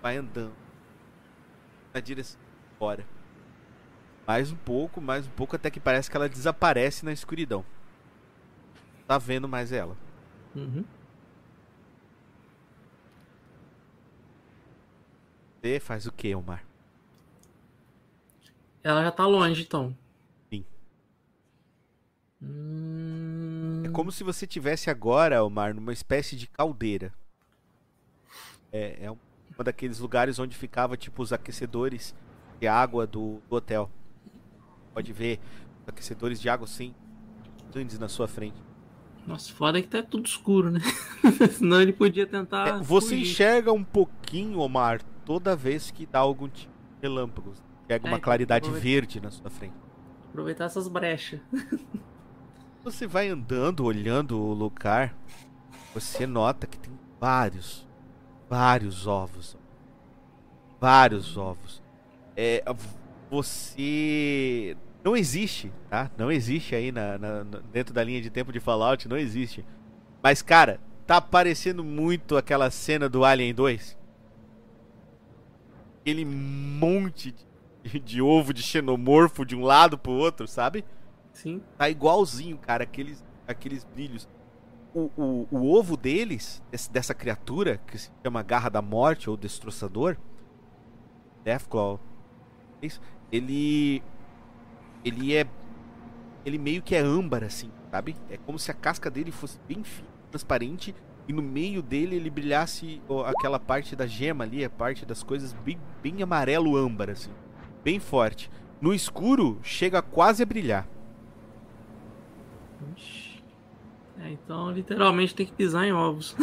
[0.00, 0.54] Vai andando.
[1.92, 2.40] Na direção
[2.78, 3.04] fora.
[4.24, 7.64] Mais um pouco, mais um pouco, até que parece que ela desaparece na escuridão.
[9.08, 9.96] Tá vendo mais ela.
[10.54, 10.84] Uhum.
[15.60, 16.64] Você faz o que, Omar?
[18.84, 19.96] Ela já tá longe, então.
[20.52, 20.62] Sim.
[22.42, 23.82] Hum...
[23.86, 27.14] É como se você tivesse agora, Omar, numa espécie de caldeira.
[28.70, 32.14] É, é uma daqueles lugares onde ficava tipo os aquecedores
[32.60, 33.90] de água do, do hotel.
[34.92, 35.40] Pode ver
[35.86, 36.94] aquecedores de água assim,
[37.72, 38.62] grandes na sua frente.
[39.26, 40.80] Nossa, foda que tá tudo escuro, né?
[41.56, 42.68] Senão ele podia tentar.
[42.68, 43.22] É, você fugir.
[43.22, 47.62] enxerga um pouquinho, Omar, toda vez que dá algum tipo de relâmpagos.
[47.86, 49.74] Pega uma É, claridade verde na sua frente.
[50.30, 51.40] Aproveitar essas brechas.
[52.82, 55.14] Você vai andando, olhando o lugar,
[55.94, 57.86] você nota que tem vários,
[58.46, 59.56] vários ovos.
[60.78, 61.82] Vários ovos.
[62.36, 62.62] É,
[63.30, 66.10] você não existe, tá?
[66.18, 67.42] Não existe aí na- na-
[67.72, 69.64] dentro da linha de tempo de Fallout, não existe.
[70.22, 73.96] Mas, cara, tá parecendo muito aquela cena do Alien 2.
[76.02, 77.46] Aquele monte de,
[78.04, 80.84] de ovo de xenomorfo de um lado pro outro, sabe?
[81.32, 81.62] Sim.
[81.76, 84.28] Tá igualzinho, cara, aqueles, aqueles brilhos.
[84.94, 89.36] O, o, o ovo deles, desse- dessa criatura, que se chama Garra da Morte ou
[89.36, 90.16] Destroçador,
[91.44, 92.00] Deathclaw,
[92.80, 93.00] é isso,
[93.30, 94.02] ele.
[95.04, 95.46] Ele é.
[96.44, 98.16] Ele meio que é âmbar, assim, sabe?
[98.30, 100.94] É como se a casca dele fosse bem fina, transparente,
[101.26, 105.52] e no meio dele ele brilhasse aquela parte da gema ali, a parte das coisas
[105.54, 107.30] bem, bem amarelo âmbar, assim.
[107.84, 108.50] Bem forte.
[108.80, 110.88] No escuro, chega quase a brilhar.
[114.18, 116.34] É, então literalmente tem que pisar em ovos.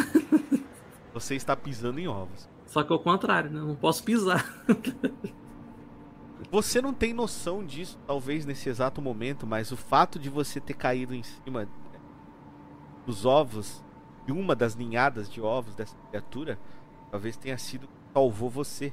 [1.12, 2.48] Você está pisando em ovos.
[2.64, 3.58] Só que ao contrário, né?
[3.58, 4.46] Eu Não posso pisar.
[6.50, 10.74] Você não tem noção disso, talvez nesse exato momento, mas o fato de você ter
[10.74, 11.68] caído em cima
[13.06, 13.82] dos ovos,
[14.26, 16.58] de uma das ninhadas de ovos dessa criatura,
[17.10, 18.92] talvez tenha sido o que salvou você.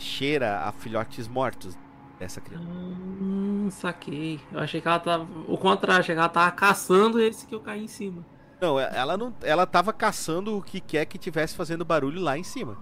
[0.00, 1.76] Cheira a filhotes mortos
[2.18, 2.70] dessa criatura.
[2.70, 4.40] Hum, saquei.
[4.50, 5.26] Eu achei que ela tava.
[5.46, 8.24] O contrário, achei que ela tava caçando esse que eu caí em cima.
[8.60, 12.38] Não, e- ela não, ela tava caçando o que quer que tivesse fazendo barulho lá
[12.38, 12.78] em cima.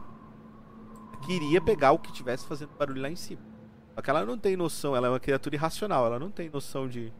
[1.23, 3.43] Queria pegar o que tivesse fazendo barulho lá em cima.
[3.95, 6.89] Só que ela não tem noção, ela é uma criatura irracional, ela não tem noção
[6.89, 7.12] de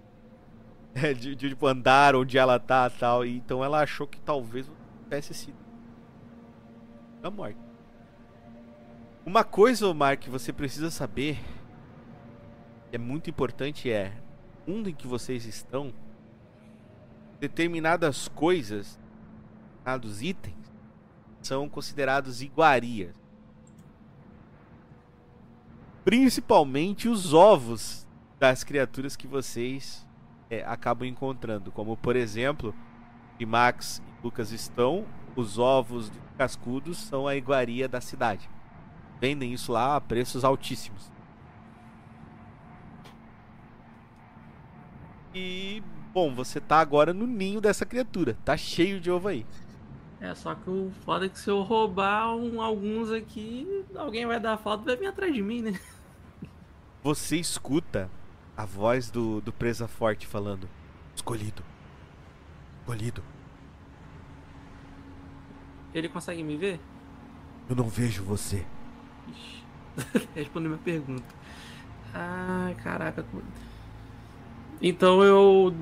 [0.95, 4.71] é, de, de, tipo, andar onde ela tá, tal, e então ela achou que talvez
[5.05, 5.57] tivesse sido
[7.23, 7.59] da morte.
[9.25, 11.39] Uma coisa, Omar, que você precisa saber,
[12.89, 14.15] que é muito importante é,
[14.67, 15.93] no mundo em que vocês estão,
[17.39, 18.99] determinadas coisas,
[19.85, 20.57] determinados itens,
[21.43, 23.15] são considerados iguarias.
[26.03, 28.07] Principalmente os ovos
[28.39, 30.07] das criaturas que vocês
[30.49, 31.71] é, acabam encontrando.
[31.71, 32.75] Como, por exemplo,
[33.37, 35.05] que Max e Lucas estão,
[35.37, 38.49] os ovos de cascudos são a iguaria da cidade.
[39.21, 41.11] Vendem isso lá a preços altíssimos.
[45.35, 45.83] E,
[46.13, 48.37] bom, você tá agora no ninho dessa criatura.
[48.45, 49.47] Tá cheio de ovo aí.
[50.21, 54.39] É, só que o foda é que se eu roubar um- alguns aqui, alguém vai
[54.39, 55.81] dar falta e vai vir atrás de mim, né?
[57.03, 58.11] Você escuta
[58.57, 60.69] a voz do, do Presa Forte falando:
[61.15, 61.63] Escolhido.
[62.81, 63.23] Escolhido.
[65.95, 66.79] Ele consegue me ver?
[67.69, 68.67] Eu não vejo você.
[69.31, 70.28] Ixi.
[70.35, 71.35] Respondeu minha pergunta.
[72.12, 73.24] Ai, caraca.
[74.81, 75.74] Então eu.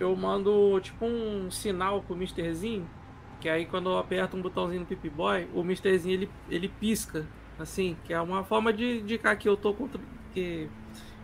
[0.00, 2.88] Eu mando tipo um sinal pro Misterzinho.
[3.40, 7.26] Que aí quando eu aperto um botãozinho no Pip Boy, o Misterzinho ele, ele pisca.
[7.58, 10.00] Assim, que é uma forma de indicar que eu tô contra.
[10.32, 10.68] Que,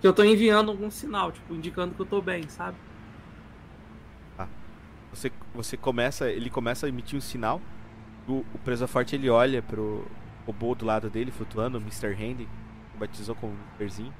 [0.00, 2.76] que eu tô enviando algum sinal, tipo, indicando que eu tô bem, sabe?
[5.14, 7.60] Você, você começa, ele começa a emitir um sinal.
[8.26, 10.04] O, o presa forte ele olha pro
[10.46, 12.12] robô do lado dele, flutuando, o Mr.
[12.14, 12.48] Handy,
[12.92, 14.12] que batizou como Mrzinho.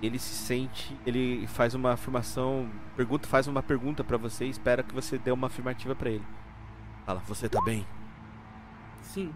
[0.00, 4.82] Ele se sente, ele faz uma afirmação, pergunta, faz uma pergunta pra você e espera
[4.82, 6.24] que você dê uma afirmativa pra ele.
[7.04, 7.86] Fala, você tá bem?
[9.02, 9.34] Sim.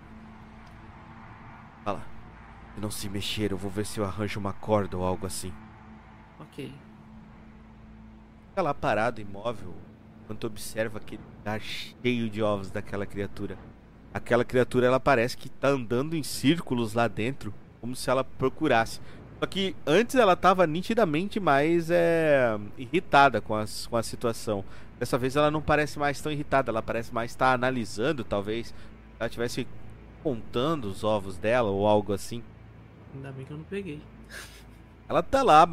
[1.85, 2.03] Fala.
[2.75, 5.53] Se não se mexer, eu vou ver se eu arranjo uma corda ou algo assim.
[6.39, 6.73] Ok.
[8.49, 9.75] Fica lá parado, imóvel,
[10.23, 13.59] enquanto observa aquele lugar cheio de ovos daquela criatura.
[14.15, 19.01] Aquela criatura, ela parece que tá andando em círculos lá dentro, como se ela procurasse.
[19.41, 24.65] Só que antes ela tava nitidamente mais é, irritada com, as, com a situação.
[25.01, 28.73] Dessa vez ela não parece mais tão irritada, ela parece mais estar tá analisando, talvez.
[29.19, 29.67] Ela estivesse
[30.23, 32.43] contando os ovos dela ou algo assim.
[33.15, 34.01] Ainda bem que eu não peguei.
[35.09, 35.69] Ela tá lá,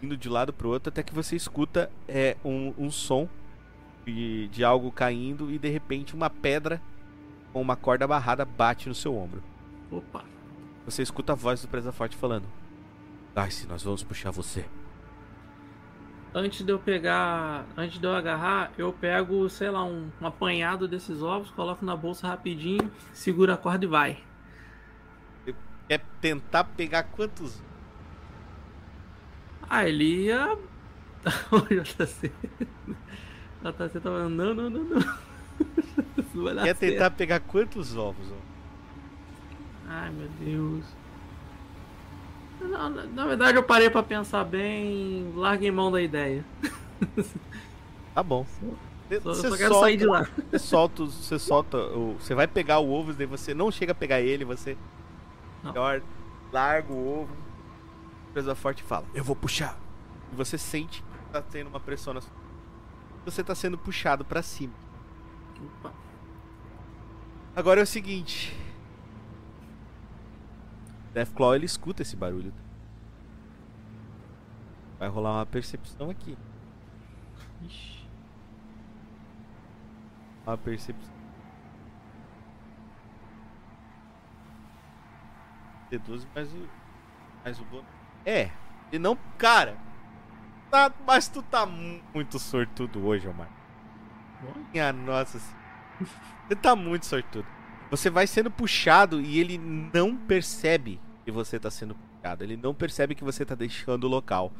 [0.00, 3.28] indo de um lado pro outro, até que você escuta é, um, um som
[4.06, 6.80] de, de algo caindo e de repente uma pedra
[7.52, 9.42] com uma corda amarrada bate no seu ombro.
[9.90, 10.24] Opa.
[10.84, 12.46] Você escuta a voz do Presa Forte falando:
[13.34, 14.64] Darcy, nós vamos puxar você.
[16.34, 17.66] Antes de eu pegar.
[17.76, 21.96] Antes de eu agarrar, eu pego, sei lá, um, um apanhado desses ovos, coloco na
[21.96, 24.18] bolsa rapidinho, segura a corda e vai.
[25.88, 27.60] Quer tentar pegar quantos?
[29.68, 30.56] Ah, ele ia.
[31.52, 32.32] O JC.
[33.62, 35.00] O JC tava falando, não, não, não,
[36.34, 36.42] não.
[36.42, 36.92] Isso vai dar Quer certo.
[36.92, 38.26] tentar pegar quantos ovos?
[38.30, 38.34] ó?
[39.88, 40.84] Ai, meu Deus.
[42.60, 46.44] Na, na- na verdade, eu parei pra pensar bem, larguei mão da ideia.
[48.12, 48.44] Tá bom.
[49.22, 50.26] Só, Você só quero solta- sair de lá.
[50.50, 51.78] Você solta, os- você solta,
[52.18, 54.76] você vai pegar o ovo, daí você não chega a pegar ele, você
[55.62, 55.72] Não.
[55.72, 56.02] melhor
[56.52, 57.36] larga o ovo.
[58.32, 59.78] Presa forte fala: "Eu vou puxar".
[60.32, 62.32] E você sente que tá tendo uma pressão na sua...
[63.24, 64.72] Você tá sendo puxado pra cima.
[65.78, 65.92] Opa.
[67.54, 68.56] Agora é o seguinte,
[71.12, 72.52] Deathclaw ele escuta esse barulho.
[74.98, 76.36] Vai rolar uma percepção aqui.
[77.62, 78.06] Ixi.
[80.46, 81.12] Uma percepção.
[85.90, 86.68] D12 mais o.
[87.44, 87.86] Mais o bônus.
[88.24, 88.50] É.
[88.92, 89.16] E não.
[89.38, 89.76] Cara.
[90.70, 93.48] Tá, mas tu tá mu- muito sortudo hoje, Omar.
[94.72, 95.59] Minha nossa senhora.
[96.48, 97.46] Você tá muito sortudo.
[97.90, 102.44] Você vai sendo puxado e ele não percebe que você tá sendo puxado.
[102.44, 104.52] Ele não percebe que você tá deixando o local.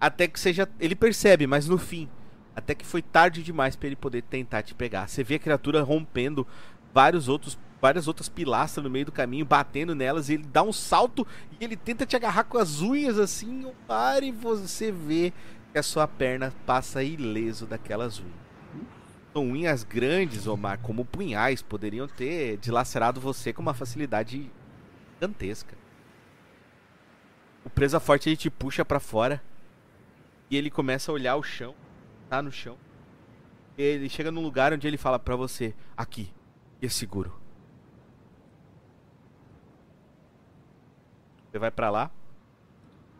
[0.00, 0.68] Até que seja.
[0.80, 2.08] Ele percebe, mas no fim.
[2.54, 5.06] Até que foi tarde demais pra ele poder tentar te pegar.
[5.06, 6.46] Você vê a criatura rompendo
[6.92, 10.72] vários outros, várias outras pilastras no meio do caminho, batendo nelas, e ele dá um
[10.72, 15.32] salto e ele tenta te agarrar com as unhas assim, Omar, e você vê
[15.72, 18.47] que a sua perna passa ileso daquelas unhas.
[19.34, 24.50] Unhas grandes, Omar, como punhais, poderiam ter dilacerado você com uma facilidade
[25.14, 25.76] gigantesca.
[27.64, 29.42] O presa forte ele te puxa pra fora
[30.50, 31.74] e ele começa a olhar o chão,
[32.28, 32.76] tá no chão.
[33.76, 36.32] Ele chega num lugar onde ele fala pra você: "Aqui,
[36.82, 37.38] é seguro".
[41.50, 42.10] Você vai pra lá?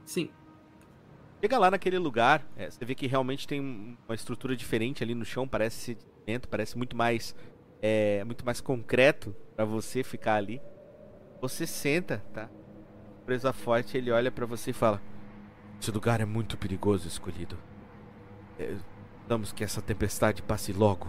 [0.05, 0.31] Sim.
[1.41, 5.15] Chega lá naquele lugar, é, você vê que realmente tem um- uma estrutura diferente ali
[5.15, 5.97] no chão, parece
[6.27, 7.35] cimento, parece muito mais
[7.81, 10.61] é, muito mais concreto pra você ficar ali.
[11.41, 12.51] Você senta, tá?
[13.25, 15.01] Presa forte, ele olha pra você e fala:
[15.81, 17.57] "Esse lugar é muito perigoso, escolhido.
[18.59, 18.75] É,
[19.29, 21.07] Vamos que essa tempestade passe logo."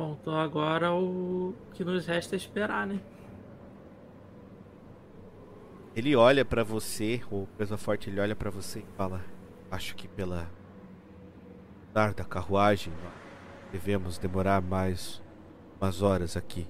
[0.00, 2.98] Bom, então agora o que nos resta é esperar, né?
[5.94, 9.22] Ele olha pra você, o Presa Forte ele olha pra você e fala:
[9.70, 10.50] Acho que pela
[11.92, 12.94] dar da carruagem
[13.70, 15.22] devemos demorar mais
[15.78, 16.66] umas horas aqui.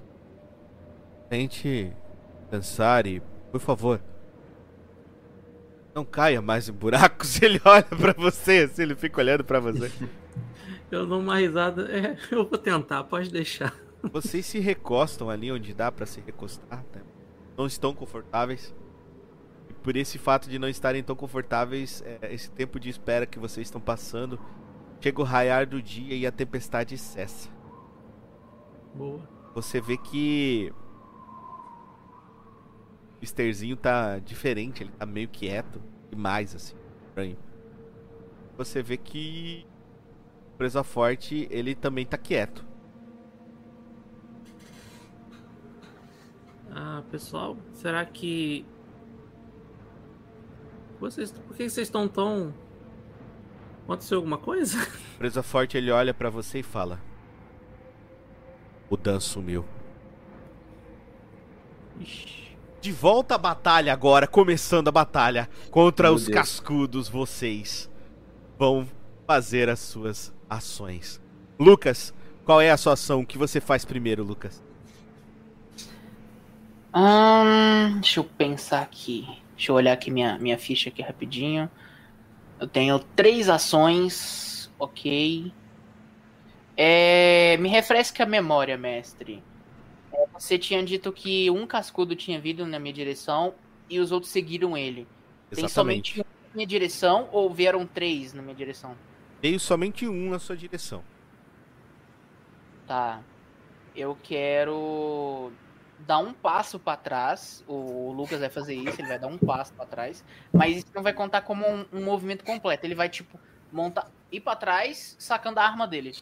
[1.29, 1.95] Tente
[2.49, 4.01] pensar e, por favor,
[5.95, 7.39] não caia mais em buracos.
[7.41, 9.89] Ele olha pra você, assim, ele fica olhando pra você.
[10.91, 11.89] Eu dou uma risada.
[11.89, 13.73] É, eu vou tentar, pode deixar.
[14.11, 16.99] Vocês se recostam ali onde dá pra se recostar, tá?
[17.57, 18.73] Não estão confortáveis.
[19.69, 23.39] E por esse fato de não estarem tão confortáveis, é, esse tempo de espera que
[23.39, 24.39] vocês estão passando,
[24.99, 27.49] chega o raiar do dia e a tempestade cessa.
[28.93, 29.21] Boa.
[29.55, 30.73] Você vê que
[33.17, 36.75] o Misterzinho tá diferente, ele tá meio quieto demais assim,
[37.07, 37.37] estranho.
[38.57, 39.65] Você vê que
[40.61, 42.63] Presa Forte, ele também tá quieto.
[46.71, 48.63] Ah, pessoal, será que.
[50.99, 52.53] Vocês, por que vocês estão tão.
[53.85, 54.77] Aconteceu alguma coisa?
[55.17, 57.01] Presa forte, ele olha pra você e fala:
[58.87, 59.65] O Dan sumiu.
[61.99, 62.55] Ixi.
[62.79, 66.35] De volta à batalha agora, começando a batalha contra Meu os Deus.
[66.35, 67.89] cascudos, vocês
[68.59, 68.87] vão
[69.25, 71.21] fazer as suas ações.
[71.59, 73.21] Lucas, qual é a sua ação?
[73.21, 74.63] O que você faz primeiro, Lucas?
[76.93, 79.25] Hum, deixa eu pensar aqui.
[79.55, 81.69] Deixa eu olhar aqui minha, minha ficha aqui rapidinho.
[82.59, 85.53] Eu tenho três ações, ok.
[86.75, 89.43] É, me refresca a memória, mestre.
[90.13, 93.55] É, Você tinha dito que um cascudo tinha vindo na minha direção
[93.89, 95.07] e os outros seguiram ele.
[95.53, 98.95] Tem somente um na minha direção ou vieram três na minha direção?
[99.41, 101.03] Veio somente um na sua direção.
[102.87, 103.21] Tá.
[103.95, 105.51] Eu quero
[105.99, 107.63] dar um passo pra trás.
[107.67, 110.23] O Lucas vai fazer isso, ele vai dar um passo pra trás.
[110.53, 112.85] Mas isso não vai contar como um, um movimento completo.
[112.85, 113.39] Ele vai, tipo,
[113.71, 116.13] montar, ir pra trás, sacando a arma dele.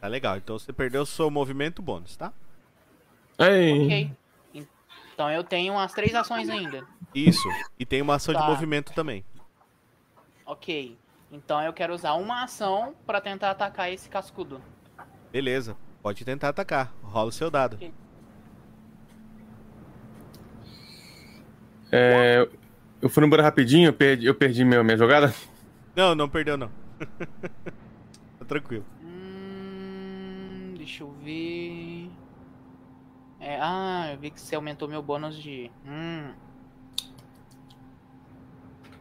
[0.00, 0.36] Tá legal.
[0.36, 2.32] Então você perdeu o seu movimento bônus, tá?
[3.38, 4.12] Ei, Ok.
[5.14, 6.86] Então eu tenho as três ações ainda.
[7.14, 7.48] Isso.
[7.78, 8.46] E tem uma ação de Tá.
[8.46, 9.24] movimento também.
[10.44, 10.96] Ok.
[11.30, 14.60] Então eu quero usar uma ação pra tentar atacar esse cascudo.
[15.32, 15.76] Beleza.
[16.02, 16.92] Pode tentar atacar.
[17.02, 17.78] Rola o seu dado.
[21.90, 22.48] é,
[23.00, 25.34] eu fui no banheiro rapidinho, eu perdi, eu perdi minha, minha jogada.
[25.94, 26.70] Não, não perdeu não.
[28.38, 28.84] tá tranquilo.
[29.02, 32.10] Hum, deixa eu ver.
[33.40, 35.70] É, ah, eu vi que você aumentou meu bônus de.
[35.84, 36.32] Hum,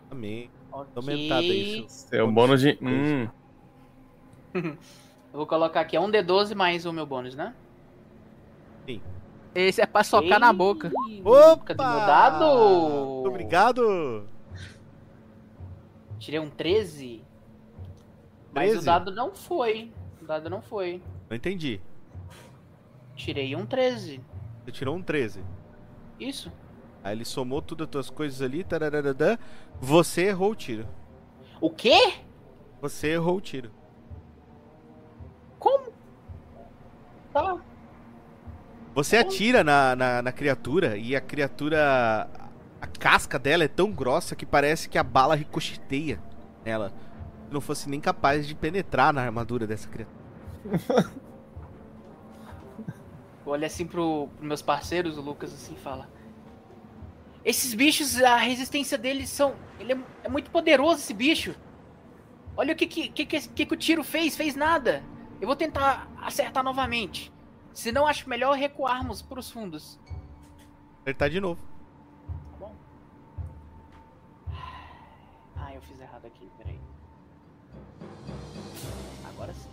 [0.10, 0.50] Amém.
[0.82, 0.92] Ok.
[0.96, 2.08] Aumentada isso.
[2.14, 2.78] É o bônus de.
[2.82, 3.28] Hum,
[5.36, 7.54] Eu vou colocar aqui, é um D12 mais o meu bônus, né?
[9.54, 10.92] Esse é pra socar na boca.
[11.24, 11.66] Opa!
[11.66, 12.46] Cadê meu dado?
[12.46, 14.28] Muito obrigado!
[16.20, 17.22] Tirei um 13.
[18.54, 18.78] Mas 13?
[18.78, 19.92] o dado não foi.
[20.22, 21.02] O dado não foi.
[21.30, 21.80] Não entendi.
[23.16, 24.22] Tirei um 13.
[24.64, 25.42] Você tirou um 13.
[26.20, 26.52] Isso.
[27.06, 28.64] Aí ele somou tudo as tuas coisas ali.
[28.64, 29.38] tarararã.
[29.80, 30.88] Você errou o tiro.
[31.62, 32.16] O quê?
[32.82, 33.70] Você errou o tiro.
[35.60, 35.94] Como?
[37.32, 37.60] Tá.
[38.96, 42.28] Você atira na, na, na criatura e a criatura.
[42.82, 46.20] A casca dela é tão grossa que parece que a bala ricocheteia
[46.64, 46.90] nela.
[47.48, 50.18] Se não fosse nem capaz de penetrar na armadura dessa criatura.
[53.46, 56.15] Olha assim pro, pros meus parceiros, o Lucas assim fala.
[57.46, 59.56] Esses bichos, a resistência deles são.
[59.80, 61.56] Ele é, é muito poderoso esse bicho.
[62.58, 65.04] Olha o que que, que, que, que que o tiro fez, fez nada.
[65.40, 67.32] Eu vou tentar acertar novamente.
[67.72, 70.00] Se não, acho melhor recuarmos pros fundos.
[71.02, 71.62] Acertar de novo.
[72.52, 72.76] Tá bom?
[75.56, 76.80] Ah, eu fiz errado aqui, peraí.
[79.30, 79.70] Agora sim.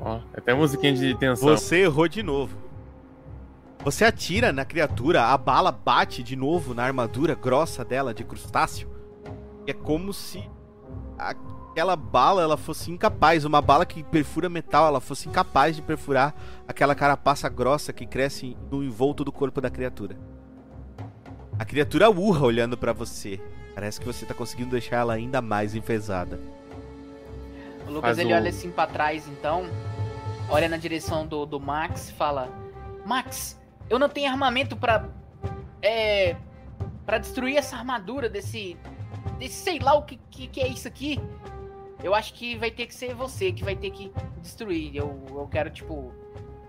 [0.00, 1.48] ó, até musiquinha de tensão.
[1.48, 2.63] Você errou de novo.
[3.84, 8.88] Você atira na criatura, a bala bate de novo na armadura grossa dela de crustáceo.
[9.66, 10.42] E é como se
[11.18, 16.34] aquela bala ela fosse incapaz, uma bala que perfura metal, ela fosse incapaz de perfurar
[16.66, 20.16] aquela carapaça grossa que cresce no envolto do corpo da criatura.
[21.58, 23.38] A criatura urra olhando pra você.
[23.74, 26.40] Parece que você tá conseguindo deixar ela ainda mais enfesada.
[27.86, 29.66] O Lucas Faz ele o- olha assim pra trás, então.
[30.48, 32.48] Olha na direção do, do Max e fala:
[33.04, 33.58] Max,
[33.88, 35.08] eu não tenho armamento pra.
[35.82, 36.36] É.
[37.04, 38.76] Pra destruir essa armadura desse.
[39.38, 41.20] Desse sei lá o que, que, que é isso aqui.
[42.02, 44.94] Eu acho que vai ter que ser você que vai ter que destruir.
[44.94, 46.12] Eu, eu quero, tipo.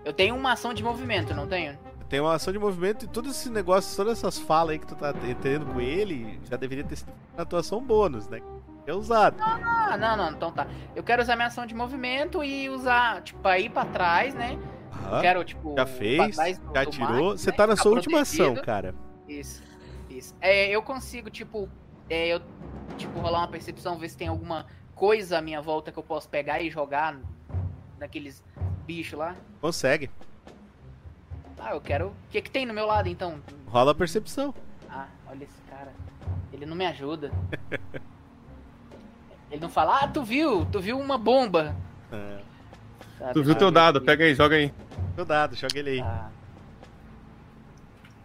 [0.04, 1.76] Eu tenho uma ação de movimento, não tenho?
[2.08, 4.94] Tem uma ação de movimento e todo esse negócio, todas essas falas aí que tu
[4.94, 5.12] tá
[5.42, 8.40] tendo com ele, já deveria ter sido uma atuação bônus, né?
[8.86, 9.36] É usado.
[9.40, 10.68] Ah, não, não, então tá.
[10.94, 14.56] Eu quero usar minha ação de movimento e usar, tipo, ir pra trás, né?
[15.04, 15.74] Eu quero, tipo.
[15.76, 17.36] Já fez, já tirou.
[17.36, 17.56] Você né?
[17.56, 18.94] tá na sua última ação, cara.
[19.28, 19.62] Isso,
[20.08, 20.34] isso.
[20.40, 21.68] É, eu consigo, tipo,
[22.08, 22.40] é, eu,
[22.96, 26.28] tipo, rolar uma percepção, ver se tem alguma coisa à minha volta que eu posso
[26.28, 27.16] pegar e jogar
[27.98, 28.42] naqueles
[28.86, 29.36] bichos lá.
[29.60, 30.10] Consegue.
[31.58, 32.08] Ah, eu quero.
[32.08, 33.40] O que que tem no meu lado, então?
[33.66, 34.54] Rola a percepção.
[34.88, 35.92] Ah, olha esse cara.
[36.52, 37.32] Ele não me ajuda.
[39.50, 41.74] Ele não fala, ah, tu viu, tu viu uma bomba.
[42.12, 43.32] É.
[43.32, 44.72] Tu viu eu teu dado, pega aí, joga aí.
[45.16, 46.00] Seu dado, joga ele aí.
[46.02, 46.30] Tá.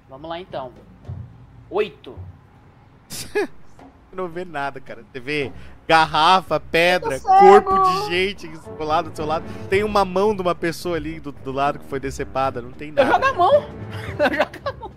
[0.09, 0.73] Vamos lá então.
[1.69, 2.19] Oito.
[4.11, 5.05] não vê nada, cara.
[5.09, 5.53] Você vê
[5.87, 9.45] garrafa, pedra, Eu corpo de gente do lado do seu lado.
[9.69, 12.89] Tem uma mão de uma pessoa ali do, do lado que foi decepada, não tem
[12.89, 13.13] Eu nada.
[13.13, 13.53] jogo a mão.
[14.19, 14.91] Eu jogo a mão.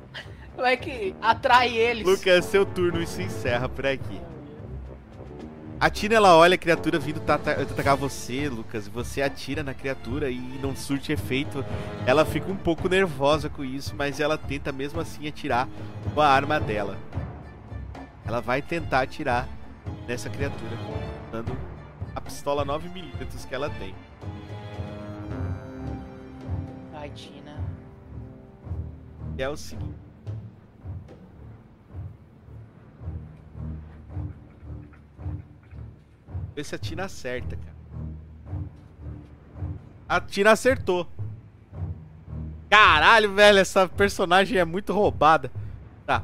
[0.56, 2.04] Vai que atrai eles.
[2.04, 4.20] Lucas, seu turno e se encerra por aqui.
[5.80, 8.86] A Tina, ela olha a criatura vindo ta- ta- atacar você, Lucas.
[8.86, 11.64] e Você atira na criatura e não surte efeito.
[12.06, 15.68] Ela fica um pouco nervosa com isso, mas ela tenta mesmo assim atirar
[16.14, 16.96] com a arma dela.
[18.24, 19.46] Ela vai tentar atirar
[20.08, 20.70] nessa criatura
[21.28, 21.56] usando
[22.14, 23.94] a pistola 9mm que ela tem.
[26.94, 27.58] Ai, Tina.
[29.36, 30.03] É o seguinte.
[36.54, 37.74] Vê se a Tina acerta, cara.
[40.08, 41.08] A Tina acertou.
[42.70, 45.50] Caralho, velho, essa personagem é muito roubada.
[46.06, 46.22] Tá.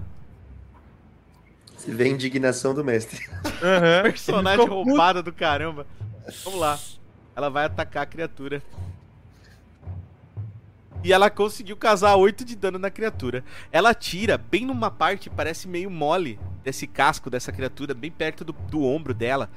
[1.76, 3.28] Se vê a indignação do mestre.
[3.62, 4.02] Aham.
[4.10, 5.86] Personagem roubada do caramba.
[6.44, 6.78] Vamos lá.
[7.34, 8.62] Ela vai atacar a criatura.
[11.02, 13.42] E ela conseguiu casar 8 de dano na criatura.
[13.72, 18.52] Ela tira bem numa parte, parece meio mole, desse casco dessa criatura, bem perto do,
[18.52, 19.48] do ombro dela.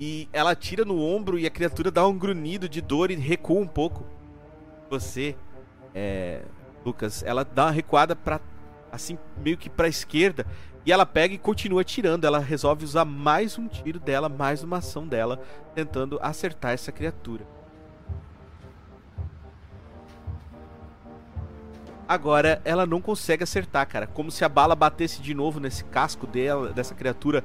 [0.00, 3.60] E ela tira no ombro e a criatura dá um grunhido de dor e recua
[3.60, 4.06] um pouco.
[4.88, 5.36] Você,
[5.94, 6.40] é,
[6.84, 8.40] Lucas, ela dá uma recuada pra,
[8.90, 10.46] assim, meio que pra esquerda.
[10.86, 12.24] E ela pega e continua tirando.
[12.24, 15.38] Ela resolve usar mais um tiro dela, mais uma ação dela,
[15.74, 17.46] tentando acertar essa criatura.
[22.08, 24.06] Agora ela não consegue acertar, cara.
[24.06, 27.44] Como se a bala batesse de novo nesse casco dela, dessa criatura,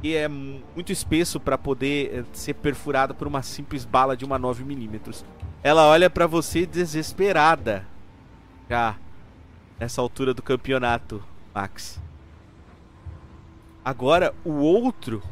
[0.00, 4.24] que é mu- muito espesso para poder eh, ser perfurada por uma simples bala de
[4.24, 5.24] uma 9mm.
[5.62, 7.86] Ela olha pra você desesperada.
[8.68, 8.96] Já
[9.78, 11.22] nessa altura do campeonato,
[11.54, 12.00] Max.
[13.84, 15.22] Agora o outro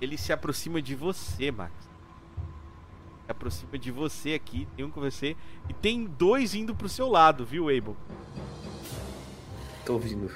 [0.00, 1.72] ele se aproxima de você, Max.
[3.24, 5.36] Se aproxima de você aqui, tem um com você
[5.68, 7.96] e tem dois indo pro seu lado, viu, Abel?
[9.86, 10.30] Tô ouvindo.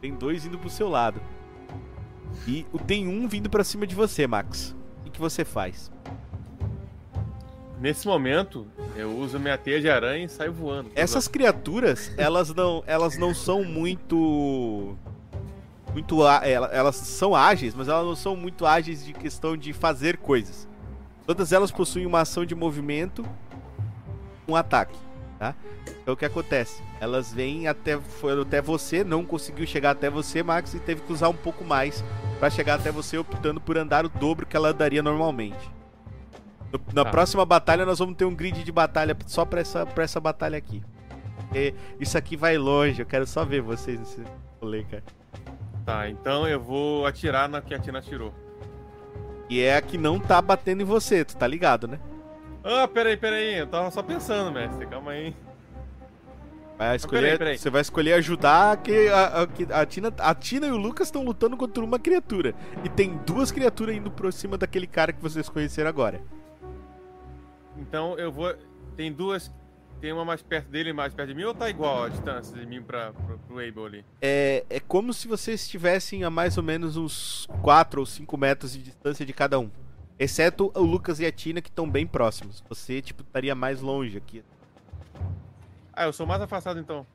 [0.00, 1.20] Tem dois indo pro seu lado.
[2.46, 4.74] E o- tem um vindo pra cima de você, Max.
[5.06, 5.90] O que, você faz?
[7.80, 10.90] Nesse momento, eu uso minha teia de aranha e saio voando.
[10.94, 14.96] Essas criaturas, elas não, elas não são muito
[15.92, 20.68] muito elas são ágeis, mas elas não são muito ágeis de questão de fazer coisas.
[21.26, 23.24] Todas elas possuem uma ação de movimento,
[24.46, 24.96] um ataque,
[25.38, 25.54] tá?
[26.02, 26.82] Então o que acontece?
[27.00, 31.12] Elas vêm até foram até você, não conseguiu chegar até você, Max, e teve que
[31.12, 32.02] usar um pouco mais
[32.38, 35.70] pra chegar até você, optando por andar o dobro que ela andaria normalmente.
[36.72, 37.10] No- na Tá.
[37.10, 40.58] próxima batalha nós vamos ter um grid de batalha só pra essa, pra essa batalha
[40.58, 40.82] aqui.
[41.38, 44.22] Porque isso aqui vai longe, eu quero só ver vocês nesse
[44.60, 45.02] rolê, cara.
[45.86, 48.34] Tá, então eu vou atirar na que a Tina atirou.
[49.48, 51.98] E é a que não tá batendo em você, tu tá ligado, né?
[52.70, 53.54] Ah, peraí, peraí.
[53.54, 54.86] Eu tava só pensando, mestre.
[54.86, 55.34] Calma aí.
[56.76, 57.58] Vai escolher, peraí, peraí.
[57.58, 61.08] Você vai escolher ajudar que a, a, que a Tina, a Tina e o Lucas
[61.08, 62.54] estão lutando contra uma criatura.
[62.84, 66.20] E tem duas criaturas indo por cima daquele cara que vocês conheceram agora.
[67.78, 68.54] Então eu vou.
[68.94, 69.50] Tem duas.
[69.98, 72.56] Tem uma mais perto dele e mais perto de mim ou tá igual a distância
[72.56, 74.04] de mim pra, pro, pro Abel ali?
[74.22, 78.74] É, é como se vocês estivessem a mais ou menos uns 4 ou 5 metros
[78.74, 79.68] de distância de cada um.
[80.18, 82.62] Exceto o Lucas e a Tina que estão bem próximos.
[82.68, 84.42] Você, tipo, estaria mais longe aqui.
[85.92, 87.06] Ah, eu sou mais afastado então.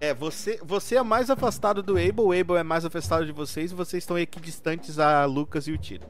[0.00, 3.70] É, você, você é mais afastado do Abel, o Abel é mais afastado de vocês
[3.70, 6.06] e vocês estão equidistantes a Lucas e o Tino.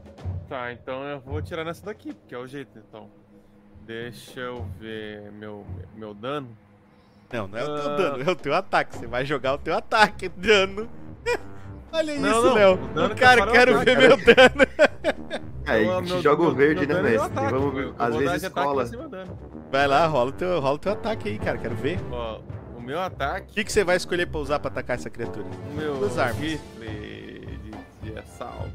[0.47, 3.09] Tá, então eu vou tirar nessa daqui, porque é o jeito então.
[3.85, 5.65] Deixa eu ver meu,
[5.95, 6.47] meu dano.
[7.33, 7.95] Não, não é o teu Ah.
[7.97, 8.95] dano, é o teu ataque.
[8.95, 10.89] Você vai jogar o teu ataque, dano.
[11.91, 12.73] Olha Não, isso, não, Léo.
[13.05, 15.41] o que cara, quero ataque, ver meu dano.
[15.65, 17.31] Aí Então, a gente meu- joga o meu- verde, meu né, é mestre?
[17.31, 18.85] ataque, Vamos, eu- eu às vezes cola.
[19.71, 21.57] Vai lá, rola o teu, rola o teu ataque aí, cara.
[21.57, 21.99] Quero ver.
[22.11, 22.39] Ó,
[22.75, 25.45] o meu ataque, O que, que você vai escolher pra usar pra atacar essa criatura?
[25.45, 26.37] o meu Duas armas.
[26.37, 27.59] rifle
[28.03, 28.71] de, de assalto.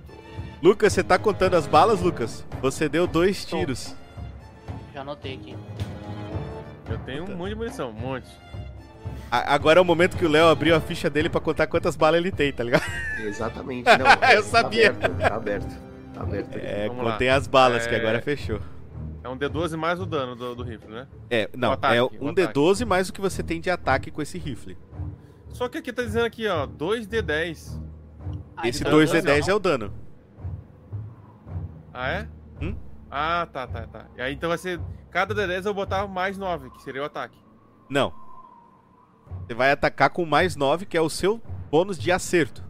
[0.62, 2.44] Lucas, você tá contando as balas, Lucas?
[2.62, 3.94] Você deu dois tiros.
[4.94, 5.56] Já anotei aqui.
[6.88, 7.32] Eu tenho Tá.
[7.32, 8.28] um monte de munição, um monte.
[9.30, 11.96] A- agora é o momento que o Léo abriu a ficha dele pra contar quantas
[11.96, 12.84] balas ele tem, tá ligado?
[13.18, 13.84] Exatamente.
[13.98, 14.92] Não, é, Eu sabia.
[14.94, 15.85] Tá aberto, tá aberto.
[16.16, 16.56] Tá aberto.
[16.56, 17.12] É, Vamos lá.
[17.12, 17.98] contém as balas, que É.
[17.98, 18.60] agora fechou.
[19.22, 21.06] É um D12 mais o dano do, do rifle, né?
[21.28, 22.52] É, não, ataque, é um ataque.
[22.58, 24.78] D12 mais o que você tem de ataque com esse rifle.
[25.48, 27.80] Só que aqui tá dizendo aqui, ó, 2D10.
[28.56, 29.52] Ah, esse então 2D10 não.
[29.52, 29.92] é o dano.
[31.92, 32.28] Ah, é?
[32.62, 32.76] Hum?
[33.10, 34.06] Ah, tá, tá, tá.
[34.16, 34.80] E aí então vai ser.
[35.10, 37.38] Cada D10 eu vou botar mais 9, que seria o ataque.
[37.90, 38.12] Não.
[39.46, 41.40] Você vai atacar com mais 9, que é o seu
[41.70, 42.64] bônus de acerto.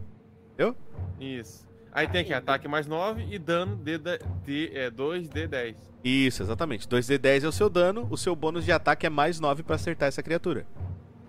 [1.19, 1.66] Isso.
[1.97, 5.75] Aí tem aqui ataque mais 9 e dano de, de, de é, 2d10.
[6.03, 6.87] Isso, exatamente.
[6.87, 10.07] 2d10 é o seu dano, o seu bônus de ataque é mais 9 pra acertar
[10.07, 10.63] essa criatura.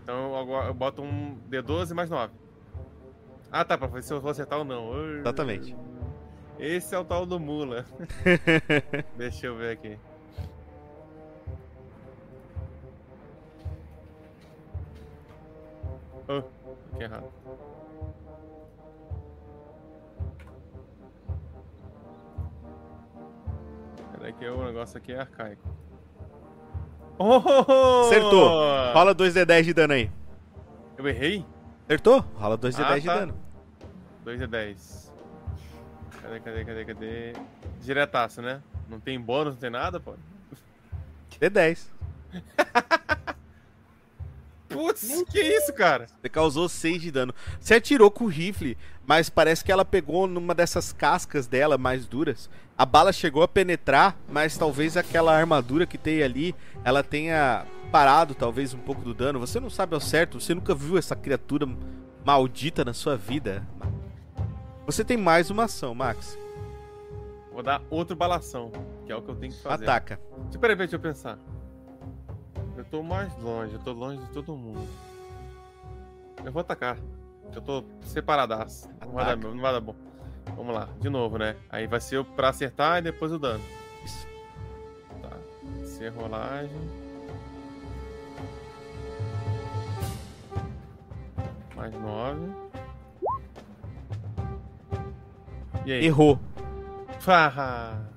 [0.03, 2.35] Então agora eu boto um d12 mais 9.
[3.51, 4.93] Ah tá, pra ver se eu vou acertar ou não.
[5.20, 5.74] Exatamente.
[6.59, 7.86] Esse é o tal do mula.
[9.16, 9.99] Deixa eu ver aqui.
[16.28, 16.43] Oh,
[16.93, 17.24] aqui errado.
[24.29, 25.67] Peraí que o negócio aqui é arcaico.
[27.19, 28.03] Oh!
[28.07, 28.49] Acertou.
[28.93, 30.11] Rola 2d10 de dano aí.
[30.99, 31.47] Eu errei?
[31.87, 32.21] Acertou?
[32.35, 33.15] Rola 2d10 Ah, de tá.
[33.21, 33.35] dano.
[34.25, 35.13] 2 e 10.
[36.21, 37.33] Cadê, cadê, cadê, cadê?
[37.81, 38.61] Diretaço, né?
[38.89, 40.15] Não tem bônus, não tem nada, pô.
[41.41, 41.87] D10.
[44.69, 46.07] Putz, que isso, cara?
[46.21, 47.35] Você causou 6 de dano.
[47.59, 48.77] Você atirou com o rifle,
[49.09, 52.51] mas parece que ela pegou numa dessas cascas dela mais duras.
[52.77, 56.55] A bala chegou a penetrar, mas talvez aquela armadura que tem ali,
[56.85, 59.41] ela tenha parado talvez um pouco do dano.
[59.41, 61.67] Você não sabe ao certo, você nunca viu essa criatura
[62.23, 63.67] maldita na sua vida.
[64.85, 66.39] Você tem mais uma ação, Max.
[67.51, 68.71] Vou dar outro balação,
[69.07, 69.85] que é o que eu tenho que fazer.
[69.85, 70.21] Ataca.
[70.43, 71.39] Deixa, peraí, deixa eu pensar.
[72.77, 74.87] Eu tô mais longe, eu tô longe de todo mundo.
[76.45, 76.99] Eu vou atacar.
[77.55, 78.89] Eu tô separadaço.
[79.01, 79.95] Não vai, dar, não vai dar bom.
[80.57, 81.57] Vamos lá, de novo, né?
[81.70, 83.62] Aí vai ser pra acertar e depois o dano.
[84.05, 84.27] Isso.
[85.23, 85.37] Tá.
[85.85, 86.70] Ser rolagem.
[91.77, 92.51] Mais nove.
[95.87, 96.05] E aí?
[96.05, 96.39] Errou.
[97.20, 98.11] Farra.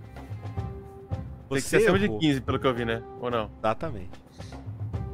[1.47, 2.19] Tem que Você ser acima de errou.
[2.19, 3.03] 15, pelo que eu vi, né?
[3.19, 3.49] Ou não?
[3.59, 4.09] Exatamente.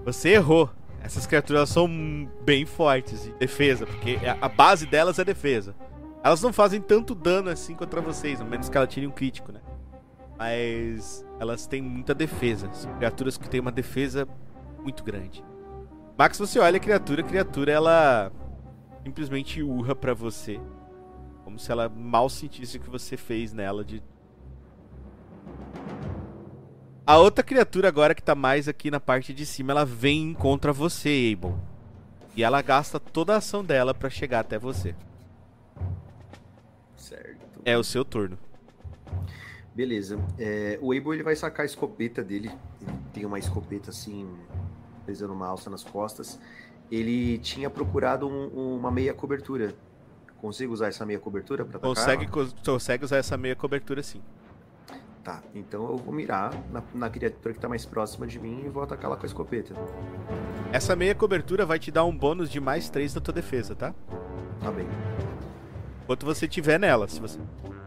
[0.05, 0.69] Você errou.
[1.07, 1.87] Essas criaturas são
[2.43, 5.73] bem fortes de defesa, porque a- a base delas é defesa.
[6.21, 9.53] Elas não fazem tanto dano assim contra vocês, a menos que ela tire um crítico,
[9.53, 9.61] né?
[10.37, 12.69] Mas elas têm muita defesa.
[12.73, 14.27] São criaturas que têm uma defesa
[14.83, 15.41] muito grande.
[16.17, 18.29] Max, você olha a criatura, a criatura ela
[19.05, 20.59] simplesmente urra pra você.
[21.45, 24.03] Como se ela mal sentisse o que você fez nela de
[27.07, 30.71] a outra criatura agora que tá mais aqui na parte de cima, ela vem contra
[30.73, 31.57] você, Abel.
[32.35, 34.93] E ela gasta toda a ação dela pra chegar até você.
[36.95, 37.61] Certo.
[37.65, 38.37] É o seu turno.
[39.73, 40.19] Beleza.
[40.37, 42.51] É, o Abel ele vai sacar a escopeta dele.
[42.81, 44.27] Ele tem uma escopeta assim,
[45.05, 46.39] pesando uma alça nas costas.
[46.91, 49.73] Ele tinha procurado um- uma meia cobertura.
[50.41, 51.95] Consigo usar essa meia cobertura para atacar?
[51.95, 52.27] Consegue,
[52.63, 54.21] consegue usar essa meia cobertura sim.
[55.27, 58.69] Tá, então eu vou mirar na, na criatura que tá mais próxima de mim e
[58.69, 59.73] vou atacar ela com a escopeta.
[60.71, 63.93] Essa meia cobertura vai te dar um bônus de mais 3 na tua defesa, tá?
[64.61, 64.87] Tá bem.
[66.03, 67.09] Enquanto você tiver nela.
[67.09, 67.37] Se você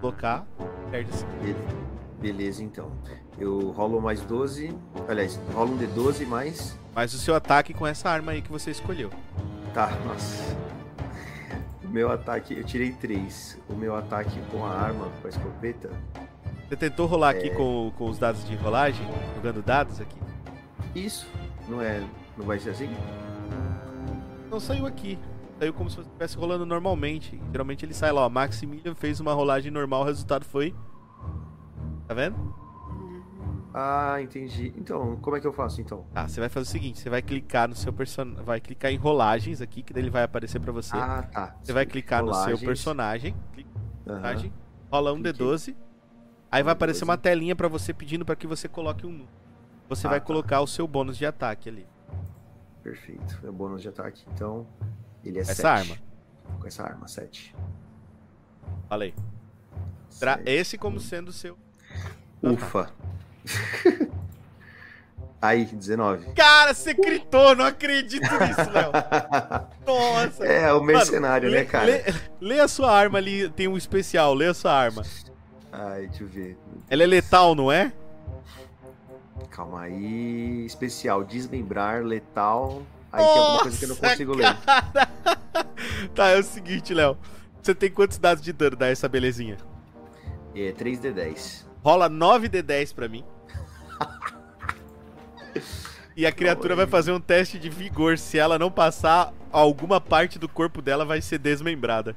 [0.03, 0.47] colocar,
[0.91, 1.25] perde sim.
[1.43, 1.57] Be-
[2.21, 2.93] Beleza, então.
[3.39, 4.77] Eu rolo mais 12.
[5.09, 6.79] Aliás, rolo um D12 mais.
[6.95, 9.09] Mas o seu ataque com essa arma aí que você escolheu.
[9.73, 10.55] Tá, nossa.
[11.83, 13.59] O meu ataque, eu tirei 3.
[13.67, 15.89] O meu ataque com a arma, com a escopeta.
[16.71, 17.39] Você tentou rolar É.
[17.39, 19.05] aqui com, com os dados de rolagem?
[19.35, 20.17] Jogando dados aqui?
[20.95, 21.27] Isso,
[21.69, 22.01] não é.
[22.39, 22.89] Não vai ser assim?
[24.49, 25.19] Não saiu aqui.
[25.59, 27.43] Saiu como se estivesse rolando normalmente.
[27.51, 28.29] Geralmente ele sai lá, ó.
[28.29, 30.73] Maximilian fez uma rolagem normal, o resultado foi.
[32.07, 32.55] Tá vendo?
[33.75, 34.73] Ah, entendi.
[34.77, 36.05] Então, como é que eu faço então?
[36.15, 38.45] Tá, você vai fazer o seguinte: você vai clicar no seu personagem.
[38.45, 40.97] Vai clicar em rolagens aqui, que daí ele vai aparecer pra você.
[40.97, 41.57] Ah, tá.
[41.61, 42.65] você vai clicar no seu Rolagens.
[42.65, 43.35] personagem.
[43.53, 43.71] Clica
[44.05, 44.53] personagem,
[44.91, 45.47] rola um Cliquei.
[45.47, 45.75] D12.
[46.51, 47.11] Aí vai aparecer 12.
[47.11, 49.27] uma telinha pra você pedindo pra que você coloque um.
[49.89, 50.27] Você Ah, vai tá.
[50.27, 51.87] colocar o seu bônus de ataque ali.
[52.83, 53.39] Perfeito.
[53.47, 54.25] É bônus de ataque.
[54.35, 54.67] Então,
[55.25, 55.67] ele é Essa 7.
[55.67, 55.97] arma.
[56.61, 57.55] Com essa arma, 7.
[58.89, 59.15] Falei.
[60.19, 61.57] Tra esse como sendo o seu.
[62.43, 62.91] Ufa.
[65.43, 66.33] Aí, 19.
[66.35, 68.93] Cara, você gritou, não acredito nisso, Léo.
[69.87, 70.45] Nossa.
[70.45, 71.87] É, o mercenário, Mano, né, cara?
[71.87, 72.03] Lê,
[72.41, 75.03] lê a sua arma ali, tem um especial, lê a sua arma.
[75.73, 76.59] Ai, deixa eu ver.
[76.89, 77.93] Ela é letal, não é?
[79.51, 80.65] Calma aí.
[80.67, 82.83] Especial, desmembrar, letal.
[83.13, 84.57] Aí tem alguma coisa que eu não Nossa, consigo ler.
[86.15, 87.17] Tá, é o seguinte, Léo.
[87.63, 89.59] Você tem quantos dados de dano, dá essa belezinha?
[90.55, 91.65] É 3D10.
[91.83, 93.25] Rola 9d10 pra mim.
[96.17, 98.19] E a criatura vai fazer um teste de vigor.
[98.19, 102.17] Se ela não passar, alguma parte do corpo dela vai ser desmembrada.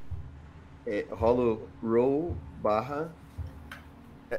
[0.86, 3.10] É, rolo roll barra.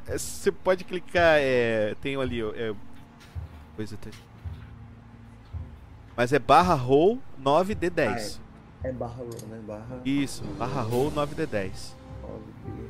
[0.08, 2.74] É, é, Você pode clicar, é, tem ali, é,
[3.76, 4.10] coisa até.
[6.16, 8.40] Mas é barra roll 9d10.
[8.84, 9.60] É barra roll, né?
[9.68, 11.94] Barra Isso, barra roll 9d10.
[12.24, 12.90] 9D.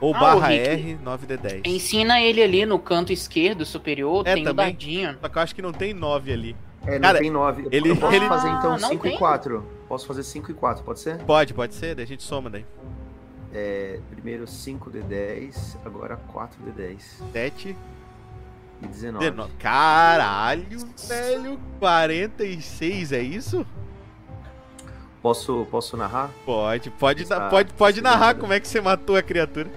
[0.00, 0.68] Ou Ah, barra Rick.
[0.68, 1.62] R 9D10.
[1.66, 4.66] Ensina ele ali no canto esquerdo superior, É, tem um também.
[4.72, 5.18] dadinho.
[5.20, 6.56] Só que eu acho que não tem 9 ali.
[6.84, 7.68] É, não Cara, tem 9.
[7.70, 9.18] ele- eu posso ele- fazer então Ah, não 5 e tem?
[9.18, 9.64] 4.
[9.88, 11.18] Posso fazer 5 e 4, pode ser?
[11.18, 12.64] Pode, pode ser, daí a gente soma daí.
[13.54, 17.00] É, primeiro 5D10, agora 4D10
[17.32, 17.76] 7,
[18.82, 19.18] e 19.
[19.30, 19.52] 19.
[19.58, 21.60] Caralho, velho.
[21.78, 23.66] 46, é isso?
[25.20, 26.30] Posso, posso narrar?
[26.44, 29.70] Pode, pode, Está- pode, pode narrar como é que você matou a criatura.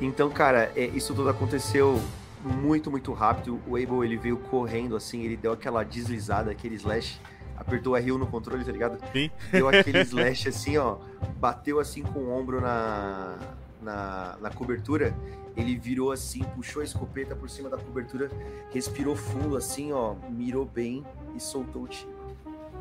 [0.00, 2.00] Então, cara, é, isso tudo aconteceu
[2.44, 3.60] muito, muito rápido.
[3.66, 7.20] O Abel, ele veio correndo assim, ele deu aquela deslizada, aquele slash,
[7.60, 8.98] apertou R1 no controle, tá ligado?
[9.12, 9.30] Sim.
[9.52, 10.96] Deu aquele slash assim, ó,
[11.36, 13.36] bateu assim com o ombro na,
[13.82, 15.14] na, na cobertura,
[15.56, 18.30] ele virou assim, puxou a escopeta por cima da cobertura,
[18.70, 21.04] respirou fundo assim, ó, mirou bem
[21.36, 22.10] e soltou o tiro.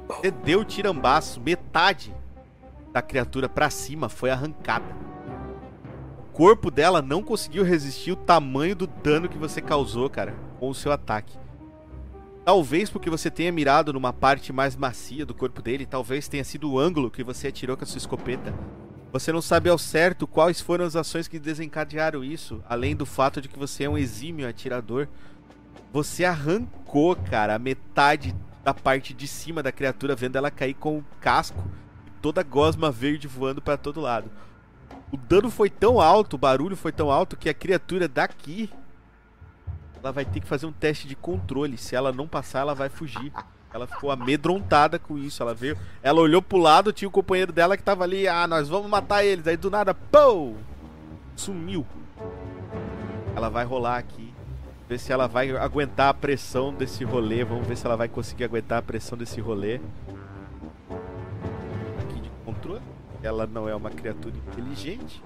[0.07, 2.15] Você deu o tirambaço, metade
[2.91, 4.95] da criatura pra cima foi arrancada.
[6.18, 10.69] O corpo dela não conseguiu resistir o tamanho do dano que você causou, cara, com
[10.69, 11.38] o seu ataque.
[12.49, 16.71] Talvez porque você tenha mirado numa parte mais macia do corpo dele, talvez tenha sido
[16.71, 18.55] o ângulo que você atirou com a sua escopeta.
[19.11, 23.39] Você não sabe ao certo quais foram as ações que desencadearam isso, além do fato
[23.39, 25.07] de que você é um exímio atirador.
[25.93, 30.97] Você arrancou, cara, a metade da parte de cima da criatura, vendo ela cair com
[30.97, 31.63] o casco
[32.07, 34.31] e toda a gosma verde voando pra todo lado.
[35.11, 38.71] O dano foi tão alto, o barulho foi tão alto que a criatura daqui
[40.01, 41.77] ela vai ter que fazer um teste de controle.
[41.77, 43.31] Se ela não passar, ela vai fugir.
[43.73, 45.43] Ela ficou amedrontada com isso.
[45.43, 48.67] Ela veio, ela olhou pro lado, tinha o companheiro dela que tava ali, ah, nós
[48.69, 49.45] vamos matar eles.
[49.45, 50.53] Aí do nada, pô!
[51.35, 51.85] Sumiu.
[53.35, 54.34] Ela vai rolar aqui.
[54.88, 57.43] Ver se ela vai aguentar a pressão desse rolê.
[57.43, 59.80] Vamos ver se ela vai conseguir aguentar a pressão desse rolê.
[62.01, 62.81] Aqui de controle.
[63.21, 65.21] Ela não é uma criatura inteligente.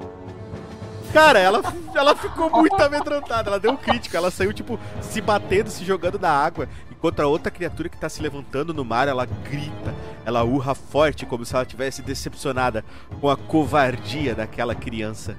[1.13, 1.61] Cara, ela,
[1.93, 3.51] ela ficou muito amedrontada.
[3.51, 4.17] Ela deu um crítico.
[4.17, 6.67] Ela saiu, tipo, se batendo, se jogando na água.
[6.91, 9.93] Enquanto a outra criatura que tá se levantando no mar, ela grita.
[10.25, 12.83] Ela urra forte, como se ela tivesse decepcionada
[13.21, 15.37] com a covardia daquela criança.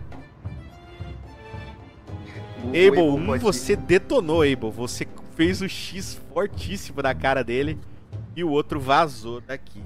[2.68, 4.70] Abel um, você detonou, Abel.
[4.70, 7.78] Você fez o X fortíssimo na cara dele
[8.36, 9.82] e o outro vazou daqui.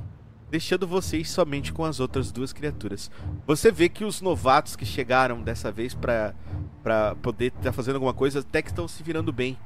[0.51, 3.11] Deixando vocês somente com as outras duas criaturas.
[3.47, 6.35] Você vê que os novatos que chegaram dessa vez pra,
[6.83, 9.59] pra poder estar fazendo alguma coisa até que estão se virando bem.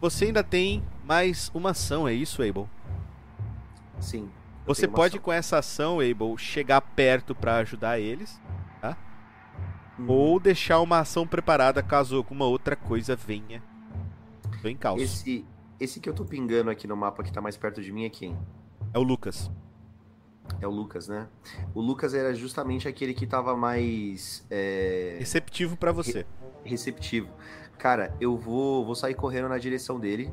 [0.00, 2.68] Você ainda tem mais uma ação, é isso, Abel?
[4.00, 4.30] Sim.
[4.66, 5.24] Você pode, ação.
[5.24, 8.40] com essa ação, Abel, chegar perto pra ajudar eles.
[9.98, 10.06] Uhum.
[10.08, 13.62] Ou deixar uma ação preparada caso alguma outra coisa venha.
[14.60, 15.00] Tô em caos.
[15.00, 15.44] Esse,
[15.78, 18.10] esse que eu tô pingando aqui no mapa que tá mais perto de mim é
[18.10, 18.36] quem?
[18.92, 19.50] É o Lucas.
[20.60, 21.28] É o Lucas, né?
[21.74, 26.26] O Lucas era justamente aquele que tava mais é, Receptivo pra você.
[26.64, 27.28] receptivo.
[27.78, 30.30] Cara, eu vou, vou sair correndo na direção dele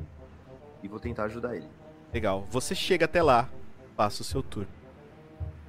[0.82, 1.68] e vou tentar ajudar ele.
[2.12, 2.46] Legal.
[2.50, 3.48] Você chega até lá,
[3.96, 4.68] passa o seu turno.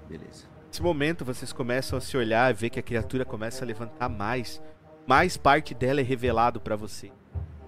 [0.08, 0.46] Beleza.
[0.68, 4.10] Nesse momento, vocês começam a se olhar e ver que a criatura começa a levantar
[4.10, 4.62] mais.
[5.08, 7.12] Mais parte dela é revelado pra você.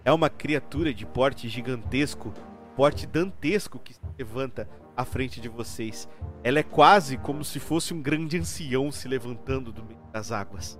[0.06, 2.34] É uma criatura de porte gigantesco,
[2.76, 6.07] porte dantesco que se levanta à frente de vocês.
[6.44, 10.80] Ela é quase como se fosse um grande ancião se levantando do meio das águas.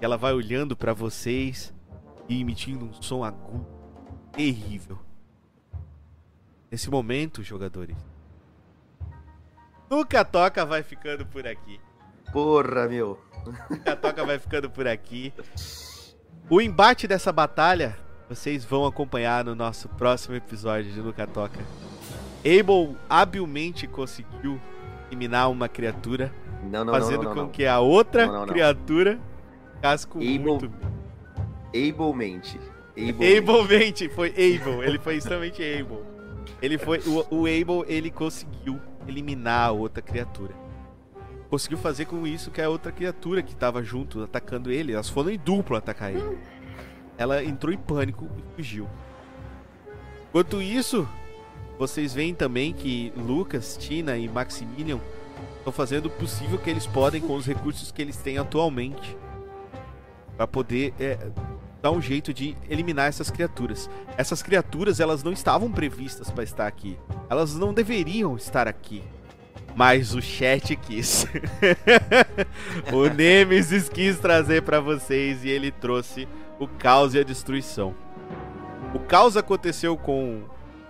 [0.00, 1.72] Ela vai olhando pra vocês
[2.28, 3.66] e emitindo um som agudo,
[4.32, 4.98] terrível.
[6.70, 7.96] Nesse momento, jogadores,
[9.88, 11.80] Nunca Toca vai ficando por aqui.
[12.32, 13.18] Porra, meu.
[13.86, 15.32] A toca vai ficando por aqui.
[16.50, 17.96] O embate dessa batalha
[18.28, 21.60] vocês vão acompanhar no nosso próximo episódio de Nunca Toca.
[22.44, 24.60] Abel habilmente conseguiu
[25.10, 29.18] eliminar uma criatura, Não, não, fazendo não, com que a outra criatura
[29.74, 30.70] ficasse com Abel- muito.
[31.68, 32.60] Ablemente.
[32.96, 34.08] Ablemente.
[34.08, 36.04] Foi Abel, ele foi extremamente Abel.
[36.60, 37.00] Ele foi.
[37.06, 40.54] O, o Abel ele conseguiu eliminar a outra criatura.
[41.50, 45.30] Conseguiu fazer com isso que a outra criatura que tava junto atacando ele, elas foram
[45.30, 46.38] em duplo atacar ele.
[47.16, 48.88] Ela entrou em pânico e fugiu.
[50.28, 51.08] Enquanto isso,
[51.78, 55.00] vocês veem também que Lucas, Tina e Maximilian
[55.58, 59.16] estão fazendo o possível que eles podem com os recursos que eles têm atualmente
[60.36, 61.18] para poder é,
[61.82, 63.90] dar um jeito de eliminar essas criaturas.
[64.16, 66.98] Essas criaturas elas não estavam previstas para estar aqui.
[67.28, 69.02] Elas não deveriam estar aqui.
[69.76, 71.26] Mas o chat quis.
[72.92, 76.28] o Nemesis quis trazer para vocês e ele trouxe
[76.58, 77.94] o caos e a destruição.
[78.94, 80.42] O caos aconteceu com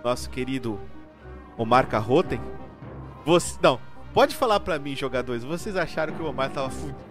[0.05, 0.79] nosso querido
[1.57, 2.39] Omar Carroten.
[3.25, 3.79] Você, não,
[4.13, 7.03] pode falar para mim, jogadores, vocês acharam que o Omar tava fudido?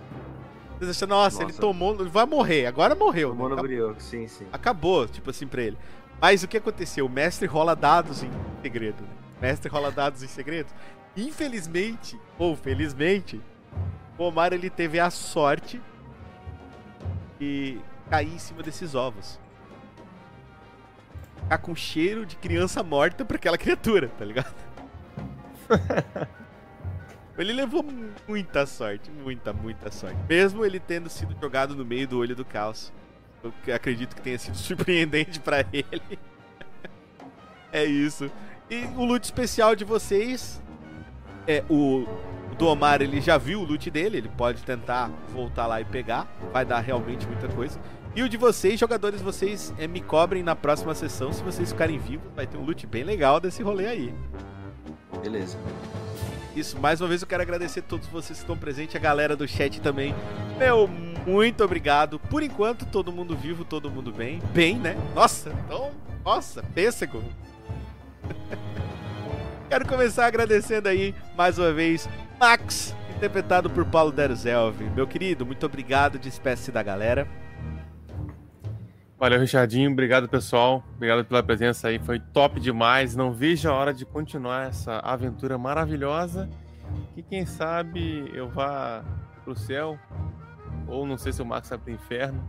[0.78, 1.60] Você acha, nossa, ele Nossa.
[1.60, 3.30] tomou, vai morrer, agora morreu.
[3.30, 4.46] Tomou no Acabou- brioco, sim, sim.
[4.52, 5.76] Acabou, tipo assim, pra ele.
[6.20, 7.06] Mas o que aconteceu?
[7.06, 8.30] O mestre rola dados em
[8.62, 9.02] segredo.
[9.02, 9.08] né?
[9.38, 10.68] O mestre rola dados em segredo.
[11.16, 13.40] Infelizmente, ou felizmente,
[14.18, 15.80] o Omar ele teve a sorte
[17.40, 17.78] de
[18.10, 19.40] cair em cima desses ovos.
[21.44, 24.54] Ficar com cheiro de criança morta pra aquela criatura, tá ligado?
[27.36, 27.84] ele levou
[28.26, 30.16] muita sorte, muita, muita sorte.
[30.28, 32.92] Mesmo ele tendo sido jogado no meio do olho do caos.
[33.42, 36.18] Eu acredito que tenha sido surpreendente pra ele.
[37.70, 38.30] é isso.
[38.70, 40.62] E o loot especial de vocês
[41.46, 42.06] é o,
[42.50, 45.84] o do Omar, ele já viu o loot dele, ele pode tentar voltar lá e
[45.84, 47.78] pegar, vai dar realmente muita coisa.
[48.16, 51.98] E o de vocês, jogadores, vocês é, me cobrem na próxima sessão, se vocês ficarem
[51.98, 54.14] vivos, vai ter um loot bem legal desse rolê aí.
[55.20, 55.58] Beleza.
[56.54, 59.34] Isso, mais uma vez eu quero agradecer a todos vocês que estão presentes, a galera
[59.34, 60.14] do chat também.
[60.56, 60.86] Meu,
[61.26, 62.20] muito obrigado.
[62.20, 64.40] Por enquanto, todo mundo vivo, todo mundo bem.
[64.52, 64.96] Bem, né?
[65.12, 65.90] Nossa, então,
[66.24, 67.20] nossa, pêssego.
[69.68, 72.08] quero começar agradecendo aí, mais uma vez,
[72.38, 74.80] Max, interpretado por Paulo Deruzelv.
[74.94, 77.26] Meu querido, muito obrigado, despeça-se da galera.
[79.24, 79.90] Valeu, Richardinho.
[79.90, 80.84] Obrigado, pessoal.
[80.96, 81.98] Obrigado pela presença aí.
[81.98, 83.16] Foi top demais.
[83.16, 86.46] Não vejo a hora de continuar essa aventura maravilhosa.
[87.14, 89.02] Que quem sabe eu vá
[89.42, 89.98] pro céu.
[90.86, 92.46] Ou não sei se o Max vai pro inferno.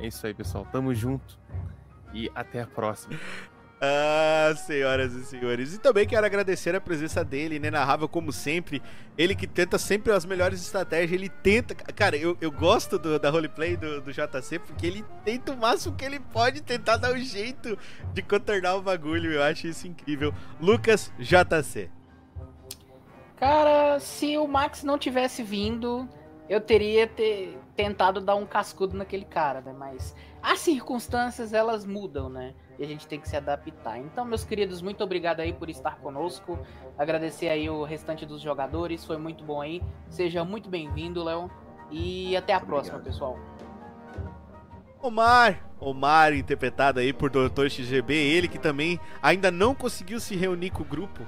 [0.00, 0.66] É isso aí, pessoal.
[0.72, 1.38] Tamo junto.
[2.12, 3.14] E até a próxima.
[3.78, 5.74] Ah, senhoras e senhores.
[5.74, 8.82] E também quero agradecer a presença dele, inenarrável como sempre.
[9.18, 11.12] Ele que tenta sempre as melhores estratégias.
[11.12, 11.74] Ele tenta.
[11.74, 15.94] Cara, eu, eu gosto do- da roleplay do, do JC porque ele tenta o máximo
[15.94, 17.78] que ele pode tentar dar um jeito
[18.14, 19.30] de contornar o bagulho.
[19.30, 20.32] Eu acho isso incrível.
[20.58, 21.90] Lucas JC.
[23.36, 26.08] Cara, se o Max não tivesse vindo,
[26.48, 29.74] eu teria ter tentado dar um cascudo naquele cara, né?
[29.76, 32.54] Mas as circunstâncias elas mudam, né?
[32.78, 33.98] E a gente tem que se adaptar.
[33.98, 36.58] Então, meus queridos, muito obrigado aí por estar conosco.
[36.98, 39.82] Agradecer aí o restante dos jogadores, foi muito bom aí.
[40.10, 41.50] Seja muito bem-vindo, Léo.
[41.90, 43.12] E até a Muito próxima, obrigado.
[43.14, 43.38] pessoal.
[45.00, 45.62] Omar.
[45.78, 47.68] Omar, interpretado aí por Dr.
[47.68, 48.14] XGB.
[48.14, 51.24] Ele que também ainda não conseguiu se reunir com o grupo.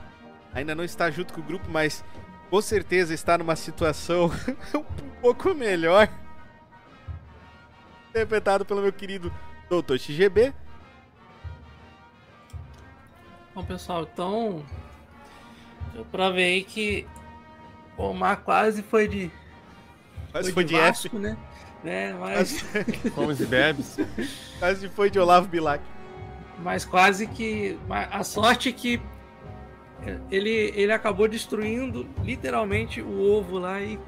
[0.52, 2.04] Ainda não está junto com o grupo, mas
[2.50, 4.30] com certeza está numa situação
[4.74, 6.08] um pouco melhor.
[8.10, 9.32] Interpretado pelo meu querido
[9.70, 9.98] Dr.
[9.98, 10.52] XGB.
[13.58, 14.62] Bom, pessoal, então.
[15.92, 17.04] Eu provei aí que
[17.96, 19.32] o Omar quase foi de.
[20.30, 20.86] Quase foi de F.
[20.86, 21.36] Vasco, né?
[21.84, 23.96] É, mas, Quase, Comes e bebes.
[24.60, 25.82] quase foi de Olavo Bilac.
[26.60, 27.76] mas quase que.
[27.90, 29.02] A sorte é que
[30.30, 33.98] ele, ele acabou destruindo literalmente o ovo lá e,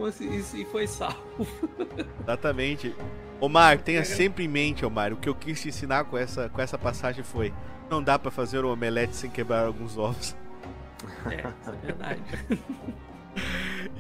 [0.55, 1.45] e foi salvo.
[2.23, 2.95] Exatamente.
[3.41, 6.61] Omar, tenha sempre em mente, Omar, o que eu quis te ensinar com essa, com
[6.61, 7.53] essa passagem foi:
[7.91, 10.37] não dá pra fazer um omelete sem quebrar alguns ovos.
[11.27, 12.23] É, isso é verdade.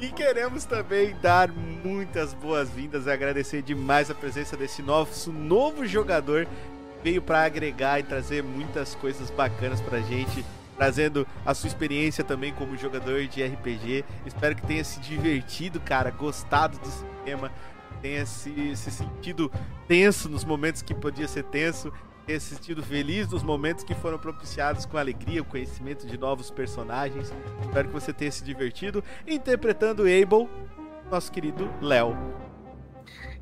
[0.00, 6.46] E queremos também dar muitas boas-vindas e agradecer demais a presença desse nosso novo jogador
[6.46, 10.44] que veio para agregar e trazer muitas coisas bacanas pra gente,
[10.76, 14.04] trazendo a sua experiência também como jogador de RPG.
[14.24, 17.52] Espero que tenha se divertido, cara, gostado do sistema,
[18.00, 19.52] tenha se, se sentido
[19.86, 21.92] tenso nos momentos que podia ser tenso.
[22.26, 27.32] Se sentido feliz nos momentos que foram propiciados com alegria, o conhecimento de novos personagens.
[27.60, 30.48] Espero que você tenha se divertido interpretando Abel,
[31.10, 32.16] nosso querido Léo.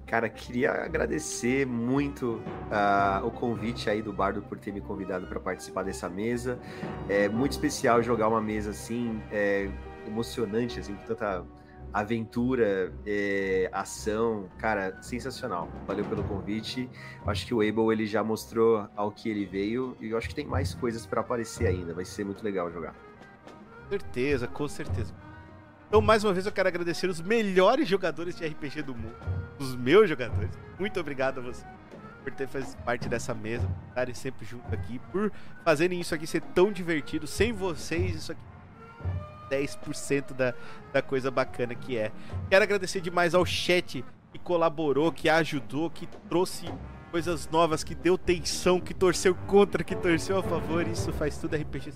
[0.06, 2.40] Cara, queria agradecer muito
[2.70, 6.58] ah, o convite aí do Bardo por ter me convidado para participar dessa mesa.
[7.10, 9.68] É muito especial jogar uma mesa assim, é,
[10.06, 11.44] emocionante, assim, com tanta
[11.92, 14.48] aventura, é, ação.
[14.58, 15.68] Cara, sensacional.
[15.86, 16.88] Valeu pelo convite.
[17.26, 20.34] Acho que o Abel ele já mostrou ao que ele veio e eu acho que
[20.34, 21.94] tem mais coisas para aparecer ainda.
[21.94, 22.94] Vai ser muito legal jogar.
[23.88, 25.14] Certeza, com certeza.
[25.88, 29.16] Então, mais uma vez, eu quero agradecer os melhores jogadores de RPG do mundo.
[29.58, 30.50] Os meus jogadores.
[30.78, 31.64] Muito obrigado a você
[32.22, 35.32] por ter feito parte dessa mesa, por estarem sempre junto aqui, por
[35.64, 37.26] fazerem isso aqui ser tão divertido.
[37.26, 38.40] Sem vocês, isso aqui
[39.50, 40.54] 10% da,
[40.92, 42.12] da coisa bacana que é.
[42.50, 46.66] Quero agradecer demais ao chat que colaborou, que ajudou, que trouxe
[47.10, 50.86] coisas novas, que deu tensão, que torceu contra, que torceu a favor.
[50.86, 51.92] Isso faz tudo RPG.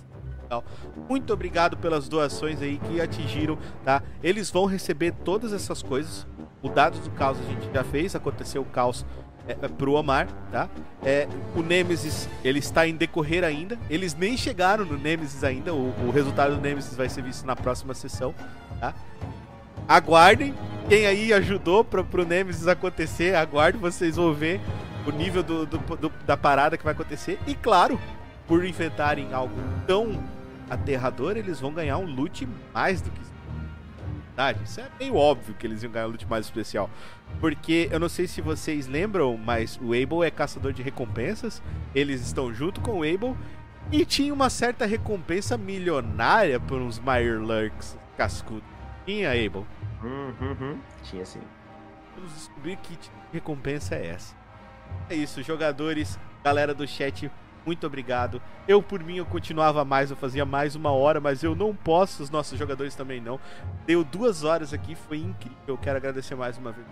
[1.09, 4.03] Muito obrigado pelas doações aí que atingiram, tá?
[4.21, 6.27] Eles vão receber todas essas coisas.
[6.61, 9.05] O dados do caos a gente já fez, aconteceu o caos
[9.47, 10.69] é, é, pro Omar, tá?
[11.03, 13.77] É, o Nemesis, ele está em decorrer ainda.
[13.89, 15.73] Eles nem chegaram no Nemesis ainda.
[15.73, 18.33] O, o resultado do Nemesis vai ser visto na próxima sessão,
[18.79, 18.93] tá?
[19.87, 20.53] Aguardem,
[20.87, 24.61] quem aí ajudou pra, pro Nemesis acontecer, aguarde, vocês vão ver
[25.05, 27.37] o nível do, do- do- da parada que vai acontecer.
[27.45, 27.99] E claro,
[28.47, 29.53] por enfrentarem algo
[29.85, 30.23] tão
[30.69, 33.32] aterrador, eles vão ganhar um loot mais do que.
[34.35, 36.89] Verdade, Isso é meio óbvio que eles iam ganhar um loot mais especial.
[37.39, 41.61] Porque eu não sei se vocês lembram, mas o Abel é caçador de recompensas.
[41.93, 43.37] Eles estão junto com o Abel.
[43.91, 48.63] E tinha uma certa recompensa milionária por uns Mirelurks cascudos.
[49.05, 49.67] Tinha, Abel.
[50.01, 50.79] Uhum, uhum.
[51.03, 51.41] Tinha sim.
[52.15, 54.35] Vamos descobrir que tipo de recompensa é essa.
[55.09, 57.29] É isso, jogadores, galera do chat,
[57.65, 58.41] muito obrigado.
[58.67, 62.23] Eu, por mim, eu continuava mais, eu fazia mais uma hora, mas eu não posso,
[62.23, 63.39] os nossos jogadores também não.
[63.85, 65.57] Deu duas horas aqui, foi incrível.
[65.67, 66.87] Eu quero agradecer mais uma vez.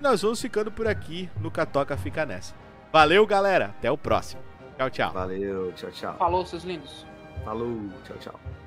[0.00, 2.54] Nós vamos ficando por aqui no Catoca Fica Nessa.
[2.92, 3.66] Valeu, galera.
[3.66, 4.42] Até o próximo.
[4.76, 5.12] Tchau, tchau.
[5.12, 6.16] Valeu, tchau, tchau.
[6.16, 7.06] Falou, seus lindos.
[7.44, 8.59] Falou, tchau, tchau.